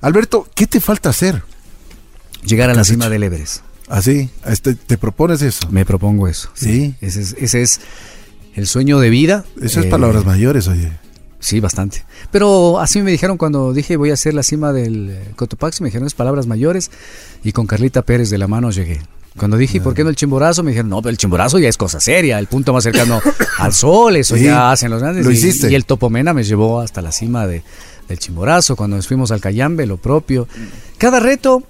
Alberto, 0.00 0.48
¿qué 0.54 0.68
te 0.68 0.80
falta 0.80 1.08
hacer? 1.08 1.42
Llegar 2.44 2.70
a 2.70 2.74
la 2.74 2.84
cima 2.84 3.08
del 3.08 3.24
Everest. 3.24 3.62
¿Ah, 3.88 4.02
sí? 4.02 4.28
Este, 4.46 4.74
¿Te 4.74 4.98
propones 4.98 5.42
eso? 5.42 5.68
Me 5.70 5.84
propongo 5.84 6.28
eso. 6.28 6.50
Sí. 6.54 6.94
Ese, 7.00 7.62
es, 7.62 7.80
el 8.54 8.66
sueño 8.66 9.00
de 9.00 9.10
vida. 9.10 9.44
Esas 9.62 9.86
eh, 9.86 9.88
palabras 9.88 10.24
mayores, 10.24 10.68
oye. 10.68 10.92
Sí, 11.40 11.60
bastante. 11.60 12.04
Pero 12.30 12.80
así 12.80 13.00
me 13.00 13.10
dijeron 13.10 13.38
cuando 13.38 13.72
dije 13.72 13.96
voy 13.96 14.10
a 14.10 14.14
hacer 14.14 14.34
la 14.34 14.42
cima 14.42 14.72
del 14.72 15.10
eh, 15.10 15.32
Cotopaxi, 15.36 15.82
me 15.82 15.88
dijeron 15.88 16.06
es 16.06 16.14
palabras 16.14 16.48
mayores 16.48 16.90
y 17.44 17.52
con 17.52 17.66
Carlita 17.66 18.02
Pérez 18.02 18.28
de 18.28 18.38
la 18.38 18.48
mano 18.48 18.70
llegué. 18.70 19.00
Cuando 19.36 19.56
dije, 19.56 19.80
¿por 19.80 19.94
qué 19.94 20.02
no 20.02 20.10
el 20.10 20.16
chimborazo? 20.16 20.64
Me 20.64 20.72
dijeron, 20.72 20.90
no, 20.90 21.00
pero 21.00 21.10
el 21.10 21.16
chimborazo 21.16 21.60
ya 21.60 21.68
es 21.68 21.76
cosa 21.76 22.00
seria, 22.00 22.40
el 22.40 22.48
punto 22.48 22.72
más 22.72 22.82
cercano 22.82 23.20
al 23.58 23.72
sol, 23.72 24.16
eso 24.16 24.36
ya 24.36 24.72
hacen 24.72 24.90
los 24.90 25.00
grandes. 25.00 25.24
Lo 25.24 25.30
hiciste. 25.30 25.70
Y 25.70 25.76
el 25.76 25.84
Topomena 25.84 26.34
me 26.34 26.42
llevó 26.42 26.80
hasta 26.80 27.02
la 27.02 27.12
cima 27.12 27.46
de, 27.46 27.62
del 28.08 28.18
Chimborazo, 28.18 28.74
cuando 28.74 28.96
nos 28.96 29.06
fuimos 29.06 29.30
al 29.30 29.40
Cayambe, 29.40 29.86
lo 29.86 29.96
propio. 29.96 30.48
Cada 30.96 31.20
reto 31.20 31.62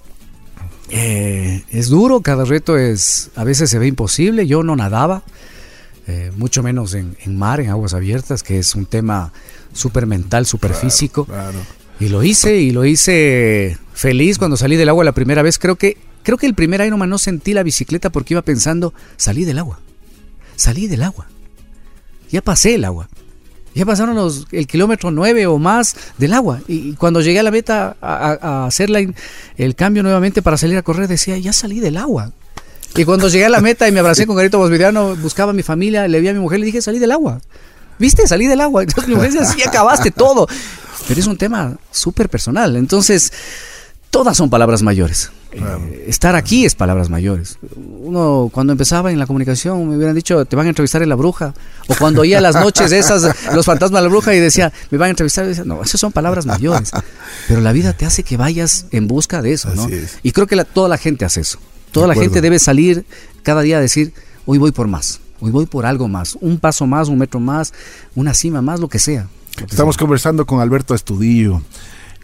eh, 0.91 1.63
es 1.71 1.89
duro, 1.89 2.21
cada 2.21 2.45
reto 2.45 2.77
es, 2.77 3.29
a 3.35 3.43
veces 3.43 3.69
se 3.69 3.79
ve 3.79 3.87
imposible, 3.87 4.47
yo 4.47 4.63
no 4.63 4.75
nadaba, 4.75 5.23
eh, 6.07 6.31
mucho 6.35 6.63
menos 6.63 6.93
en, 6.95 7.15
mar, 7.37 7.59
en 7.59 7.69
aguas 7.69 7.93
abiertas, 7.93 8.41
que 8.43 8.59
es 8.59 8.73
un 8.75 8.85
tema 8.85 9.31
súper 9.73 10.07
mental, 10.07 10.45
súper 10.45 10.73
físico. 10.73 11.27
Y 11.99 12.09
lo 12.09 12.23
hice, 12.23 12.57
y 12.57 12.71
lo 12.71 12.85
hice 12.85 13.77
feliz 13.93 14.37
cuando 14.37 14.57
salí 14.57 14.75
del 14.77 14.89
agua 14.89 15.03
la 15.03 15.11
primera 15.11 15.41
vez. 15.41 15.59
Creo 15.59 15.75
que, 15.75 15.97
creo 16.23 16.37
que 16.37 16.45
el 16.45 16.55
primer 16.55 16.81
Ironman 16.81 17.09
no 17.09 17.17
sentí 17.17 17.53
la 17.53 17.63
bicicleta 17.63 18.09
porque 18.09 18.33
iba 18.33 18.41
pensando, 18.41 18.93
salí 19.17 19.45
del 19.45 19.59
agua. 19.59 19.79
Salí 20.55 20.87
del 20.87 21.03
agua. 21.03 21.27
Ya 22.31 22.41
pasé 22.41 22.75
el 22.75 22.85
agua. 22.85 23.09
Ya 23.75 23.85
pasaron 23.85 24.15
los, 24.15 24.47
el 24.51 24.67
kilómetro 24.67 25.11
9 25.11 25.45
o 25.47 25.57
más 25.57 25.95
del 26.17 26.33
agua. 26.33 26.59
Y 26.67 26.93
cuando 26.93 27.21
llegué 27.21 27.39
a 27.39 27.43
la 27.43 27.51
meta 27.51 27.95
a, 28.01 28.65
hacer 28.65 28.89
el 29.57 29.75
cambio 29.75 30.03
nuevamente 30.03 30.41
para 30.41 30.57
salir 30.57 30.77
a 30.77 30.81
correr, 30.81 31.07
decía, 31.07 31.37
ya 31.37 31.53
salí 31.53 31.79
del 31.79 31.97
agua. 31.97 32.31
Y 32.95 33.05
cuando 33.05 33.27
llegué 33.27 33.45
a 33.45 33.49
la 33.49 33.61
meta 33.61 33.87
y 33.87 33.91
me 33.91 33.99
abracé 33.99 34.25
con 34.25 34.35
Garito 34.35 34.57
Bosvidiano, 34.57 35.15
buscaba 35.15 35.51
a 35.51 35.53
mi 35.53 35.63
familia, 35.63 36.07
le 36.07 36.19
vi 36.19 36.27
a 36.27 36.33
mi 36.33 36.39
mujer, 36.39 36.59
le 36.59 36.65
dije, 36.65 36.81
salí 36.81 36.99
del 36.99 37.11
agua. 37.11 37.39
¿Viste? 37.99 38.27
Salí 38.27 38.47
del 38.47 38.61
agua. 38.61 38.83
Entonces 38.83 39.07
mi 39.07 39.15
mujer 39.15 39.31
decía, 39.31 39.45
sí, 39.45 39.61
acabaste 39.61 40.11
todo. 40.11 40.47
Pero 41.07 41.19
es 41.19 41.27
un 41.27 41.37
tema 41.37 41.77
súper 41.91 42.29
personal. 42.29 42.75
Entonces, 42.75 43.31
todas 44.09 44.37
son 44.37 44.49
palabras 44.49 44.81
mayores. 44.81 45.31
Eh, 45.51 46.05
estar 46.07 46.35
aquí 46.35 46.65
es 46.65 46.75
palabras 46.75 47.09
mayores. 47.09 47.57
Uno, 47.75 48.49
cuando 48.53 48.73
empezaba 48.73 49.11
en 49.11 49.17
la 49.17 49.25
comunicación, 49.25 49.89
me 49.89 49.95
hubieran 49.95 50.15
dicho, 50.15 50.45
te 50.45 50.55
van 50.55 50.67
a 50.67 50.69
entrevistar 50.69 51.01
en 51.01 51.09
La 51.09 51.15
Bruja. 51.15 51.53
O 51.87 51.95
cuando 51.95 52.21
oía 52.21 52.39
las 52.39 52.55
noches 52.55 52.91
esas, 52.91 53.35
los 53.53 53.65
fantasmas 53.65 54.01
de 54.01 54.07
La 54.07 54.09
Bruja 54.09 54.35
y 54.35 54.39
decía, 54.39 54.71
me 54.91 54.97
van 54.97 55.07
a 55.07 55.09
entrevistar. 55.11 55.47
Decía, 55.47 55.63
no, 55.65 55.81
esas 55.81 55.99
son 55.99 56.11
palabras 56.11 56.45
mayores. 56.45 56.91
Pero 57.47 57.61
la 57.61 57.71
vida 57.71 57.93
te 57.93 58.05
hace 58.05 58.23
que 58.23 58.37
vayas 58.37 58.85
en 58.91 59.07
busca 59.07 59.41
de 59.41 59.53
eso, 59.53 59.73
¿no? 59.73 59.87
Y 60.21 60.31
creo 60.31 60.47
que 60.47 60.55
la, 60.55 60.65
toda 60.65 60.87
la 60.87 60.97
gente 60.97 61.25
hace 61.25 61.41
eso. 61.41 61.59
Toda 61.91 62.07
la 62.07 62.15
gente 62.15 62.41
debe 62.41 62.59
salir 62.59 63.05
cada 63.41 63.61
día 63.61 63.77
a 63.77 63.81
decir, 63.81 64.13
hoy 64.45 64.59
voy 64.59 64.71
por 64.71 64.87
más, 64.87 65.19
hoy 65.39 65.51
voy 65.51 65.65
por 65.65 65.85
algo 65.85 66.07
más, 66.07 66.37
un 66.39 66.59
paso 66.59 66.85
más, 66.85 67.07
un 67.07 67.17
metro 67.17 67.39
más, 67.39 67.73
una 68.15 68.33
cima 68.33 68.61
más, 68.61 68.79
lo 68.79 68.87
que 68.87 68.99
sea. 68.99 69.27
Estamos 69.67 69.97
conversando 69.97 70.45
con 70.45 70.61
Alberto 70.61 70.93
Estudillo, 70.93 71.61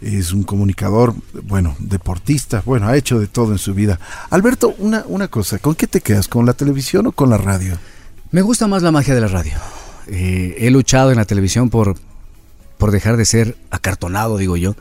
es 0.00 0.32
un 0.32 0.42
comunicador, 0.42 1.14
bueno, 1.44 1.76
deportista, 1.78 2.62
bueno, 2.64 2.88
ha 2.88 2.96
hecho 2.96 3.18
de 3.18 3.26
todo 3.26 3.52
en 3.52 3.58
su 3.58 3.74
vida. 3.74 3.98
Alberto, 4.30 4.74
una, 4.78 5.04
una 5.06 5.28
cosa, 5.28 5.58
¿con 5.58 5.74
qué 5.74 5.86
te 5.86 6.00
quedas? 6.00 6.28
¿Con 6.28 6.46
la 6.46 6.52
televisión 6.52 7.06
o 7.06 7.12
con 7.12 7.30
la 7.30 7.38
radio? 7.38 7.78
Me 8.30 8.42
gusta 8.42 8.66
más 8.66 8.82
la 8.82 8.92
magia 8.92 9.14
de 9.14 9.20
la 9.20 9.28
radio. 9.28 9.54
Eh, 10.08 10.56
he 10.58 10.70
luchado 10.70 11.10
en 11.10 11.16
la 11.16 11.24
televisión 11.24 11.70
por, 11.70 11.96
por 12.78 12.90
dejar 12.90 13.16
de 13.16 13.24
ser 13.24 13.56
acartonado, 13.70 14.38
digo 14.38 14.56
yo 14.56 14.76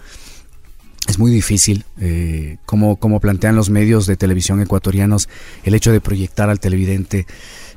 es 1.07 1.19
muy 1.19 1.31
difícil, 1.31 1.85
eh, 1.99 2.57
como, 2.65 2.97
como 2.97 3.19
plantean 3.19 3.55
los 3.55 3.69
medios 3.69 4.07
de 4.07 4.17
televisión 4.17 4.61
ecuatorianos, 4.61 5.29
el 5.63 5.75
hecho 5.75 5.91
de 5.91 6.01
proyectar 6.01 6.49
al 6.49 6.59
televidente. 6.59 7.27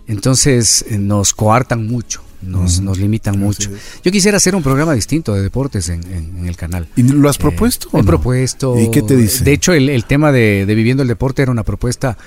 Entonces 0.08 0.84
eh, 0.88 0.98
nos 0.98 1.32
coartan 1.34 1.86
mucho, 1.86 2.22
nos, 2.42 2.80
nos 2.80 2.98
limitan 2.98 3.38
mucho. 3.38 3.70
Yo 4.02 4.10
quisiera 4.10 4.38
hacer 4.38 4.56
un 4.56 4.62
programa 4.62 4.94
distinto 4.94 5.34
de 5.34 5.42
deportes 5.42 5.88
en, 5.88 6.44
el 6.44 6.56
canal. 6.56 6.88
¿Y 6.96 7.04
lo 7.04 7.28
has 7.28 7.36
eh, 7.36 7.40
propuesto? 7.40 7.88
he 7.96 8.02
propuesto. 8.02 8.78
¿Y 8.80 8.90
qué 8.90 9.02
te 9.02 9.16
dice? 9.16 9.44
De 9.44 9.52
hecho, 9.52 9.72
el, 9.72 9.88
el 9.88 10.04
tema 10.04 10.32
de, 10.32 10.66
de, 10.66 10.74
Viviendo 10.74 11.02
el 11.02 11.08
Deporte 11.08 11.42
era 11.42 11.52
una 11.52 11.62
propuesta 11.62 12.18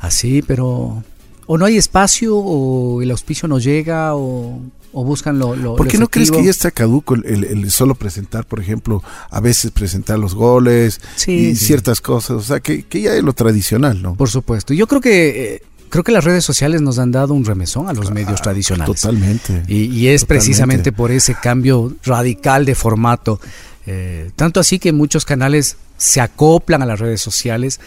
así, 0.00 0.42
pero 0.42 1.02
o 1.46 1.56
no 1.56 1.64
hay 1.64 1.78
espacio, 1.78 2.36
o 2.36 3.00
el 3.00 3.10
auspicio 3.10 3.48
no 3.48 3.58
llega, 3.58 4.14
o 4.14 4.60
o 4.92 5.04
buscan 5.04 5.38
lo, 5.38 5.54
lo 5.54 5.76
¿Por 5.76 5.88
qué 5.88 5.98
no 5.98 6.08
crees 6.08 6.30
que 6.30 6.42
ya 6.42 6.50
está 6.50 6.70
caduco 6.70 7.14
el, 7.14 7.70
solo 7.70 7.94
presentar, 7.94 8.46
por 8.46 8.60
ejemplo, 8.60 9.02
a 9.30 9.40
veces 9.40 9.70
presentar 9.70 10.18
los 10.18 10.34
goles 10.34 11.00
y 11.26 11.54
ciertas 11.56 12.00
cosas? 12.00 12.30
O 12.30 12.42
sea, 12.42 12.60
que, 12.60 12.84
ya 12.90 13.14
es 13.14 13.22
lo 13.22 13.32
tradicional, 13.32 14.00
¿no? 14.02 14.14
Por 14.14 14.30
supuesto. 14.30 14.74
Yo 14.74 14.86
creo 14.86 15.00
que... 15.00 15.62
Creo 15.88 16.04
que 16.04 16.12
las 16.12 16.24
redes 16.24 16.44
sociales 16.44 16.80
nos 16.82 16.98
han 16.98 17.12
dado 17.12 17.34
un 17.34 17.44
remesón 17.44 17.88
a 17.88 17.92
los 17.92 18.10
medios 18.10 18.40
tradicionales. 18.42 19.00
Totalmente. 19.00 19.62
Y, 19.68 20.08
es 20.08 20.24
precisamente 20.24 20.92
por 20.92 21.10
ese 21.10 21.34
cambio 21.34 21.94
radical 22.04 22.64
de 22.64 22.74
formato. 22.74 23.40
Eh, 23.86 24.30
tanto 24.36 24.60
así 24.60 24.78
que 24.78 24.92
muchos 24.92 25.24
canales 25.24 25.76
se 25.96 26.20
acoplan 26.20 26.82
a 26.82 26.86
las 26.86 27.00
redes 27.00 27.20
sociales 27.20 27.80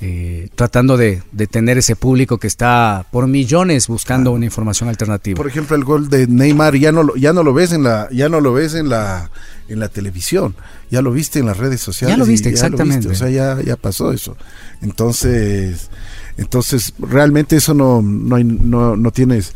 eh, 0.00 0.48
tratando 0.54 0.96
de, 0.96 1.22
tener 1.50 1.76
ese 1.76 1.96
público 1.96 2.38
que 2.38 2.46
está 2.46 3.04
por 3.10 3.26
millones 3.26 3.88
buscando 3.88 4.30
una 4.30 4.44
información 4.44 4.88
alternativa. 4.88 5.36
Por 5.36 5.48
ejemplo, 5.48 5.74
el 5.74 5.82
gol 5.82 6.08
de 6.08 6.28
Neymar 6.28 6.76
ya 6.76 6.92
no 6.92 7.02
lo, 7.02 7.16
ya 7.16 7.32
no 7.32 7.42
lo 7.42 7.52
ves 7.52 7.72
en 7.72 7.82
la 7.82 8.08
ya 8.12 8.28
no 8.28 8.40
lo 8.40 8.52
ves 8.52 8.74
en 8.74 8.88
la 8.90 9.28
en 9.68 9.80
la 9.80 9.88
televisión, 9.88 10.54
ya 10.88 11.02
lo 11.02 11.10
viste 11.10 11.40
en 11.40 11.46
las 11.46 11.56
redes 11.56 11.80
sociales. 11.80 12.16
Ya 12.16 12.18
lo 12.18 12.26
viste, 12.26 12.48
exactamente. 12.48 13.08
o 13.08 13.14
sea, 13.16 13.28
ya, 13.28 13.60
ya 13.60 13.74
pasó 13.74 14.12
eso. 14.12 14.36
Entonces, 14.82 15.90
entonces 16.38 16.94
realmente 16.98 17.56
eso 17.56 17.74
no 17.74 18.00
no 18.00 18.36
hay, 18.36 18.44
no, 18.44 18.96
no 18.96 19.10
tienes 19.10 19.52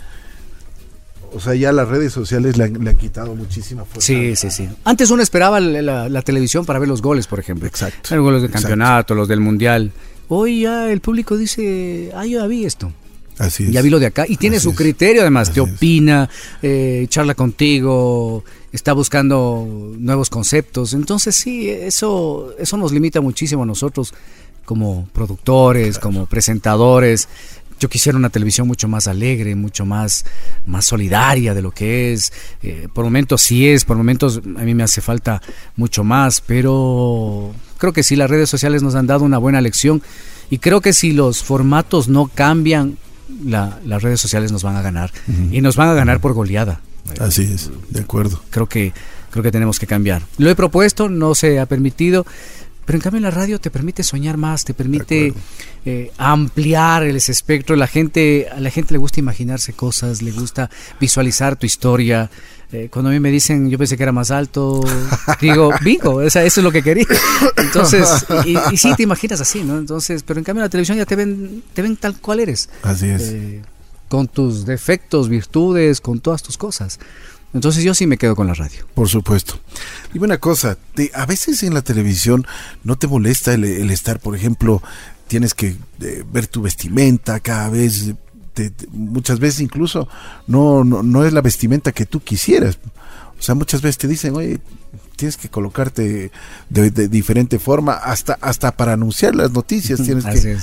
o 1.35 1.41
sea, 1.41 1.55
ya 1.55 1.73
las 1.73 1.89
redes 1.89 2.13
sociales 2.13 2.59
le 2.59 2.65
han, 2.65 2.97
quitado 2.97 3.35
muchísima 3.35 3.85
fuerza. 3.85 4.07
Sí, 4.07 4.37
sí, 4.37 4.51
sí. 4.51 4.69
Antes 4.85 5.11
uno 5.11 5.23
esperaba 5.23 5.61
la, 5.61 6.23
televisión 6.23 6.67
para 6.67 6.79
ver 6.79 6.89
los 6.89 7.01
goles, 7.01 7.27
por 7.27 7.41
ejemplo. 7.41 7.67
Exacto. 7.67 8.15
Los 8.15 8.25
goles 8.25 8.43
del 8.43 8.51
campeonato, 8.51 9.15
los 9.15 9.29
del 9.29 9.41
mundial. 9.41 9.93
Hoy 10.29 10.63
ya 10.63 10.91
el 10.91 11.01
público 11.01 11.37
dice, 11.37 12.13
ah, 12.15 12.27
yo 12.27 12.41
ya 12.41 12.47
vi 12.47 12.65
esto. 12.65 12.93
Así 13.39 13.65
es. 13.65 13.73
Ya 13.73 13.81
vi 13.81 13.89
lo 13.89 13.99
de 13.99 14.07
acá. 14.07 14.27
Y 14.29 14.37
tiene 14.37 14.61
su 14.61 14.75
criterio 14.75 15.23
además, 15.23 15.51
te 15.53 15.61
opina, 15.61 16.29
eh, 16.61 17.07
charla 17.09 17.35
contigo, 17.35 18.45
está 18.71 18.93
buscando 18.93 19.67
nuevos 19.99 20.29
conceptos. 20.29 20.93
Entonces 20.93 21.35
sí, 21.35 21.71
eso, 21.71 22.55
eso 22.59 22.77
nos 22.77 22.93
limita 22.93 23.23
muchísimo 23.23 23.63
a 23.63 23.67
nosotros 23.67 24.13
como 24.73 25.07
productores, 25.13 25.99
como 25.99 26.25
presentadores. 26.25 27.29
Yo 27.79 27.91
quisiera 27.91 28.17
una 28.17 28.31
televisión 28.31 28.67
mucho 28.67 28.89
más 28.89 29.07
alegre, 29.07 29.55
mucho 29.55 29.85
más, 29.85 30.25
más 30.65 30.87
solidaria 30.87 31.53
de 31.53 31.61
lo 31.61 31.73
que 31.73 32.15
es. 32.15 32.33
Eh, 32.63 32.89
por 32.91 33.05
momentos 33.05 33.43
sí 33.43 33.69
es, 33.69 33.85
por 33.85 33.99
momentos 33.99 34.39
a 34.39 34.63
mí 34.63 34.75
me 34.75 34.83
hace 34.83 35.03
falta 35.03 35.43
mucho 35.77 36.05
más, 36.05 36.41
pero 36.41 37.53
creo 37.77 37.93
que 37.93 38.03
sí, 38.03 38.17
las 38.17 38.31
redes 38.31 38.49
sociales 38.49 38.83
nos 38.83 38.95
han 38.95 39.07
dado 39.07 39.25
una 39.25 39.37
buena 39.37 39.61
lección 39.61 40.01
y 40.49 40.57
creo 40.57 40.81
que 40.81 40.95
si 40.95 41.13
los 41.13 41.43
formatos 41.43 42.09
no 42.09 42.29
cambian, 42.29 42.97
las 43.45 44.03
redes 44.03 44.23
sociales 44.23 44.53
nos 44.53 44.63
van 44.63 44.77
a 44.77 44.81
ganar 44.81 45.11
y 45.51 45.61
nos 45.61 45.77
van 45.77 45.91
a 45.91 45.95
ganar 45.95 46.19
por 46.19 46.33
goleada. 46.33 46.81
Así 47.21 47.43
es, 47.43 47.71
de 47.91 48.01
acuerdo. 48.01 48.43
Creo 48.49 48.71
que 48.71 48.95
creo 49.33 49.43
que 49.43 49.51
tenemos 49.51 49.81
que 49.81 49.87
cambiar. 49.87 50.23
Lo 50.39 50.49
he 50.51 50.55
propuesto, 50.55 51.09
no 51.09 51.35
se 51.35 51.59
ha 51.59 51.67
permitido, 51.67 52.25
pero 52.85 52.97
en 52.97 53.03
cambio 53.03 53.21
la 53.21 53.31
radio 53.31 53.61
te 53.61 53.71
permite 53.71 54.03
soñar 54.03 54.37
más, 54.37 54.65
te 54.65 54.75
permite 54.75 55.33
eh, 55.85 56.11
ampliar 56.19 57.05
el 57.05 57.17
espectro. 57.17 57.77
La 57.77 57.87
gente, 57.87 58.49
a 58.51 58.61
la 58.61 58.71
gente 58.71 58.93
le 58.93 58.99
gusta 58.99 59.21
imaginarse 59.21 59.73
cosas, 59.73 60.23
le 60.23 60.33
gusta 60.33 60.69
visualizar 61.01 61.57
tu 61.57 61.67
historia. 61.67 62.31
Eh, 62.73 62.89
cuando 62.91 63.11
a 63.11 63.13
mí 63.13 63.21
me 63.21 63.31
dicen, 63.31 63.69
yo 63.69 63.77
pensé 63.77 63.97
que 63.97 64.03
era 64.03 64.13
más 64.13 64.31
alto, 64.31 64.81
digo, 65.41 65.71
bingo, 65.85 66.23
eso 66.23 66.41
es 66.41 66.57
lo 66.59 66.73
que 66.73 66.83
quería. 66.83 67.07
Entonces, 67.57 68.27
y, 68.47 68.57
y, 68.73 68.77
sí, 68.77 68.95
te 68.97 69.03
imaginas 69.03 69.41
así, 69.41 69.63
¿no? 69.63 69.77
Entonces, 69.77 70.23
pero 70.23 70.39
en 70.39 70.45
cambio 70.45 70.61
en 70.63 70.65
la 70.65 70.71
televisión 70.71 70.97
ya 70.97 71.05
te 71.05 71.15
ven, 71.15 71.63
te 71.75 71.83
ven 71.83 71.97
tal 71.97 72.17
cual 72.19 72.41
eres. 72.41 72.71
Así 72.83 73.09
es. 73.09 73.23
Eh, 73.23 73.63
con 74.09 74.29
tus 74.29 74.67
defectos, 74.67 75.29
virtudes, 75.29 76.01
con 76.01 76.21
todas 76.21 76.43
tus 76.43 76.59
cosas. 76.59 76.99
Entonces 77.55 77.85
yo 77.85 77.95
sí 77.95 78.07
me 78.07 78.17
quedo 78.17 78.35
con 78.35 78.47
la 78.47 78.55
radio. 78.55 78.87
Por 78.95 79.09
supuesto. 79.09 79.61
Y 80.15 80.19
una 80.19 80.39
cosa, 80.39 80.77
te, 80.95 81.11
a 81.15 81.27
veces 81.27 81.63
en 81.63 81.75
la 81.75 81.83
televisión 81.83 82.47
no 82.85 82.97
te 82.97 83.07
molesta 83.07 83.55
el, 83.55 83.91
estar, 83.91 84.21
por 84.21 84.37
ejemplo, 84.37 84.83
tienes 85.29 85.55
que 85.55 85.77
eh, 86.01 86.25
ver 86.31 86.47
tu 86.47 86.63
vestimenta 86.63 87.41
cada 87.41 87.69
vez 87.69 88.15
muchas 88.91 89.39
veces 89.39 89.61
incluso 89.61 90.07
no, 90.47 90.85
no, 90.85 91.03
no, 91.03 91.25
es 91.25 91.33
la 91.33 91.41
vestimenta 91.41 91.93
que 91.93 92.07
tú 92.07 92.21
quisieras. 92.21 92.79
O 93.39 93.43
sea, 93.43 93.55
muchas 93.55 93.83
veces 93.83 93.99
te 93.99 94.09
dicen, 94.09 94.37
oye, 94.37 94.61
tienes 95.17 95.37
que 95.37 95.49
colocarte 95.49 96.31
de, 96.69 97.09
diferente 97.09 97.59
forma, 97.59 97.95
hasta, 97.95 98.39
hasta 98.41 98.73
para 98.73 98.93
anunciar 98.93 99.35
las 99.35 99.51
noticias 99.51 100.03
tienes, 100.03 100.25
que, 100.25 100.59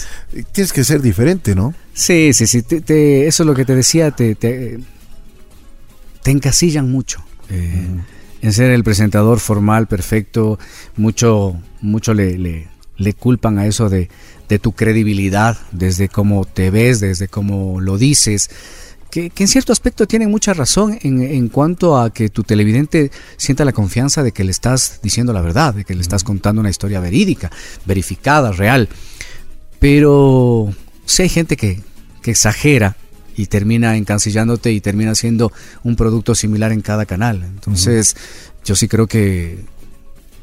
tienes 0.52 0.74
que 0.74 0.84
ser 0.84 1.02
diferente, 1.02 1.56
¿no? 1.56 1.74
Sí, 1.94 2.34
sí, 2.34 2.48
sí, 2.48 2.64
eso 2.70 3.44
es 3.44 3.48
lo 3.48 3.54
que 3.54 3.66
te 3.66 3.76
decía, 3.76 4.12
te, 4.12 4.80
te, 6.24 6.32
encasillan 6.32 6.92
mucho. 6.92 7.24
Eh, 7.50 7.88
en 8.42 8.54
ser 8.54 8.72
el 8.72 8.84
presentador 8.84 9.40
formal, 9.40 9.88
perfecto, 9.88 10.60
mucho, 10.96 11.60
mucho 11.82 12.14
le, 12.14 12.38
le, 12.38 12.68
le 12.98 13.14
culpan 13.14 13.60
a 13.60 13.66
eso 13.66 13.90
de, 13.90 14.10
de 14.48 14.60
tu 14.60 14.72
credibilidad, 14.74 15.58
desde 15.72 16.10
cómo 16.10 16.46
te 16.46 16.70
ves, 16.70 17.00
desde 17.00 17.28
cómo 17.28 17.82
lo 17.82 17.98
dices, 17.98 18.50
que, 19.10 19.32
en 19.36 19.48
cierto 19.48 19.72
aspecto 19.72 20.08
tienen 20.08 20.30
mucha 20.30 20.54
razón 20.54 21.00
en, 21.02 21.22
en, 21.22 21.50
cuanto 21.50 21.98
a 21.98 22.14
que 22.14 22.30
tu 22.30 22.44
televidente 22.44 23.12
sienta 23.38 23.66
la 23.66 23.74
confianza 23.74 24.24
de 24.24 24.32
que 24.32 24.44
le 24.44 24.52
estás 24.52 25.00
diciendo 25.02 25.34
la 25.34 25.42
verdad, 25.42 25.74
de 25.74 25.84
que 25.84 25.96
le 25.96 26.02
estás 26.02 26.24
contando 26.24 26.62
una 26.62 26.70
historia 26.70 27.00
verídica, 27.00 27.52
verificada, 27.86 28.52
real. 28.52 28.88
Pero 29.80 30.72
si 31.06 31.24
hay 31.24 31.30
gente 31.30 31.58
que, 31.58 31.82
que 32.22 32.32
exagera 32.32 32.98
y 33.40 33.46
termina 33.46 33.96
encancillándote 33.96 34.74
y 34.74 34.82
termina 34.82 35.16
siendo 35.16 35.54
un 35.84 35.96
producto 35.96 36.36
similar 36.36 36.74
en 36.74 36.82
cada 36.82 37.06
canal. 37.06 37.42
Entonces, 37.42 38.18
yo 38.66 38.76
sí 38.76 38.90
creo 38.90 39.08
que 39.08 39.64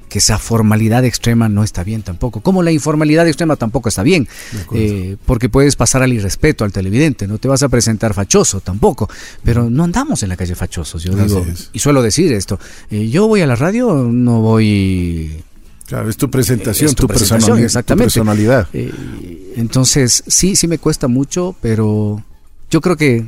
que 0.09 0.20
esa 0.20 0.38
formalidad 0.38 1.05
extrema 1.05 1.49
no 1.49 1.64
está 1.64 1.82
bien 1.82 2.03
tampoco. 2.03 2.40
Como 2.40 2.62
la 2.62 2.70
informalidad 2.70 3.26
extrema 3.26 3.57
tampoco 3.57 3.88
está 3.88 4.05
bien, 4.05 4.28
eh, 4.72 5.16
porque 5.26 5.49
puedes 5.49 5.74
pasar 5.74 6.03
al 6.03 6.12
irrespeto 6.12 6.64
al 6.64 6.70
televidente, 6.70 7.26
no 7.26 7.38
te 7.38 7.49
vas 7.49 7.64
a 7.64 7.68
presentar 7.68 8.14
fachoso 8.14 8.61
tampoco, 8.61 9.11
pero 9.42 9.68
no 9.68 9.82
andamos 9.82 10.22
en 10.22 10.28
la 10.28 10.36
calle 10.36 10.55
fachosos, 10.55 11.03
yo 11.03 11.12
digo, 11.16 11.44
y 11.72 11.78
suelo 11.80 12.03
decir 12.03 12.32
esto, 12.32 12.59
eh, 12.88 13.09
yo 13.09 13.26
voy 13.26 13.40
a 13.40 13.49
la 13.49 13.57
radio, 13.57 14.09
no 14.09 14.40
voy... 14.40 15.42
Claro, 15.86 16.09
es 16.09 16.16
tu 16.16 16.30
presentación, 16.30 16.94
tu, 16.94 17.09
presentación, 17.09 17.59
exactamente. 17.59 18.07
personalidad. 18.07 18.68
Eh, 18.72 19.53
entonces, 19.57 20.22
sí, 20.26 20.55
sí 20.55 20.68
me 20.68 20.78
cuesta 20.78 21.09
mucho, 21.09 21.57
pero 21.61 22.22
yo 22.70 22.80
creo 22.80 22.96
que 22.96 23.24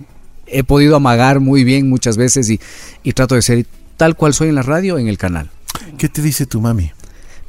he 0.46 0.64
podido 0.64 0.96
amagar 0.96 1.40
muy 1.40 1.64
bien 1.64 1.88
muchas 1.88 2.16
veces 2.16 2.50
y, 2.50 2.60
y 3.02 3.12
trato 3.12 3.34
de 3.34 3.42
ser 3.42 3.66
tal 3.96 4.16
cual 4.16 4.34
soy 4.34 4.48
en 4.48 4.54
la 4.54 4.62
radio, 4.62 4.98
en 4.98 5.08
el 5.08 5.18
canal. 5.18 5.50
¿Qué 5.96 6.08
te 6.08 6.22
dice 6.22 6.46
tu 6.46 6.60
mami? 6.60 6.90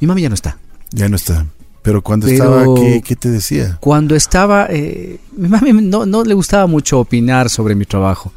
Mi 0.00 0.06
mami 0.06 0.22
ya 0.22 0.28
no 0.28 0.34
está. 0.34 0.58
Ya 0.90 1.08
no 1.08 1.16
está. 1.16 1.46
Pero 1.82 2.02
cuando 2.02 2.26
estaba, 2.26 2.64
¿qué, 2.76 3.00
¿qué, 3.02 3.16
te 3.16 3.30
decía? 3.30 3.78
Cuando 3.80 4.14
estaba, 4.14 4.66
eh, 4.68 5.18
mi 5.34 5.48
mami 5.48 5.72
no, 5.72 6.04
no, 6.04 6.24
le 6.24 6.34
gustaba 6.34 6.66
mucho 6.66 7.00
opinar 7.00 7.48
sobre 7.48 7.74
mi 7.74 7.86
trabajo. 7.86 8.32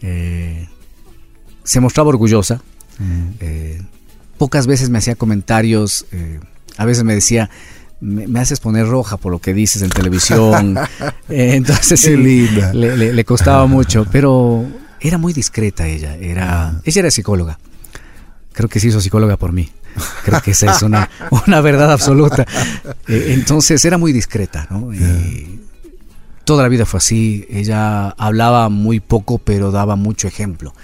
Eh, 0.00 0.68
se 1.64 1.80
mostraba 1.80 2.10
orgullosa. 2.10 2.62
Mm. 2.98 3.28
Eh, 3.40 3.82
pocas 4.38 4.66
veces 4.66 4.90
me 4.90 4.98
hacía 4.98 5.16
comentarios. 5.16 6.06
a 6.76 6.84
veces 6.84 7.02
me 7.02 7.14
decía, 7.14 7.50
me, 8.04 8.40
haces 8.40 8.60
poner 8.60 8.86
roja 8.86 9.16
por 9.16 9.32
lo 9.32 9.38
que 9.38 9.54
dices 9.54 9.82
en 9.82 9.90
televisión. 9.90 10.78
entonces 11.28 12.00
sí, 12.00 12.16
le, 12.16 13.12
le, 13.12 13.24
costaba 13.24 13.66
mucho. 13.66 14.06
Pero 14.10 14.64
era 15.00 15.18
muy 15.18 15.32
discreta 15.32 15.86
ella. 15.86 16.16
Era, 16.16 16.80
ella 16.84 17.00
era 17.00 17.10
psicóloga. 17.10 17.58
Creo 18.52 18.68
que 18.68 18.78
se 18.78 18.88
hizo 18.88 19.00
psicóloga 19.00 19.36
por 19.36 19.52
mí. 19.52 19.70
Creo 20.24 20.42
que 20.42 20.50
esa 20.50 20.72
es 20.72 20.82
una, 20.82 21.08
una 21.46 21.60
verdad 21.60 21.92
absoluta. 21.92 22.44
Eh, 23.08 23.28
entonces 23.30 23.84
era 23.84 23.98
muy 23.98 24.12
discreta, 24.12 24.66
¿no? 24.70 24.90
toda 26.44 26.62
la 26.62 26.68
vida 26.68 26.84
fue 26.84 26.98
así. 26.98 27.46
Ella 27.48 28.10
hablaba 28.10 28.68
muy 28.68 29.00
poco, 29.00 29.38
pero 29.38 29.70
daba 29.70 29.96
mucho 29.96 30.28
ejemplo. 30.28 30.74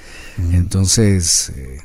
Entonces, 0.52 1.52
eh, 1.54 1.80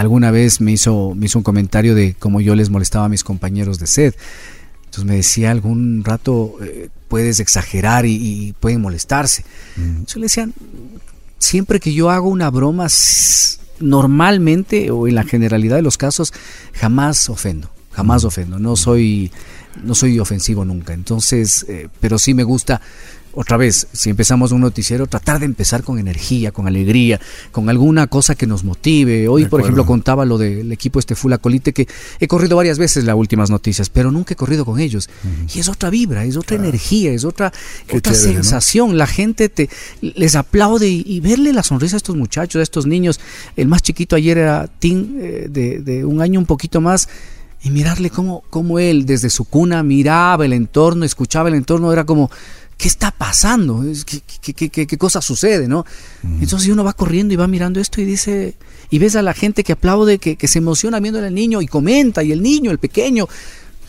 alguna 0.00 0.30
vez 0.30 0.60
me 0.60 0.72
hizo, 0.72 1.14
me 1.14 1.26
hizo 1.26 1.38
un 1.38 1.44
comentario 1.44 1.94
de 1.94 2.14
cómo 2.18 2.40
yo 2.40 2.54
les 2.54 2.70
molestaba 2.70 3.04
a 3.04 3.08
mis 3.08 3.22
compañeros 3.22 3.78
de 3.78 3.86
sed. 3.86 4.14
Entonces 4.86 5.04
me 5.04 5.16
decía 5.16 5.50
algún 5.50 6.02
rato, 6.02 6.56
eh, 6.62 6.88
puedes 7.08 7.38
exagerar 7.38 8.06
y, 8.06 8.54
pueden 8.60 8.80
molestarse. 8.80 9.44
Yo 10.06 10.18
le 10.18 10.22
decía, 10.22 10.48
siempre 11.38 11.80
que 11.80 11.92
yo 11.92 12.10
hago 12.10 12.28
una 12.28 12.50
broma, 12.50 12.88
normalmente 13.78 14.90
o 14.90 15.06
en 15.06 15.14
la 15.14 15.24
generalidad 15.24 15.76
de 15.76 15.82
los 15.82 15.96
casos 15.96 16.32
jamás 16.72 17.28
ofendo, 17.28 17.70
jamás 17.92 18.24
ofendo, 18.24 18.58
no 18.58 18.76
soy 18.76 19.30
no 19.84 19.94
soy 19.94 20.18
ofensivo 20.18 20.64
nunca. 20.64 20.94
Entonces, 20.94 21.64
eh, 21.68 21.88
pero 22.00 22.18
sí 22.18 22.34
me 22.34 22.42
gusta 22.42 22.80
otra 23.32 23.56
vez, 23.56 23.86
si 23.92 24.10
empezamos 24.10 24.52
un 24.52 24.60
noticiero, 24.60 25.06
tratar 25.06 25.38
de 25.38 25.46
empezar 25.46 25.82
con 25.84 25.98
energía, 25.98 26.50
con 26.50 26.66
alegría, 26.66 27.20
con 27.52 27.68
alguna 27.68 28.06
cosa 28.08 28.34
que 28.34 28.46
nos 28.46 28.64
motive. 28.64 29.28
Hoy, 29.28 29.44
por 29.46 29.60
ejemplo, 29.60 29.86
contaba 29.86 30.24
lo 30.24 30.36
del 30.38 30.72
equipo 30.72 30.98
este 30.98 31.14
Fula 31.14 31.38
Colite, 31.38 31.72
que 31.72 31.86
he 32.18 32.26
corrido 32.26 32.56
varias 32.56 32.78
veces 32.78 33.04
las 33.04 33.14
últimas 33.14 33.50
noticias, 33.50 33.88
pero 33.88 34.10
nunca 34.10 34.34
he 34.34 34.36
corrido 34.36 34.64
con 34.64 34.80
ellos. 34.80 35.08
Y 35.54 35.60
es 35.60 35.68
otra 35.68 35.90
vibra, 35.90 36.24
es 36.24 36.36
otra 36.36 36.56
energía, 36.56 37.12
es 37.12 37.24
otra, 37.24 37.52
otra 37.92 38.14
sensación. 38.14 38.98
La 38.98 39.06
gente 39.06 39.48
te 39.48 39.68
les 40.00 40.34
aplaude 40.34 40.88
y, 40.88 41.20
verle 41.20 41.52
la 41.52 41.62
sonrisa 41.62 41.96
a 41.96 41.98
estos 41.98 42.16
muchachos, 42.16 42.60
a 42.60 42.62
estos 42.62 42.86
niños. 42.86 43.20
El 43.56 43.68
más 43.68 43.82
chiquito 43.82 44.16
ayer 44.16 44.38
era 44.38 44.66
Tim, 44.66 45.18
eh, 45.20 45.46
de, 45.48 45.78
de 45.80 46.04
un 46.04 46.20
año 46.20 46.40
un 46.40 46.46
poquito 46.46 46.80
más 46.80 47.08
y 47.62 47.70
mirarle 47.70 48.10
cómo, 48.10 48.42
cómo 48.48 48.78
él 48.78 49.04
desde 49.04 49.28
su 49.28 49.44
cuna 49.44 49.82
miraba 49.82 50.44
el 50.46 50.52
entorno, 50.52 51.04
escuchaba 51.04 51.48
el 51.48 51.54
entorno, 51.54 51.92
era 51.92 52.04
como, 52.04 52.30
¿qué 52.80 52.88
está 52.88 53.10
pasando? 53.10 53.84
¿Qué, 54.06 54.54
qué, 54.54 54.86
qué, 54.86 54.98
cosa 54.98 55.20
sucede? 55.20 55.68
¿no? 55.68 55.84
Entonces 56.40 56.70
uno 56.70 56.82
va 56.82 56.94
corriendo 56.94 57.34
y 57.34 57.36
va 57.36 57.46
mirando 57.46 57.78
esto 57.78 58.00
y 58.00 58.06
dice, 58.06 58.54
y 58.88 58.98
ves 58.98 59.16
a 59.16 59.22
la 59.22 59.34
gente 59.34 59.62
que 59.62 59.72
aplaude, 59.72 60.18
que, 60.18 60.48
se 60.48 60.58
emociona 60.58 60.98
viendo 60.98 61.20
al 61.20 61.34
niño 61.34 61.60
y 61.60 61.66
comenta, 61.66 62.22
y 62.22 62.32
el 62.32 62.42
niño, 62.42 62.70
el 62.70 62.78
pequeño. 62.78 63.28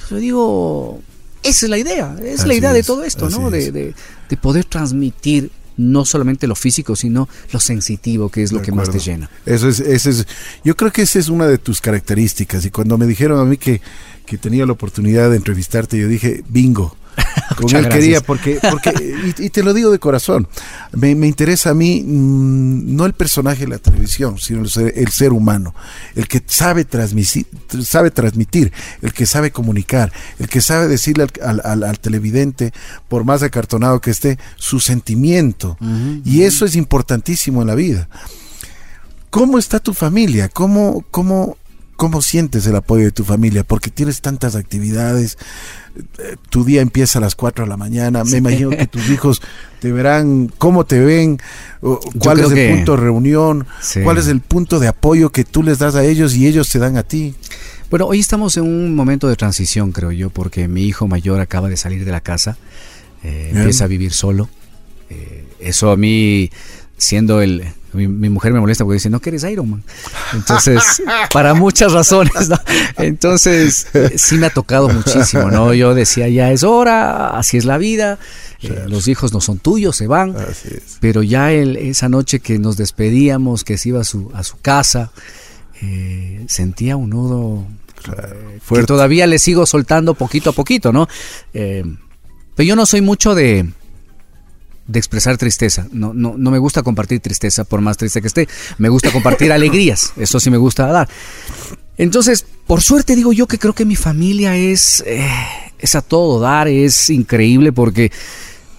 Yo 0.09 0.17
digo, 0.17 1.01
esa 1.41 1.65
es 1.67 1.69
la 1.69 1.77
idea, 1.77 2.17
es 2.21 2.45
la 2.45 2.53
idea 2.53 2.73
de 2.73 2.83
todo 2.83 3.03
esto, 3.03 3.29
¿no? 3.29 3.49
De, 3.49 3.71
de, 3.71 3.93
de, 4.29 4.37
poder 4.37 4.65
transmitir 4.65 5.51
no 5.77 6.03
solamente 6.03 6.45
lo 6.45 6.55
físico, 6.55 6.97
sino 6.97 7.29
lo 7.53 7.61
sensitivo, 7.61 8.27
que 8.27 8.43
es 8.43 8.51
lo 8.51 8.61
que 8.61 8.73
más 8.73 8.91
te 8.91 8.99
llena. 8.99 9.29
Eso 9.45 9.69
es, 9.69 9.79
eso 9.79 10.09
es, 10.09 10.27
yo 10.65 10.75
creo 10.75 10.91
que 10.91 11.03
esa 11.03 11.17
es 11.17 11.29
una 11.29 11.47
de 11.47 11.57
tus 11.57 11.79
características. 11.79 12.65
Y 12.65 12.71
cuando 12.71 12.97
me 12.97 13.07
dijeron 13.07 13.39
a 13.39 13.45
mí 13.45 13.55
que, 13.55 13.81
que 14.25 14.37
tenía 14.37 14.65
la 14.65 14.73
oportunidad 14.73 15.29
de 15.29 15.37
entrevistarte, 15.37 15.97
yo 15.97 16.09
dije, 16.09 16.43
bingo 16.49 16.97
Con 17.57 17.75
él 17.75 17.89
quería, 17.89 18.21
porque, 18.21 18.59
porque 18.71 18.93
y, 19.37 19.49
te 19.49 19.63
lo 19.63 19.73
digo 19.73 19.91
de 19.91 19.99
corazón, 19.99 20.47
me, 20.93 21.11
interesa 21.27 21.71
a 21.71 21.73
mí 21.73 22.01
mm, 22.01 22.95
no 22.95 23.05
el 23.05 23.13
personaje 23.13 23.61
de 23.61 23.67
la 23.67 23.77
televisión, 23.77 24.37
sino 24.39 24.61
el 24.61 25.09
ser, 25.11 25.33
humano, 25.33 25.75
el 26.15 26.27
que 26.27 26.41
sabe 26.45 26.85
transmitir, 26.85 27.45
sabe 27.83 28.11
transmitir, 28.11 28.71
el 29.01 29.13
que 29.13 29.25
sabe 29.25 29.51
comunicar, 29.51 30.11
el 30.39 30.47
que 30.47 30.61
sabe 30.61 30.87
decirle 30.87 31.27
al, 31.43 31.99
televidente, 31.99 32.73
por 33.07 33.23
más 33.23 33.43
acartonado 33.43 34.01
que 34.01 34.11
esté, 34.11 34.39
su 34.55 34.79
sentimiento. 34.79 35.77
y 36.25 36.43
eso 36.43 36.65
es 36.65 36.75
importantísimo 36.75 37.61
en 37.61 37.67
la 37.67 37.75
vida. 37.75 38.07
¿Cómo 39.31 39.57
está 39.57 39.79
tu 39.79 39.93
familia? 39.93 40.49
¿Cómo, 40.49 41.05
cómo, 41.09 41.57
¿Cómo 42.01 42.23
sientes 42.23 42.65
el 42.65 42.75
apoyo 42.75 43.03
de 43.03 43.11
tu 43.11 43.23
familia? 43.23 43.63
Porque 43.63 43.91
tienes 43.91 44.21
tantas 44.21 44.55
actividades, 44.55 45.37
tu 46.49 46.65
día 46.65 46.81
empieza 46.81 47.19
a 47.19 47.21
las 47.21 47.35
4 47.35 47.65
de 47.65 47.69
la 47.69 47.77
mañana, 47.77 48.23
me 48.23 48.37
imagino 48.37 48.71
que 48.71 48.87
tus 48.87 49.07
hijos 49.11 49.39
te 49.79 49.91
verán, 49.91 50.51
cómo 50.57 50.83
te 50.83 50.99
ven, 50.99 51.39
cuál 52.17 52.39
es 52.39 52.49
el 52.53 52.75
punto 52.75 52.93
de 52.93 53.03
reunión, 53.03 53.67
cuál 54.01 54.17
es 54.17 54.25
el 54.29 54.41
punto 54.41 54.79
de 54.79 54.87
apoyo 54.87 55.29
que 55.29 55.43
tú 55.43 55.61
les 55.61 55.77
das 55.77 55.93
a 55.93 56.03
ellos 56.03 56.35
y 56.35 56.47
ellos 56.47 56.71
te 56.71 56.79
dan 56.79 56.97
a 56.97 57.03
ti. 57.03 57.35
Bueno, 57.91 58.07
hoy 58.07 58.19
estamos 58.19 58.57
en 58.57 58.63
un 58.63 58.95
momento 58.95 59.27
de 59.27 59.35
transición, 59.35 59.91
creo 59.91 60.11
yo, 60.11 60.31
porque 60.31 60.67
mi 60.67 60.85
hijo 60.85 61.07
mayor 61.07 61.39
acaba 61.39 61.69
de 61.69 61.77
salir 61.77 62.03
de 62.03 62.11
la 62.11 62.21
casa, 62.21 62.57
eh, 63.23 63.51
empieza 63.53 63.83
a 63.83 63.87
vivir 63.87 64.11
solo. 64.11 64.49
Eh, 65.11 65.45
eso 65.59 65.91
a 65.91 65.97
mí, 65.97 66.49
siendo 66.97 67.43
el, 67.43 67.63
mi, 67.93 68.29
mujer 68.29 68.53
me 68.53 68.59
molesta 68.59 68.83
porque 68.83 68.95
dice, 68.95 69.09
no 69.09 69.19
que 69.19 69.29
eres 69.29 69.43
Iron 69.43 69.69
Man. 69.69 69.83
Entonces, 70.33 71.01
para 71.33 71.53
muchas 71.53 71.91
razones, 71.91 72.49
¿no? 72.49 72.57
Entonces, 72.97 73.87
sí 74.15 74.37
me 74.37 74.47
ha 74.47 74.49
tocado 74.49 74.89
muchísimo, 74.89 75.51
¿no? 75.51 75.73
Yo 75.73 75.93
decía, 75.93 76.27
ya 76.29 76.51
es 76.51 76.63
hora, 76.63 77.37
así 77.37 77.57
es 77.57 77.65
la 77.65 77.77
vida, 77.77 78.19
eh, 78.61 78.85
los 78.87 79.07
hijos 79.07 79.33
no 79.33 79.41
son 79.41 79.59
tuyos, 79.59 79.95
se 79.95 80.07
van. 80.07 80.35
Pero 80.99 81.23
ya 81.23 81.51
esa 81.51 82.09
noche 82.09 82.39
que 82.39 82.59
nos 82.59 82.77
despedíamos, 82.77 83.63
que 83.63 83.77
se 83.77 83.89
iba 83.89 84.01
a 84.01 84.05
su, 84.05 84.31
a 84.33 84.43
su 84.43 84.59
casa, 84.61 85.11
eh, 85.81 86.45
sentía 86.47 86.95
un 86.95 87.09
nudo 87.09 87.65
eh, 88.07 88.59
que 88.69 88.83
todavía 88.83 89.27
le 89.27 89.39
sigo 89.39 89.65
soltando 89.65 90.13
poquito 90.13 90.51
a 90.51 90.53
poquito, 90.53 90.91
¿no? 90.93 91.07
pero 91.51 92.67
yo 92.67 92.75
no 92.75 92.85
soy 92.85 93.01
mucho 93.01 93.33
de 93.33 93.67
de 94.87 94.99
expresar 94.99 95.37
tristeza. 95.37 95.87
No, 95.91 96.13
no, 96.13 96.35
no 96.37 96.51
me 96.51 96.57
gusta 96.57 96.83
compartir 96.83 97.19
tristeza 97.19 97.63
por 97.63 97.81
más 97.81 97.97
triste 97.97 98.21
que 98.21 98.27
esté. 98.27 98.47
Me 98.77 98.89
gusta 98.89 99.11
compartir 99.11 99.51
alegrías. 99.53 100.13
Eso 100.17 100.39
sí 100.39 100.49
me 100.49 100.57
gusta 100.57 100.87
dar. 100.87 101.09
Entonces, 101.97 102.45
por 102.65 102.81
suerte 102.81 103.15
digo 103.15 103.33
yo 103.33 103.47
que 103.47 103.59
creo 103.59 103.73
que 103.73 103.85
mi 103.85 103.95
familia 103.95 104.55
es, 104.55 105.03
eh, 105.05 105.27
es 105.77 105.95
a 105.95 106.01
todo 106.01 106.39
dar, 106.39 106.67
es 106.67 107.09
increíble 107.09 107.71
porque 107.71 108.11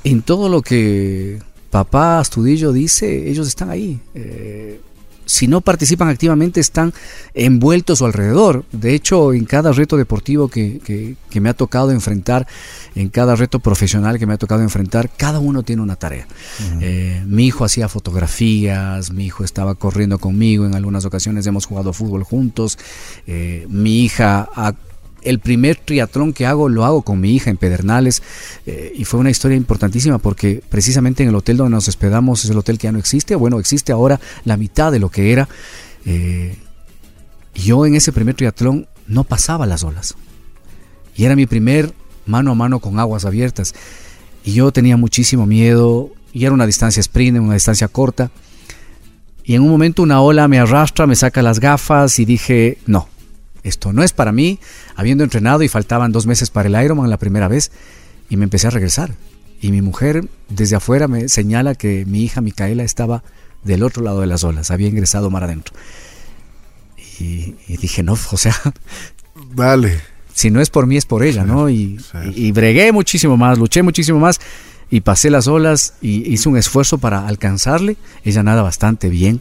en 0.05 0.23
todo 0.23 0.49
lo 0.49 0.63
que 0.63 1.39
papá 1.71 2.19
Astudillo 2.19 2.73
dice, 2.73 3.31
ellos 3.31 3.49
están 3.49 3.71
ahí. 3.71 4.01
Eh, 4.15 4.81
si 5.33 5.49
no 5.49 5.63
participan 5.63 6.11
activamente, 6.11 6.61
están 6.61 6.93
envueltos 7.33 8.03
o 8.03 8.05
alrededor. 8.05 8.67
De 8.71 8.95
hecho, 8.95 9.33
en 9.33 9.47
cada 9.47 9.73
reto 9.73 9.97
deportivo 9.97 10.49
que, 10.49 11.17
me 11.33 11.49
ha 11.49 11.55
tocado 11.55 11.91
enfrentar, 11.91 12.47
en 12.95 13.09
cada 13.09 13.35
reto 13.35 13.59
profesional 13.59 14.19
que 14.19 14.27
me 14.27 14.35
ha 14.35 14.37
tocado 14.37 14.61
enfrentar, 14.61 15.09
cada 15.09 15.39
uno 15.39 15.63
tiene 15.63 15.81
una 15.81 15.97
tarea. 15.97 16.27
Eh, 16.83 17.23
mi 17.27 17.47
hijo 17.47 17.65
hacía 17.65 17.89
fotografías, 17.89 19.11
mi 19.11 19.25
hijo 19.25 19.43
estaba 19.43 19.75
corriendo 19.75 20.19
conmigo, 20.19 20.67
en 20.67 20.75
algunas 20.75 21.07
ocasiones 21.07 21.47
hemos 21.47 21.65
jugado 21.65 21.95
fútbol 21.95 22.25
juntos, 22.25 22.79
eh, 23.27 23.65
mi 23.71 24.03
hija 24.05 24.51
ha 24.55 24.75
el 25.25 25.39
primer 25.39 25.77
triatlón 25.77 26.33
que 26.33 26.47
hago 26.47 26.69
lo 26.69 26.85
hago 26.85 27.03
con 27.03 27.21
mi 27.21 27.35
hija 27.35 27.51
en 27.51 27.57
Pedernales 27.57 28.23
eh, 28.67 28.93
y 28.95 29.05
fue 29.05 29.21
una 29.21 29.31
historia 29.31 29.57
importantísima 29.57 30.19
porque 30.19 30.63
precisamente 30.69 31.23
en 31.23 31.31
el 31.31 31.35
hotel 31.35 31.57
donde 31.57 31.73
nos 31.73 31.89
hospedamos 31.89 32.45
es 32.45 32.51
el 32.51 32.59
hotel 32.59 32.79
que 32.79 32.89
ya 32.89 32.93
no 32.93 32.99
existe, 32.99 33.35
bueno, 33.35 33.59
existe 33.59 33.93
ahora 33.93 34.21
la 34.45 34.57
mitad 34.57 34.93
de 34.93 34.99
lo 34.99 35.09
que 35.09 35.33
era. 35.33 35.49
Eh, 36.05 36.57
yo 37.55 37.87
en 37.87 37.95
ese 37.95 38.13
primer 38.13 38.35
triatlón 38.35 38.87
no 39.07 39.25
pasaba 39.25 39.67
las 39.67 39.85
olas 39.85 40.15
y 41.15 41.25
era 41.25 41.37
mi 41.37 41.47
primer 41.47 41.93
mano 42.27 42.53
a 42.53 42.55
mano 42.55 42.81
con 42.81 42.99
aguas 42.99 43.25
abiertas 43.25 43.75
y 44.45 44.55
yo 44.55 44.73
tenía 44.73 44.97
muchísimo 44.97 45.47
miedo 45.47 46.11
y 46.33 46.45
era 46.45 46.55
una 46.55 46.67
distancia 46.67 47.01
sprint, 47.01 47.39
una 47.39 47.55
distancia 47.55 47.89
corta 47.89 48.31
y 49.45 49.55
en 49.55 49.63
un 49.63 49.71
momento 49.71 50.03
una 50.03 50.21
ola 50.21 50.49
me 50.49 50.59
arrastra, 50.59 51.07
me 51.07 51.17
saca 51.17 51.43
las 51.43 51.61
gafas 51.61 52.19
y 52.19 52.25
dije, 52.25 52.79
no, 52.87 53.09
esto 53.63 53.93
no 53.93 54.03
es 54.03 54.13
para 54.13 54.33
mí, 54.33 54.59
habiendo 54.97 55.25
entrenado 55.25 55.63
y 55.63 55.69
faltaban 55.69 56.13
dos 56.13 56.27
meses 56.27 56.51
para 56.51 56.69
el 56.69 56.85
Ironman 56.85 57.11
la 57.11 57.19
primera 57.19 57.49
vez, 57.49 57.71
y 58.29 58.37
me 58.37 58.45
empecé 58.45 58.67
a 58.67 58.71
regresar. 58.71 59.15
Y 59.61 59.71
mi 59.71 59.83
mujer 59.83 60.25
desde 60.49 60.77
afuera 60.77 61.07
me 61.07 61.29
señala 61.29 61.75
que 61.75 62.05
mi 62.05 62.23
hija 62.25 62.41
Micaela 62.41 62.83
estaba 62.83 63.23
del 63.63 63.83
otro 63.83 64.03
lado 64.03 64.21
de 64.21 64.27
las 64.27 64.43
olas, 64.43 64.71
había 64.71 64.89
ingresado 64.89 65.31
mar 65.31 65.45
adentro. 65.45 65.75
Y, 67.21 67.55
dije, 67.69 68.03
no, 68.03 68.15
o 68.15 68.37
sea, 68.37 68.57
vale. 69.35 70.01
Si 70.35 70.51
no 70.51 70.61
es 70.61 70.71
por 70.71 70.87
mí, 70.87 70.97
es 70.97 71.07
por 71.07 71.23
ella, 71.23 71.45
¿no? 71.45 71.69
Y, 71.69 72.01
y, 72.35 72.51
bregué 72.53 72.91
muchísimo 72.91 73.37
más, 73.37 73.59
luché 73.59 73.83
muchísimo 73.83 74.19
más 74.19 74.41
y 74.91 75.03
pasé 75.03 75.31
las 75.31 75.47
olas 75.47 75.95
y 76.01 76.33
hice 76.33 76.49
un 76.49 76.57
esfuerzo 76.57 76.99
para 76.99 77.29
alcanzarle. 77.29 77.97
Ella 78.25 78.43
nada 78.43 78.63
bastante 78.63 79.09
bien. 79.09 79.41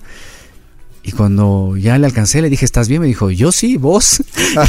Y 1.03 1.13
cuando 1.13 1.75
ya 1.77 1.97
le 1.97 2.05
alcancé, 2.05 2.41
le 2.41 2.49
dije, 2.49 2.63
¿estás 2.63 2.87
bien? 2.87 3.01
Me 3.01 3.07
dijo, 3.07 3.31
yo 3.31 3.51
sí, 3.51 3.77
vos. 3.77 4.21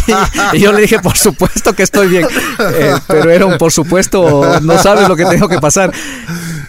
y 0.54 0.60
yo 0.60 0.72
le 0.72 0.80
dije, 0.80 0.98
por 0.98 1.16
supuesto 1.16 1.74
que 1.74 1.82
estoy 1.82 2.08
bien. 2.08 2.26
Eh, 2.58 2.94
pero 3.06 3.30
era 3.30 3.44
un 3.44 3.58
por 3.58 3.70
supuesto, 3.70 4.60
no 4.62 4.78
sabes 4.78 5.08
lo 5.08 5.16
que 5.16 5.26
tengo 5.26 5.48
que 5.48 5.58
pasar. 5.58 5.92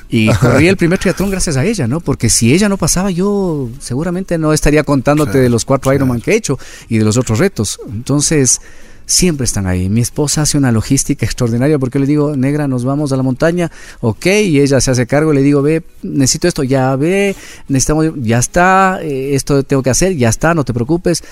Y 0.10 0.28
corrí 0.34 0.68
el 0.68 0.78
primer 0.78 1.00
triatlón 1.00 1.32
gracias 1.32 1.58
a 1.58 1.66
ella, 1.66 1.88
¿no? 1.88 2.00
Porque 2.02 2.30
si 2.30 2.54
ella 2.54 2.70
no 2.70 2.78
pasaba, 2.78 3.10
yo 3.10 3.70
seguramente 3.80 4.38
no 4.38 4.54
estaría 4.54 4.84
contándote 4.84 5.40
de 5.40 5.50
los 5.50 5.66
cuatro 5.66 5.94
Ironman 5.94 6.22
que 6.22 6.32
he 6.32 6.36
hecho 6.36 6.60
y 6.90 7.00
de 7.00 7.06
los 7.06 7.18
otros 7.18 7.40
retos. 7.40 7.80
Entonces, 7.90 8.62
siempre 9.06 9.46
están 9.46 9.68
ahí. 9.68 9.90
Mi 9.90 10.02
esposa 10.02 10.44
hace 10.44 10.58
una 10.58 10.72
logística 10.72 11.26
extraordinaria 11.26 11.80
porque 11.80 12.00
le 12.00 12.06
digo, 12.06 12.36
negra, 12.36 12.68
nos 12.68 12.86
vamos 12.86 13.12
a 13.12 13.18
la 13.18 13.24
montaña, 13.24 13.72
ok, 14.02 14.26
y 14.26 14.60
ella 14.60 14.82
se 14.82 14.92
hace 14.92 15.08
cargo, 15.08 15.34
le 15.34 15.42
digo, 15.42 15.62
ve, 15.62 15.84
necesito 16.02 16.48
esto, 16.48 16.64
ya 16.64 16.96
ve, 16.96 17.36
necesitamos, 17.68 18.12
ya 18.18 18.40
está, 18.40 19.00
eh, 19.02 19.36
esto 19.36 19.64
tengo 19.64 19.84
que 19.84 19.90
hacer, 19.90 20.16
ya 20.16 20.30
está, 20.30 20.54
no 20.54 20.64
te 20.64 20.74
preocupes. 20.74 21.24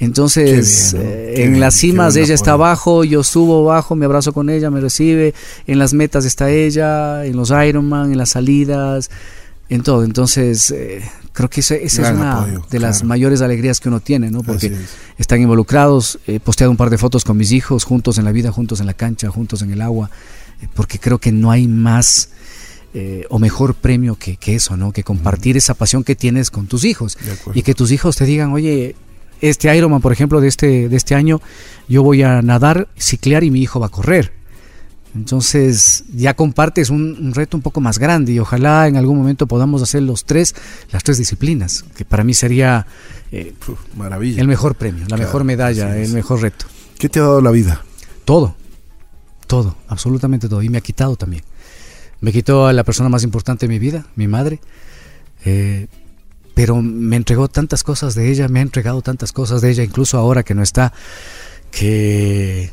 Entonces, 0.00 0.94
eh, 0.94 1.42
en 1.44 1.58
las 1.58 1.74
cimas 1.74 2.14
ella 2.14 2.34
está 2.34 2.52
abajo, 2.52 3.02
yo 3.02 3.24
subo 3.24 3.68
abajo, 3.68 3.96
me 3.96 4.04
abrazo 4.04 4.32
con 4.32 4.48
ella, 4.48 4.70
me 4.70 4.80
recibe, 4.80 5.34
en 5.66 5.80
las 5.80 5.92
metas 5.92 6.24
está 6.24 6.50
ella, 6.50 7.24
en 7.24 7.36
los 7.36 7.50
Ironman, 7.50 8.12
en 8.12 8.18
las 8.18 8.30
salidas, 8.30 9.10
en 9.68 9.82
todo. 9.82 10.04
Entonces, 10.04 10.70
eh, 10.70 11.02
creo 11.32 11.48
que 11.48 11.60
esa, 11.60 11.74
es 11.74 11.98
una 11.98 12.46
de 12.70 12.78
las 12.78 13.04
mayores 13.04 13.40
alegrías 13.42 13.80
que 13.80 13.88
uno 13.88 14.00
tiene, 14.00 14.30
¿no? 14.30 14.42
Porque 14.42 14.74
están 15.18 15.40
involucrados. 15.40 16.18
He 16.26 16.40
posteado 16.40 16.70
un 16.70 16.76
par 16.76 16.90
de 16.90 16.98
fotos 16.98 17.24
con 17.24 17.36
mis 17.36 17.52
hijos, 17.52 17.84
juntos 17.84 18.18
en 18.18 18.24
la 18.24 18.32
vida, 18.32 18.50
juntos 18.50 18.80
en 18.80 18.86
la 18.86 18.94
cancha, 18.94 19.30
juntos 19.30 19.62
en 19.62 19.70
el 19.70 19.80
agua, 19.80 20.10
eh, 20.60 20.68
porque 20.74 20.98
creo 20.98 21.18
que 21.18 21.32
no 21.32 21.50
hay 21.50 21.68
más 21.68 22.30
eh, 22.94 23.26
o 23.28 23.38
mejor 23.38 23.74
premio 23.74 24.16
que, 24.16 24.38
eso, 24.46 24.76
¿no? 24.76 24.92
Que 24.92 25.04
compartir 25.04 25.56
esa 25.56 25.74
pasión 25.74 26.04
que 26.04 26.16
tienes 26.16 26.50
con 26.50 26.66
tus 26.66 26.84
hijos 26.84 27.18
y 27.54 27.62
que 27.62 27.74
tus 27.74 27.92
hijos 27.92 28.16
te 28.16 28.24
digan, 28.24 28.52
oye, 28.52 28.96
este 29.40 29.74
Ironman, 29.76 30.00
por 30.00 30.12
ejemplo, 30.12 30.40
de 30.40 30.48
este, 30.48 30.88
de 30.88 30.96
este 30.96 31.14
año, 31.14 31.40
yo 31.88 32.02
voy 32.02 32.22
a 32.22 32.42
nadar, 32.42 32.88
ciclear 32.98 33.44
y 33.44 33.50
mi 33.50 33.60
hijo 33.60 33.78
va 33.78 33.86
a 33.86 33.90
correr. 33.90 34.32
Entonces 35.18 36.04
ya 36.14 36.34
compartes 36.34 36.90
un, 36.90 37.32
reto 37.34 37.56
un 37.56 37.62
poco 37.62 37.80
más 37.80 37.98
grande 37.98 38.32
y 38.32 38.38
ojalá 38.38 38.86
en 38.86 38.96
algún 38.96 39.18
momento 39.18 39.48
podamos 39.48 39.82
hacer 39.82 40.02
los 40.02 40.24
tres, 40.24 40.54
las 40.92 41.02
tres 41.02 41.18
disciplinas, 41.18 41.84
que 41.96 42.04
para 42.04 42.22
mí 42.22 42.34
sería 42.34 42.86
eh, 43.32 43.52
maravilla. 43.96 44.40
el 44.40 44.46
mejor 44.46 44.76
premio, 44.76 45.06
la 45.08 45.16
mejor 45.16 45.42
medalla, 45.42 45.98
el 45.98 46.12
mejor 46.12 46.40
reto. 46.40 46.66
¿Qué 46.98 47.08
te 47.08 47.18
ha 47.18 47.22
dado 47.22 47.40
la 47.40 47.50
vida? 47.50 47.84
Todo, 48.24 48.54
todo, 49.48 49.76
absolutamente 49.88 50.48
todo. 50.48 50.62
Y 50.62 50.68
me 50.68 50.78
ha 50.78 50.82
quitado 50.82 51.16
también. 51.16 51.42
Me 52.20 52.32
quitó 52.32 52.68
a 52.68 52.72
la 52.72 52.84
persona 52.84 53.08
más 53.08 53.24
importante 53.24 53.66
de 53.66 53.72
mi 53.72 53.80
vida, 53.80 54.06
mi 54.14 54.28
madre. 54.28 54.60
Eh, 55.44 55.88
pero 56.54 56.80
me 56.80 57.16
entregó 57.16 57.48
tantas 57.48 57.82
cosas 57.82 58.14
de 58.14 58.30
ella, 58.30 58.46
me 58.46 58.60
ha 58.60 58.62
entregado 58.62 59.02
tantas 59.02 59.32
cosas 59.32 59.62
de 59.62 59.70
ella, 59.70 59.82
incluso 59.82 60.16
ahora 60.16 60.44
que 60.44 60.54
no 60.54 60.62
está, 60.62 60.92
que 61.72 62.70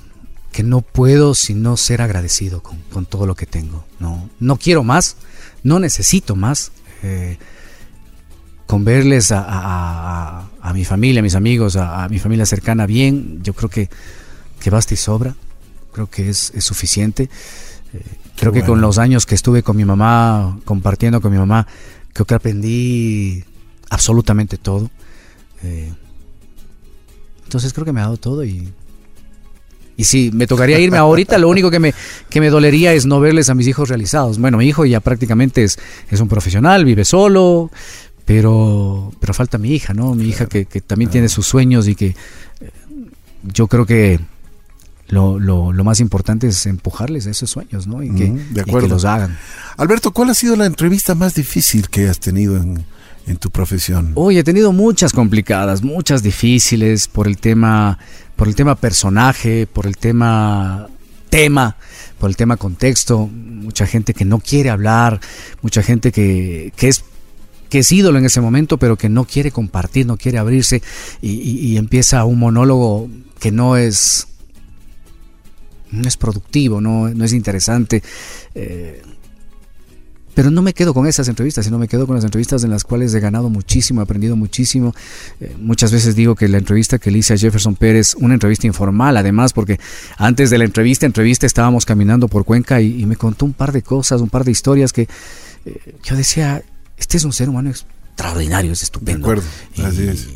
que 0.55 0.63
no 0.63 0.79
puedo 0.79 1.35
sino 1.35 1.75
ser 1.75 2.01
agradecido 2.01 2.63
con, 2.63 3.05
todo 3.05 3.25
lo 3.25 3.35
que 3.35 3.45
tengo. 3.45 3.83
No, 3.99 4.29
no 4.39 4.55
quiero 4.55 4.85
más, 4.85 5.17
no 5.63 5.81
necesito 5.81 6.37
más. 6.37 6.71
Eh, 7.03 7.37
con 8.65 8.85
verles 8.85 9.33
a, 9.35 10.47
mi 10.73 10.85
familia, 10.85 11.19
a 11.19 11.23
mis 11.23 11.35
amigos, 11.35 11.75
a, 11.75 12.07
mi 12.07 12.19
familia 12.19 12.45
cercana 12.45 12.85
bien, 12.85 13.43
yo 13.43 13.53
creo 13.53 13.69
que, 13.69 13.89
que 14.61 14.69
basta 14.69 14.93
y 14.93 14.97
sobra. 14.97 15.35
Creo 15.91 16.09
que 16.09 16.29
es, 16.29 16.53
suficiente. 16.59 17.29
Eh, 17.91 18.01
creo 18.37 18.53
que 18.53 18.63
con 18.63 18.79
los 18.79 18.97
años 18.97 19.25
que 19.25 19.35
estuve 19.35 19.61
con 19.61 19.75
mi 19.75 19.83
mamá, 19.83 20.57
compartiendo 20.63 21.19
con 21.19 21.33
mi 21.33 21.37
mamá, 21.37 21.67
creo 22.13 22.25
que 22.25 22.33
aprendí 22.33 23.43
absolutamente 23.89 24.57
todo. 24.57 24.89
Eh, 25.63 25.91
entonces 27.43 27.73
creo 27.73 27.83
que 27.83 27.91
me 27.91 27.99
ha 27.99 28.03
dado 28.03 28.15
todo 28.15 28.45
y 28.45 28.71
y 29.97 30.03
si 30.03 30.31
me 30.31 30.47
tocaría 30.47 30.79
irme 30.79 30.97
ahorita, 30.97 31.37
lo 31.37 31.49
único 31.49 31.71
que 31.71 31.79
me, 31.79 31.93
que 32.29 32.41
me 32.41 32.49
dolería 32.49 32.93
es 32.93 33.05
no 33.05 33.19
verles 33.19 33.49
a 33.49 33.55
mis 33.55 33.67
hijos 33.67 33.89
realizados. 33.89 34.39
Bueno, 34.39 34.57
mi 34.57 34.65
hijo 34.65 34.85
ya 34.85 34.99
prácticamente 34.99 35.63
es, 35.63 35.79
es 36.09 36.19
un 36.19 36.27
profesional, 36.27 36.83
vive 36.83 37.05
solo, 37.05 37.71
pero, 38.25 39.13
pero 39.19 39.33
falta 39.33 39.57
mi 39.57 39.71
hija, 39.71 39.93
¿no? 39.93 40.13
Mi 40.15 40.25
hija 40.25 40.47
que, 40.47 40.65
también 40.65 41.11
tiene 41.11 41.29
sus 41.29 41.47
sueños 41.47 41.87
y 41.87 41.95
que 41.95 42.07
eh, 42.07 42.15
yo 43.43 43.67
creo 43.67 43.85
que 43.85 44.19
lo, 45.07 45.39
lo, 45.39 45.71
lo, 45.71 45.83
más 45.83 45.99
importante 45.99 46.47
es 46.47 46.65
empujarles 46.65 47.27
a 47.27 47.29
esos 47.29 47.49
sueños, 47.49 47.87
¿no? 47.87 48.03
Y 48.03 48.09
que, 48.13 48.25
y 48.25 48.63
que 48.63 48.87
los 48.87 49.05
hagan. 49.05 49.37
Alberto, 49.77 50.11
¿cuál 50.11 50.31
ha 50.31 50.33
sido 50.33 50.55
la 50.55 50.65
entrevista 50.65 51.15
más 51.15 51.35
difícil 51.35 51.89
que 51.89 52.09
has 52.09 52.19
tenido 52.19 52.57
en, 52.57 52.83
en 53.27 53.37
tu 53.37 53.51
profesión? 53.51 54.11
Hoy 54.15 54.39
he 54.39 54.43
tenido 54.43 54.71
muchas 54.71 55.13
complicadas, 55.13 55.83
muchas 55.83 56.23
difíciles 56.23 57.07
por 57.07 57.27
el 57.27 57.37
tema, 57.37 57.99
por 58.35 58.47
el 58.47 58.55
tema 58.55 58.75
personaje, 58.75 59.67
por 59.67 59.87
el 59.87 59.97
tema 59.97 60.87
tema, 61.29 61.77
por 62.19 62.29
el 62.29 62.35
tema 62.35 62.57
contexto, 62.57 63.27
mucha 63.27 63.85
gente 63.85 64.13
que 64.13 64.25
no 64.25 64.39
quiere 64.39 64.69
hablar, 64.69 65.19
mucha 65.61 65.83
gente 65.83 66.11
que, 66.11 66.71
que 66.75 66.87
es 66.87 67.03
que 67.69 67.79
es 67.79 67.91
ídolo 67.91 68.19
en 68.19 68.25
ese 68.25 68.41
momento, 68.41 68.77
pero 68.77 68.95
que 68.95 69.09
no 69.09 69.25
quiere 69.25 69.51
compartir, 69.51 70.05
no 70.05 70.17
quiere 70.17 70.37
abrirse 70.37 70.81
y, 71.21 71.75
empieza 71.77 72.23
un 72.23 72.39
monólogo 72.39 73.09
que 73.39 73.51
no 73.51 73.75
es 73.75 74.27
no 75.91 76.07
es 76.07 76.15
productivo, 76.15 76.79
no, 76.79 77.09
no 77.09 77.25
es 77.25 77.33
interesante. 77.33 78.03
Eh, 78.53 79.01
pero 80.35 80.51
no 80.51 80.61
me 80.61 80.73
quedo 80.73 80.93
con 80.93 81.07
esas 81.07 81.27
entrevistas, 81.29 81.65
sino 81.65 81.79
me 81.79 81.87
quedo 81.87 82.05
con 82.05 82.15
las 82.15 82.25
entrevistas 82.25 82.63
en 82.65 82.69
las 82.69 82.83
cuales 82.83 83.13
he 83.13 83.19
ganado 83.21 83.49
muchísimo, 83.49 84.01
he 84.01 84.03
aprendido 84.03 84.35
muchísimo. 84.35 84.93
Eh, 85.39 85.55
muchas 85.59 85.91
veces 85.93 86.15
digo 86.15 86.35
que 86.35 86.49
la 86.49 86.57
entrevista 86.57 86.99
que 86.99 87.09
le 87.09 87.19
hice 87.19 87.33
a 87.33 87.37
Jefferson 87.37 87.75
Pérez, 87.75 88.15
una 88.19 88.33
entrevista 88.33 88.67
informal 88.67 89.15
además, 89.15 89.53
porque 89.53 89.79
antes 90.17 90.49
de 90.49 90.57
la 90.57 90.65
entrevista, 90.65 91.05
entrevista 91.05 91.45
estábamos 91.45 91.85
caminando 91.85 92.27
por 92.27 92.43
Cuenca 92.43 92.81
y, 92.81 93.05
me 93.05 93.15
contó 93.15 93.45
un 93.45 93.53
par 93.53 93.71
de 93.71 93.81
cosas, 93.81 94.19
un 94.19 94.29
par 94.29 94.43
de 94.43 94.51
historias 94.51 94.91
que 94.91 95.07
eh, 95.65 95.95
yo 96.03 96.15
decía, 96.17 96.63
este 96.97 97.17
es 97.17 97.23
un 97.23 97.31
ser 97.31 97.47
humano 97.49 97.69
extraordinario, 97.69 98.73
es 98.73 98.83
estupendo. 98.83 99.19
De 99.19 99.23
acuerdo, 99.23 99.49
así 99.87 100.07
es. 100.07 100.27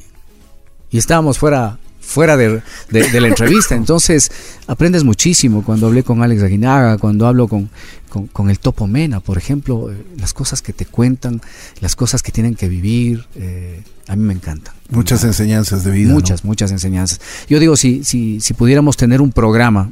Y 0.92 0.98
estábamos 0.98 1.38
fuera 1.38 1.78
fuera 2.10 2.36
de, 2.36 2.62
la 2.90 3.28
entrevista. 3.28 3.76
Entonces, 3.76 4.32
aprendes 4.68 5.04
muchísimo 5.04 5.64
cuando 5.64 5.88
hablé 5.88 6.04
con 6.04 6.24
Alex 6.24 6.42
Aguinaga, 6.42 6.98
cuando 6.98 7.28
hablo 7.28 7.48
con, 7.48 7.70
con, 8.34 8.50
el 8.50 8.60
Topo 8.60 8.88
Mena, 8.88 9.20
por 9.20 9.38
ejemplo, 9.38 9.92
eh, 9.92 10.04
las 10.18 10.34
cosas 10.34 10.64
que 10.64 10.74
te 10.74 10.86
cuentan, 10.86 11.40
las 11.82 11.96
cosas 11.96 12.24
que 12.24 12.32
tienen 12.32 12.56
que 12.56 12.68
vivir, 12.68 13.26
eh, 13.36 13.84
a 14.08 14.16
mí 14.16 14.24
me 14.24 14.34
encantan. 14.34 14.74
Muchas 14.90 15.24
enseñanzas 15.24 15.84
de 15.84 15.92
vida. 15.92 16.12
Muchas, 16.12 16.44
muchas 16.44 16.72
enseñanzas. 16.72 17.22
Yo 17.48 17.60
digo, 17.60 17.78
si, 17.78 18.04
si, 18.04 18.42
si 18.42 18.54
pudiéramos 18.56 18.98
tener 18.98 19.22
un 19.22 19.32
programa 19.32 19.92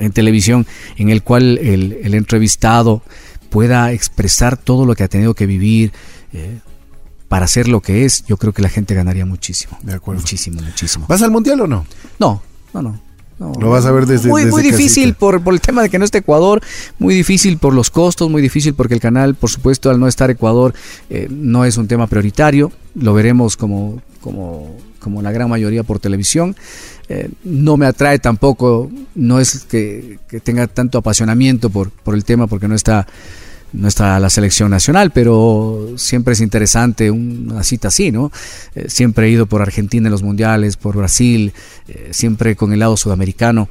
en 0.00 0.10
televisión 0.10 0.66
en 0.96 1.08
el 1.10 1.22
cual 1.22 1.58
el, 1.58 1.98
el 2.02 2.14
entrevistado 2.14 3.02
pueda 3.48 3.92
expresar 3.92 4.56
todo 4.56 4.84
lo 4.86 4.96
que 4.96 5.04
ha 5.04 5.08
tenido 5.08 5.34
que 5.34 5.46
vivir, 5.46 5.92
eh, 6.32 6.58
para 7.28 7.46
ser 7.46 7.68
lo 7.68 7.80
que 7.80 8.04
es, 8.04 8.24
yo 8.26 8.36
creo 8.38 8.52
que 8.52 8.62
la 8.62 8.68
gente 8.68 8.94
ganaría 8.94 9.26
muchísimo. 9.26 9.78
De 9.82 9.94
acuerdo. 9.94 10.22
Muchísimo, 10.22 10.60
muchísimo. 10.62 11.06
¿Vas 11.08 11.22
al 11.22 11.30
mundial 11.30 11.60
o 11.60 11.66
no? 11.66 11.86
No, 12.18 12.42
no, 12.72 12.82
no. 12.82 13.08
No, 13.38 13.52
lo 13.60 13.70
vas 13.70 13.86
a 13.86 13.92
ver 13.92 14.06
desde 14.06 14.28
muy 14.28 14.46
muy 14.46 14.64
difícil 14.64 15.14
por, 15.14 15.40
por, 15.40 15.54
el 15.54 15.60
tema 15.60 15.80
de 15.82 15.88
que 15.88 16.00
no 16.00 16.04
esté 16.04 16.18
Ecuador 16.18 16.60
muy 16.98 17.14
difícil 17.14 17.56
por 17.58 17.72
los 17.72 17.88
costos 17.88 18.28
muy 18.28 18.42
difícil 18.42 18.74
porque 18.74 18.94
el 18.94 19.00
canal 19.00 19.36
por 19.36 19.48
supuesto 19.48 19.90
al 19.90 20.00
no 20.00 20.08
estar 20.08 20.28
Ecuador 20.28 20.74
eh, 21.08 21.28
no 21.30 21.64
es 21.64 21.76
un 21.76 21.86
tema 21.86 22.08
prioritario 22.08 22.72
lo 22.96 23.14
veremos 23.14 23.56
como 23.56 24.02
como 24.20 24.76
como 24.98 25.22
la 25.22 25.30
gran 25.30 25.48
mayoría 25.48 25.84
por 25.84 26.00
televisión 26.00 26.56
eh, 27.08 27.30
no 27.44 27.76
me 27.76 27.86
atrae 27.86 28.18
tampoco 28.18 28.90
no 29.14 29.38
es 29.38 29.60
que, 29.66 30.18
que 30.28 30.40
tenga 30.40 30.66
tanto 30.66 30.98
apasionamiento 30.98 31.70
por 31.70 31.92
por 31.92 32.16
el 32.16 32.24
tema 32.24 32.48
porque 32.48 32.66
no 32.66 32.74
está 32.74 33.06
no 33.72 33.88
está 33.88 34.18
la 34.20 34.30
selección 34.30 34.70
nacional, 34.70 35.10
pero 35.10 35.88
siempre 35.96 36.32
es 36.32 36.40
interesante 36.40 37.10
una 37.10 37.62
cita 37.62 37.88
así, 37.88 38.10
¿no? 38.10 38.32
Eh, 38.74 38.86
siempre 38.88 39.26
he 39.26 39.30
ido 39.30 39.46
por 39.46 39.62
Argentina 39.62 40.08
en 40.08 40.12
los 40.12 40.22
mundiales, 40.22 40.76
por 40.76 40.96
Brasil, 40.96 41.52
eh, 41.88 42.08
siempre 42.12 42.56
con 42.56 42.72
el 42.72 42.80
lado 42.80 42.96
sudamericano. 42.96 43.68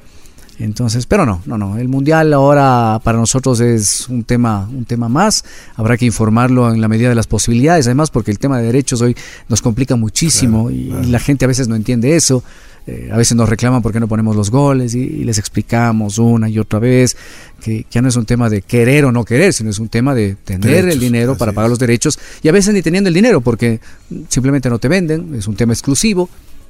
Entonces, 0.59 1.05
pero 1.05 1.25
no, 1.25 1.41
no, 1.45 1.57
no. 1.57 1.77
El 1.77 1.87
mundial 1.87 2.33
ahora 2.33 2.99
para 3.03 3.19
nosotros 3.19 3.59
es 3.59 4.09
un 4.09 4.23
tema, 4.23 4.67
un 4.71 4.85
tema 4.85 5.07
más. 5.07 5.45
Habrá 5.75 5.97
que 5.97 6.05
informarlo 6.05 6.73
en 6.73 6.81
la 6.81 6.87
medida 6.87 7.09
de 7.09 7.15
las 7.15 7.27
posibilidades, 7.27 7.85
además 7.85 8.09
porque 8.09 8.31
el 8.31 8.39
tema 8.39 8.57
de 8.57 8.65
derechos 8.65 9.01
hoy 9.01 9.15
nos 9.49 9.61
complica 9.61 9.95
muchísimo 9.95 10.71
y, 10.71 10.87
la 11.07 11.19
gente 11.19 11.45
a 11.45 11.47
veces 11.47 11.67
no 11.67 11.75
entiende 11.75 12.15
eso. 12.15 12.43
Eh, 12.87 13.09
a 13.11 13.17
veces 13.17 13.35
nos 13.35 13.49
reclaman 13.49 13.81
por 13.81 13.91
qué 13.91 13.99
no 13.99 14.07
ponemos 14.07 14.33
los 14.35 14.49
goles 14.49 14.95
y, 14.95 15.25
les 15.25 15.37
explicamos 15.37 16.19
una 16.19 16.47
y 16.47 16.57
otra 16.57 16.79
vez 16.79 17.17
que 17.61 17.85
ya 17.91 18.01
no 18.01 18.07
es 18.07 18.15
un 18.15 18.25
tema 18.25 18.49
de 18.49 18.61
querer 18.61 19.03
o 19.03 19.11
no 19.11 19.25
querer, 19.25 19.51
sino 19.51 19.69
es 19.69 19.79
un 19.79 19.89
tema 19.89 20.15
de 20.15 20.35
tener 20.35 20.87
el 20.87 20.97
dinero 20.97 21.37
para 21.37 21.51
pagar 21.51 21.69
los 21.69 21.79
derechos 21.79 22.17
y 22.41 22.47
a 22.47 22.53
veces 22.53 22.73
ni 22.73 22.81
teniendo 22.81 23.09
el 23.09 23.13
dinero 23.13 23.41
porque 23.41 23.81
simplemente 24.29 24.69
no 24.69 24.79
te 24.79 24.87
venden, 24.87 25.35
es 25.35 25.47
un 25.47 25.57
tema 25.57 25.73
exclusivo 25.73 26.29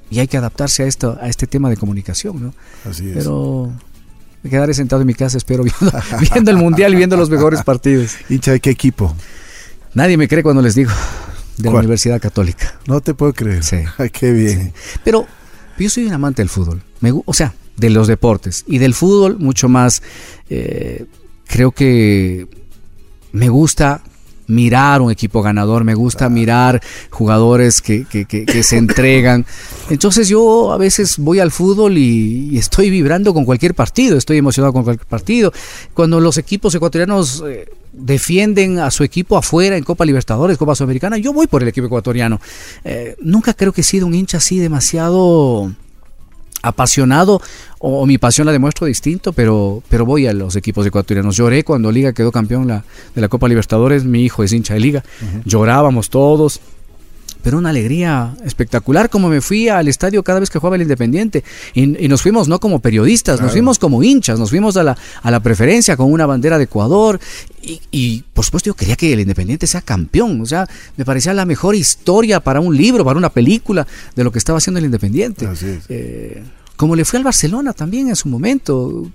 y 0.10 0.18
hay 0.18 0.28
que 0.28 0.38
adaptarse 0.38 0.84
a 0.84 0.88
esto 0.88 1.20
a 1.22 1.30
este 1.30 1.46
tema 1.46 1.70
de 1.70 1.78
comunicación, 1.78 2.42
¿no? 2.42 2.54
Así 2.90 3.10
es. 3.10 3.18
Pero 3.18 3.72
me 4.42 4.50
quedaré 4.50 4.74
sentado 4.74 5.04
en 5.04 5.08
mi 5.08 5.14
casa, 5.14 5.38
espero, 5.38 5.64
viendo, 5.82 6.00
viendo 6.20 6.50
el 6.50 6.58
Mundial 6.58 6.94
y 6.94 6.98
viendo 6.98 7.16
los 7.16 7.30
mejores 7.30 7.62
partidos. 7.62 8.16
¿Hincha 8.28 8.54
de 8.54 8.60
qué 8.60 8.72
equipo? 8.72 9.16
Nadie 9.94 10.18
me 10.18 10.28
cree 10.28 10.42
cuando 10.42 10.64
les 10.64 10.74
digo 10.74 10.92
de 11.58 11.72
la 11.72 11.78
Universidad 11.78 12.20
Católica. 12.20 12.80
No 12.88 13.02
te 13.02 13.14
puedo 13.14 13.34
creer. 13.34 13.64
Sí. 13.64 13.78
qué 14.14 14.32
bien. 14.32 14.74
Pero 15.04 15.28
yo 15.86 15.90
soy 15.90 16.06
un 16.06 16.14
amante 16.14 16.42
del 16.42 16.50
fútbol. 16.50 16.82
O 17.26 17.34
sea, 17.34 17.54
de 17.76 17.90
los 17.90 18.08
deportes. 18.08 18.64
Y 18.68 18.80
del 18.80 18.94
fútbol 18.94 19.38
mucho 19.40 19.70
más. 19.70 20.02
Eh, 20.50 21.06
creo 21.46 21.72
que 21.72 22.48
me 23.32 23.50
gusta 23.50 24.02
mirar 24.48 25.02
un 25.02 25.12
equipo 25.12 25.42
ganador, 25.42 25.84
me 25.84 25.94
gusta 25.94 26.30
mirar 26.30 26.82
jugadores 27.10 27.82
que, 27.82 28.06
que, 28.06 28.64
se 28.64 28.78
entregan. 28.78 29.46
Entonces 29.90 30.28
yo 30.28 30.72
a 30.72 30.78
veces 30.78 31.18
voy 31.18 31.40
al 31.40 31.52
fútbol 31.52 31.98
y, 31.98 32.58
estoy 32.58 32.90
vibrando 32.90 33.34
con 33.34 33.46
cualquier 33.46 33.76
partido, 33.76 34.18
estoy 34.18 34.38
emocionado 34.38 34.74
con 34.74 34.84
cualquier 34.84 35.08
partido. 35.08 35.54
Cuando 35.94 36.20
los 36.20 36.38
equipos 36.38 36.74
ecuatorianos 36.74 37.44
eh, 37.48 37.70
defienden 37.94 38.80
a 38.80 38.90
su 38.92 39.04
equipo 39.04 39.38
afuera 39.38 39.78
en 39.78 39.84
Copa 39.84 40.06
Libertadores, 40.06 40.58
Copa 40.58 40.76
Sudamericana, 40.76 41.18
yo 41.18 41.34
voy 41.34 41.48
por 41.48 41.62
el 41.62 41.70
equipo 41.70 41.88
ecuatoriano. 41.88 42.40
Eh, 42.84 43.16
nunca 43.22 43.54
creo 43.54 43.74
que 43.74 43.82
he 43.82 43.84
sido 43.84 44.08
un 44.08 44.16
hincha 44.16 44.38
así 44.38 44.60
demasiado 44.60 45.72
apasionado 46.62 47.42
o, 47.80 48.06
mi 48.06 48.18
pasión 48.18 48.46
la 48.46 48.52
demuestro 48.52 48.88
distinto, 48.88 49.34
pero, 49.34 49.84
pero 49.90 50.06
voy 50.06 50.28
a 50.28 50.34
los 50.34 50.56
equipos 50.56 50.86
ecuatorianos. 50.86 51.36
Lloré 51.36 51.64
cuando 51.64 51.92
Liga 51.92 52.14
quedó 52.14 52.32
campeón 52.32 52.68
la, 52.68 52.84
de 53.14 53.22
la 53.22 53.28
Copa 53.28 53.48
Libertadores, 53.48 54.04
mi 54.04 54.24
hijo 54.24 54.44
es 54.44 54.54
hincha 54.54 54.74
de 54.74 54.80
Liga, 54.80 55.04
llorábamos 55.46 56.10
todos, 56.10 56.60
pero 57.48 57.60
una 57.60 57.70
alegría 57.70 58.36
espectacular, 58.44 59.10
como 59.10 59.30
me 59.30 59.40
fui 59.40 59.70
al 59.70 59.88
estadio 59.88 60.22
cada 60.22 60.42
vez 60.42 60.50
que 60.50 60.60
jugaba 60.60 60.76
el 60.76 60.82
Independiente. 60.82 61.46
Y, 61.74 61.88
nos 62.10 62.22
fuimos 62.22 62.50
no 62.50 62.60
como 62.60 62.80
periodistas, 62.80 63.40
nos 63.40 63.54
fuimos 63.54 63.80
como 63.80 64.04
hinchas, 64.04 64.38
nos 64.38 64.50
fuimos 64.50 64.76
a 64.76 64.84
la, 64.84 64.98
a 65.22 65.32
la 65.32 65.40
preferencia 65.40 65.96
con 65.96 66.12
una 66.12 66.26
bandera 66.26 66.58
de 66.58 66.66
Ecuador. 66.66 67.22
Y, 67.62 68.26
por 68.34 68.44
supuesto 68.44 68.68
yo 68.68 68.74
quería 68.74 68.98
que 68.98 69.14
el 69.14 69.22
Independiente 69.22 69.66
sea 69.66 69.80
campeón. 69.80 70.42
O 70.42 70.46
sea, 70.46 70.68
me 70.98 71.06
parecía 71.06 71.34
la 71.34 71.46
mejor 71.46 71.74
historia 71.76 72.42
para 72.42 72.60
un 72.60 72.76
libro, 72.76 73.06
para 73.06 73.18
una 73.18 73.30
película 73.30 73.88
de 74.14 74.26
lo 74.26 74.32
que 74.34 74.40
estaba 74.40 74.58
haciendo 74.58 74.80
el 74.80 74.86
Independiente. 74.86 75.48
Eh, 75.88 76.44
como 76.76 76.98
le 76.98 77.06
fue 77.06 77.20
al 77.20 77.24
Barcelona 77.24 77.72
también 77.72 78.10
en 78.10 78.18
su 78.18 78.28
momento 78.28 79.10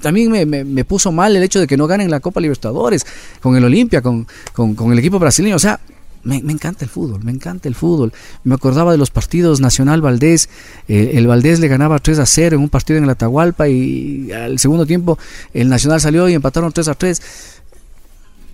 también 0.00 0.30
me, 0.30 0.46
me, 0.46 0.84
puso 0.86 1.12
mal 1.12 1.36
el 1.36 1.42
hecho 1.42 1.60
de 1.60 1.66
que 1.66 1.76
no 1.76 1.86
ganen 1.86 2.10
la 2.10 2.20
Copa 2.20 2.40
Libertadores 2.40 3.04
con 3.42 3.54
el 3.54 3.64
Olimpia, 3.64 4.00
con, 4.00 4.26
con, 4.54 4.74
con, 4.74 4.90
el 4.92 4.98
equipo 4.98 5.18
brasileño. 5.18 5.56
O 5.56 5.58
sea, 5.58 5.78
me, 6.26 6.52
encanta 6.52 6.84
el 6.84 6.90
fútbol, 6.90 7.22
me 7.22 7.30
encanta 7.30 7.68
el 7.68 7.74
fútbol. 7.74 8.12
Me 8.44 8.54
acordaba 8.54 8.92
de 8.92 8.98
los 8.98 9.10
partidos 9.10 9.60
Nacional 9.60 10.00
Valdés. 10.00 10.48
Eh, 10.88 11.12
el 11.14 11.26
Valdés 11.26 11.60
le 11.60 11.68
ganaba 11.68 11.98
3 12.00 12.18
a 12.18 12.26
0 12.26 12.56
en 12.56 12.62
un 12.62 12.68
partido 12.68 12.98
en 12.98 13.04
el 13.04 13.10
Atahualpa 13.10 13.68
y 13.68 14.32
al 14.32 14.58
segundo 14.58 14.86
tiempo 14.86 15.18
el 15.54 15.68
Nacional 15.68 16.00
salió 16.00 16.28
y 16.28 16.34
empataron 16.34 16.72
3 16.72 16.88
a 16.88 16.94
3. 16.94 17.22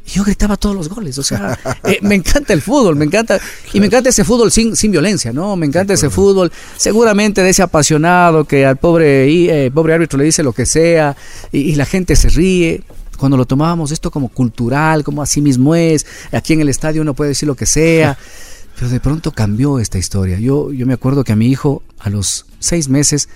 yo 0.07 0.25
gritaba 0.25 0.57
todos 0.59 0.77
los 0.77 0.89
goles, 0.89 1.17
o 1.17 1.23
sea, 1.23 1.59
eh, 1.85 1.99
me 2.03 2.15
encanta 2.15 2.53
el 2.53 2.61
fútbol, 2.61 2.97
me 2.97 3.07
encanta, 3.07 3.41
y 3.73 3.81
me 3.81 3.87
encanta 3.87 4.11
ese 4.11 4.25
fútbol 4.25 4.53
sin, 4.53 4.77
sin 4.77 4.93
violencia, 4.93 5.33
¿no? 5.33 5.57
Me 5.57 5.65
encanta 5.65 5.95
ese 5.95 6.11
fútbol, 6.11 6.53
seguramente 6.77 7.43
de 7.43 7.51
ese 7.51 7.63
apasionado 7.63 8.45
que 8.45 8.67
al 8.67 8.77
pobre, 8.77 9.29
eh, 9.29 9.71
pobre 9.71 9.95
árbitro 9.95 10.19
le 10.19 10.25
dice 10.25 10.43
lo 10.43 10.53
que 10.53 10.67
sea 10.67 11.17
y 11.53 11.75
la 11.77 11.87
gente 11.87 12.17
se 12.17 12.29
ríe 12.29 12.83
cuando 13.23 13.37
lo 13.37 13.47
tomábamos 13.47 13.93
esto 13.93 14.11
como 14.11 14.31
cultural, 14.31 15.05
como 15.05 15.23
así 15.23 15.41
mismo 15.41 15.77
es, 15.77 16.05
aquí 16.33 16.55
en 16.55 16.61
el 16.61 16.69
estadio 16.69 17.03
uno 17.03 17.15
puede 17.15 17.29
decir 17.29 17.47
lo 17.47 17.55
que 17.55 17.67
sea, 17.67 18.19
pero 18.75 18.89
de 18.89 18.99
pronto 18.99 19.31
cambió 19.31 19.79
esta 19.79 19.97
historia. 19.97 20.41
Yo, 20.41 20.73
yo 20.73 20.87
me 20.87 20.95
acuerdo 20.95 21.23
que 21.23 21.31
a 21.31 21.37
mi 21.37 21.47
hijo 21.47 21.85
a 22.01 22.11
los 22.11 22.47
seis 22.59 22.89
meses 22.89 23.29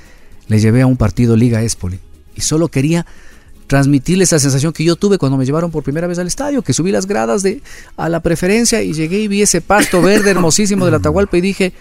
le 0.48 0.58
llevé 0.58 0.82
a 0.82 0.88
un 0.88 0.96
partido 0.96 1.36
Liga 1.36 1.62
Espoli. 1.62 2.00
Y 2.34 2.40
solo 2.40 2.66
quería 2.66 3.06
transmitirle 3.68 4.24
esa 4.24 4.40
sensación 4.40 4.72
que 4.72 4.82
yo 4.82 4.96
tuve 4.96 5.18
cuando 5.18 5.38
me 5.38 5.46
llevaron 5.46 5.70
por 5.70 5.84
primera 5.84 6.08
vez 6.08 6.18
al 6.18 6.26
estadio, 6.26 6.62
que 6.62 6.72
subí 6.72 6.90
las 6.90 7.06
gradas 7.06 7.44
de 7.44 7.62
a 7.96 8.08
la 8.08 8.18
preferencia 8.18 8.82
y 8.82 8.92
llegué 8.92 9.20
y 9.20 9.28
vi 9.28 9.42
ese 9.42 9.60
pasto 9.60 10.02
verde 10.02 10.32
hermosísimo 10.32 10.84
de 10.84 10.90
la 10.90 10.96
Atahualpa 10.96 11.38
y 11.38 11.42
dije, 11.42 11.72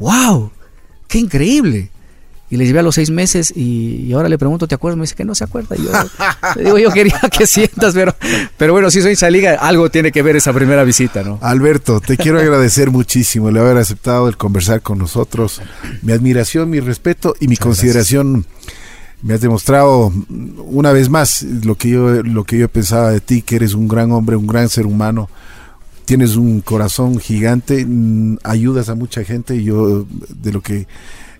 wow, 0.00 0.50
qué 1.06 1.18
increíble 1.18 1.90
y 2.52 2.58
le 2.58 2.66
llevé 2.66 2.80
a 2.80 2.82
los 2.82 2.96
seis 2.96 3.08
meses 3.08 3.50
y, 3.56 4.12
ahora 4.12 4.28
le 4.28 4.36
pregunto, 4.36 4.68
¿te 4.68 4.74
acuerdas? 4.74 4.98
Me 4.98 5.04
dice 5.04 5.14
que 5.14 5.24
no 5.24 5.34
se 5.34 5.42
acuerda. 5.42 5.74
yo 5.74 5.90
le 6.56 6.64
digo, 6.64 6.76
yo 6.76 6.90
quería 6.90 7.18
que 7.32 7.46
sientas, 7.46 7.94
pero, 7.94 8.14
pero 8.58 8.74
bueno, 8.74 8.90
si 8.90 9.00
soy 9.00 9.16
liga 9.30 9.54
algo 9.54 9.90
tiene 9.90 10.12
que 10.12 10.20
ver 10.20 10.36
esa 10.36 10.52
primera 10.52 10.84
visita, 10.84 11.22
¿no? 11.22 11.38
Alberto, 11.40 12.02
te 12.02 12.18
quiero 12.18 12.38
agradecer 12.38 12.90
muchísimo 12.90 13.48
el 13.48 13.56
haber 13.56 13.78
aceptado 13.78 14.28
el 14.28 14.36
conversar 14.36 14.82
con 14.82 14.98
nosotros. 14.98 15.62
Mi 16.02 16.12
admiración, 16.12 16.68
mi 16.68 16.80
respeto 16.80 17.34
y 17.40 17.48
mi 17.48 17.56
consideración. 17.56 18.44
Me 19.22 19.32
has 19.32 19.40
demostrado 19.40 20.12
una 20.58 20.92
vez 20.92 21.08
más 21.08 21.44
lo 21.44 21.76
que 21.76 21.88
yo 21.88 22.22
lo 22.22 22.44
que 22.44 22.58
yo 22.58 22.68
pensaba 22.68 23.12
de 23.12 23.20
ti, 23.20 23.40
que 23.40 23.56
eres 23.56 23.72
un 23.72 23.88
gran 23.88 24.12
hombre, 24.12 24.36
un 24.36 24.46
gran 24.46 24.68
ser 24.68 24.84
humano. 24.84 25.30
Tienes 26.04 26.36
un 26.36 26.60
corazón 26.60 27.18
gigante, 27.18 27.86
mm, 27.86 28.40
ayudas 28.42 28.90
a 28.90 28.94
mucha 28.94 29.24
gente 29.24 29.56
y 29.56 29.64
yo 29.64 30.04
de 30.28 30.52
lo 30.52 30.60
que 30.60 30.86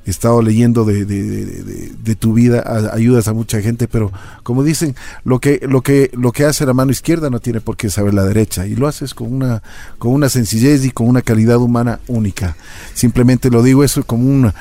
he 0.05 0.11
estado 0.11 0.42
leyendo 0.42 0.84
de, 0.84 1.05
de, 1.05 2.14
tu 2.16 2.34
vida, 2.34 2.90
ayudas 2.92 3.28
a 3.28 3.32
mucha 3.32 3.61
gente, 3.61 3.88
pero 3.88 4.12
como 4.42 4.64
dicen, 4.64 4.96
lo 5.24 5.38
que, 5.38 5.61
lo 5.68 5.82
que, 5.82 6.11
lo 6.14 6.32
que 6.32 6.44
hace 6.44 6.66
la 6.66 6.74
mano 6.74 6.90
izquierda 6.90 7.30
no 7.30 7.40
tiene 7.40 7.61
por 7.61 7.76
qué 7.76 7.88
saber 7.90 8.14
la 8.14 8.24
derecha, 8.24 8.66
y 8.66 8.74
lo 8.74 8.88
haces 8.88 9.14
con 9.14 9.32
una, 9.32 9.62
con 9.98 10.12
una 10.12 10.28
sencillez 10.28 10.84
y 10.84 10.90
con 10.90 11.09
una 11.09 11.22
calidad 11.22 11.59
humana 11.59 12.00
única. 12.09 12.57
Simplemente 12.94 13.50
lo 13.50 13.62
digo 13.62 13.84
eso 13.84 14.03
como 14.05 14.28
una 14.28 14.55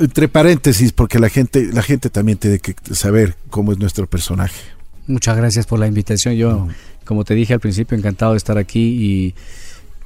entre 0.00 0.28
paréntesis, 0.28 0.92
porque 0.92 1.18
la 1.18 1.28
gente, 1.28 1.68
la 1.72 1.82
gente 1.82 2.10
también 2.10 2.38
tiene 2.38 2.58
que 2.58 2.74
saber 2.94 3.36
cómo 3.50 3.72
es 3.72 3.78
nuestro 3.78 4.06
personaje. 4.06 4.60
Muchas 5.06 5.36
gracias 5.36 5.66
por 5.66 5.78
la 5.78 5.86
invitación. 5.86 6.34
Yo, 6.34 6.68
como 7.04 7.24
te 7.24 7.34
dije 7.34 7.54
al 7.54 7.60
principio, 7.60 7.96
encantado 7.96 8.32
de 8.32 8.38
estar 8.38 8.58
aquí 8.58 8.80
y 8.80 9.34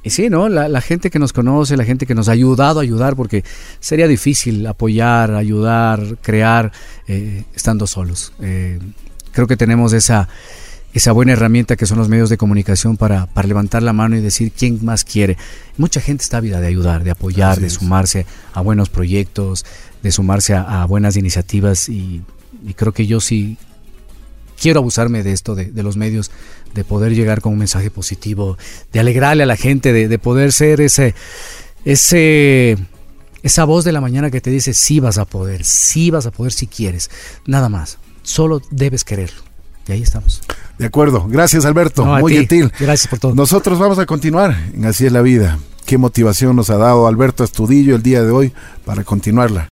y 0.01 0.11
sí, 0.11 0.29
¿no? 0.29 0.47
La, 0.47 0.81
gente 0.81 1.09
que 1.09 1.19
nos 1.19 1.33
conoce, 1.33 1.75
la 1.75 1.83
gente 1.83 2.05
que 2.05 2.15
nos 2.15 2.29
ha 2.29 2.31
ayudado 2.31 2.79
a 2.79 2.83
ayudar, 2.83 3.15
porque 3.15 3.43
sería 3.81 4.07
difícil 4.07 4.65
apoyar, 4.65 5.31
ayudar, 5.31 6.17
crear 6.21 6.71
eh, 7.07 7.43
estando 7.53 7.85
solos. 7.85 8.31
Eh, 8.39 8.79
creo 9.33 9.45
que 9.45 9.57
tenemos 9.57 9.91
esa, 9.91 10.29
esa 10.93 11.11
buena 11.11 11.33
herramienta 11.33 11.75
que 11.75 11.85
son 11.85 11.97
los 11.97 12.07
medios 12.07 12.29
de 12.29 12.37
comunicación 12.37 12.95
para, 12.95 13.25
para 13.25 13.47
levantar 13.47 13.83
la 13.83 13.91
mano 13.91 14.15
y 14.15 14.21
decir 14.21 14.53
quién 14.57 14.79
más 14.85 15.03
quiere. 15.03 15.35
Mucha 15.77 15.99
gente 15.99 16.23
está 16.23 16.39
vida 16.39 16.61
de 16.61 16.67
ayudar, 16.67 17.03
de 17.03 17.11
apoyar, 17.11 17.59
de 17.59 17.69
sumarse 17.69 18.25
a 18.53 18.61
buenos 18.61 18.89
proyectos, 18.89 19.65
de 20.01 20.11
sumarse 20.13 20.55
a, 20.55 20.85
buenas 20.85 21.17
iniciativas 21.17 21.89
y, 21.89 22.21
y 22.65 22.73
creo 22.73 22.93
que 22.93 23.05
yo 23.05 23.19
sí 23.19 23.57
quiero 24.59 24.79
abusarme 24.79 25.23
de 25.23 25.31
esto, 25.31 25.55
de, 25.55 25.71
los 25.83 25.97
medios, 25.97 26.31
de 26.73 26.83
poder 26.83 27.15
llegar 27.15 27.41
con 27.41 27.53
un 27.53 27.59
mensaje 27.59 27.89
positivo, 27.89 28.57
de 28.91 28.99
alegrarle 28.99 29.43
a 29.43 29.45
la 29.45 29.55
gente, 29.55 29.93
de, 29.93 30.19
poder 30.19 30.51
ser 30.51 30.81
ese, 30.81 31.15
ese, 31.85 32.77
esa 33.41 33.63
voz 33.63 33.85
de 33.85 33.91
la 33.91 34.01
mañana 34.01 34.29
que 34.29 34.41
te 34.41 34.49
dice 34.49 34.73
sí 34.73 34.99
vas 34.99 35.17
a 35.17 35.25
poder, 35.25 35.63
sí 35.63 36.11
vas 36.11 36.25
a 36.25 36.31
poder 36.31 36.51
si 36.51 36.67
quieres, 36.67 37.09
nada 37.45 37.69
más, 37.69 37.97
solo 38.23 38.61
debes 38.69 39.03
quererlo. 39.03 39.41
Y 39.87 39.93
ahí 39.93 40.03
estamos. 40.03 40.41
De 40.77 40.85
acuerdo, 40.85 41.25
gracias 41.27 41.65
Alberto, 41.65 42.05
muy 42.05 42.33
gentil. 42.33 42.71
Gracias 42.79 43.07
por 43.07 43.17
todo. 43.17 43.33
Nosotros 43.33 43.79
vamos 43.79 43.97
a 43.97 44.05
continuar 44.05 44.55
en 44.73 44.85
Así 44.85 45.07
es 45.07 45.11
la 45.11 45.21
vida. 45.21 45.57
Qué 45.85 45.97
motivación 45.97 46.55
nos 46.55 46.69
ha 46.69 46.77
dado 46.77 47.07
Alberto 47.07 47.43
Estudillo 47.43 47.95
el 47.95 48.03
día 48.03 48.21
de 48.21 48.29
hoy 48.29 48.53
para 48.85 49.03
continuarla. 49.03 49.67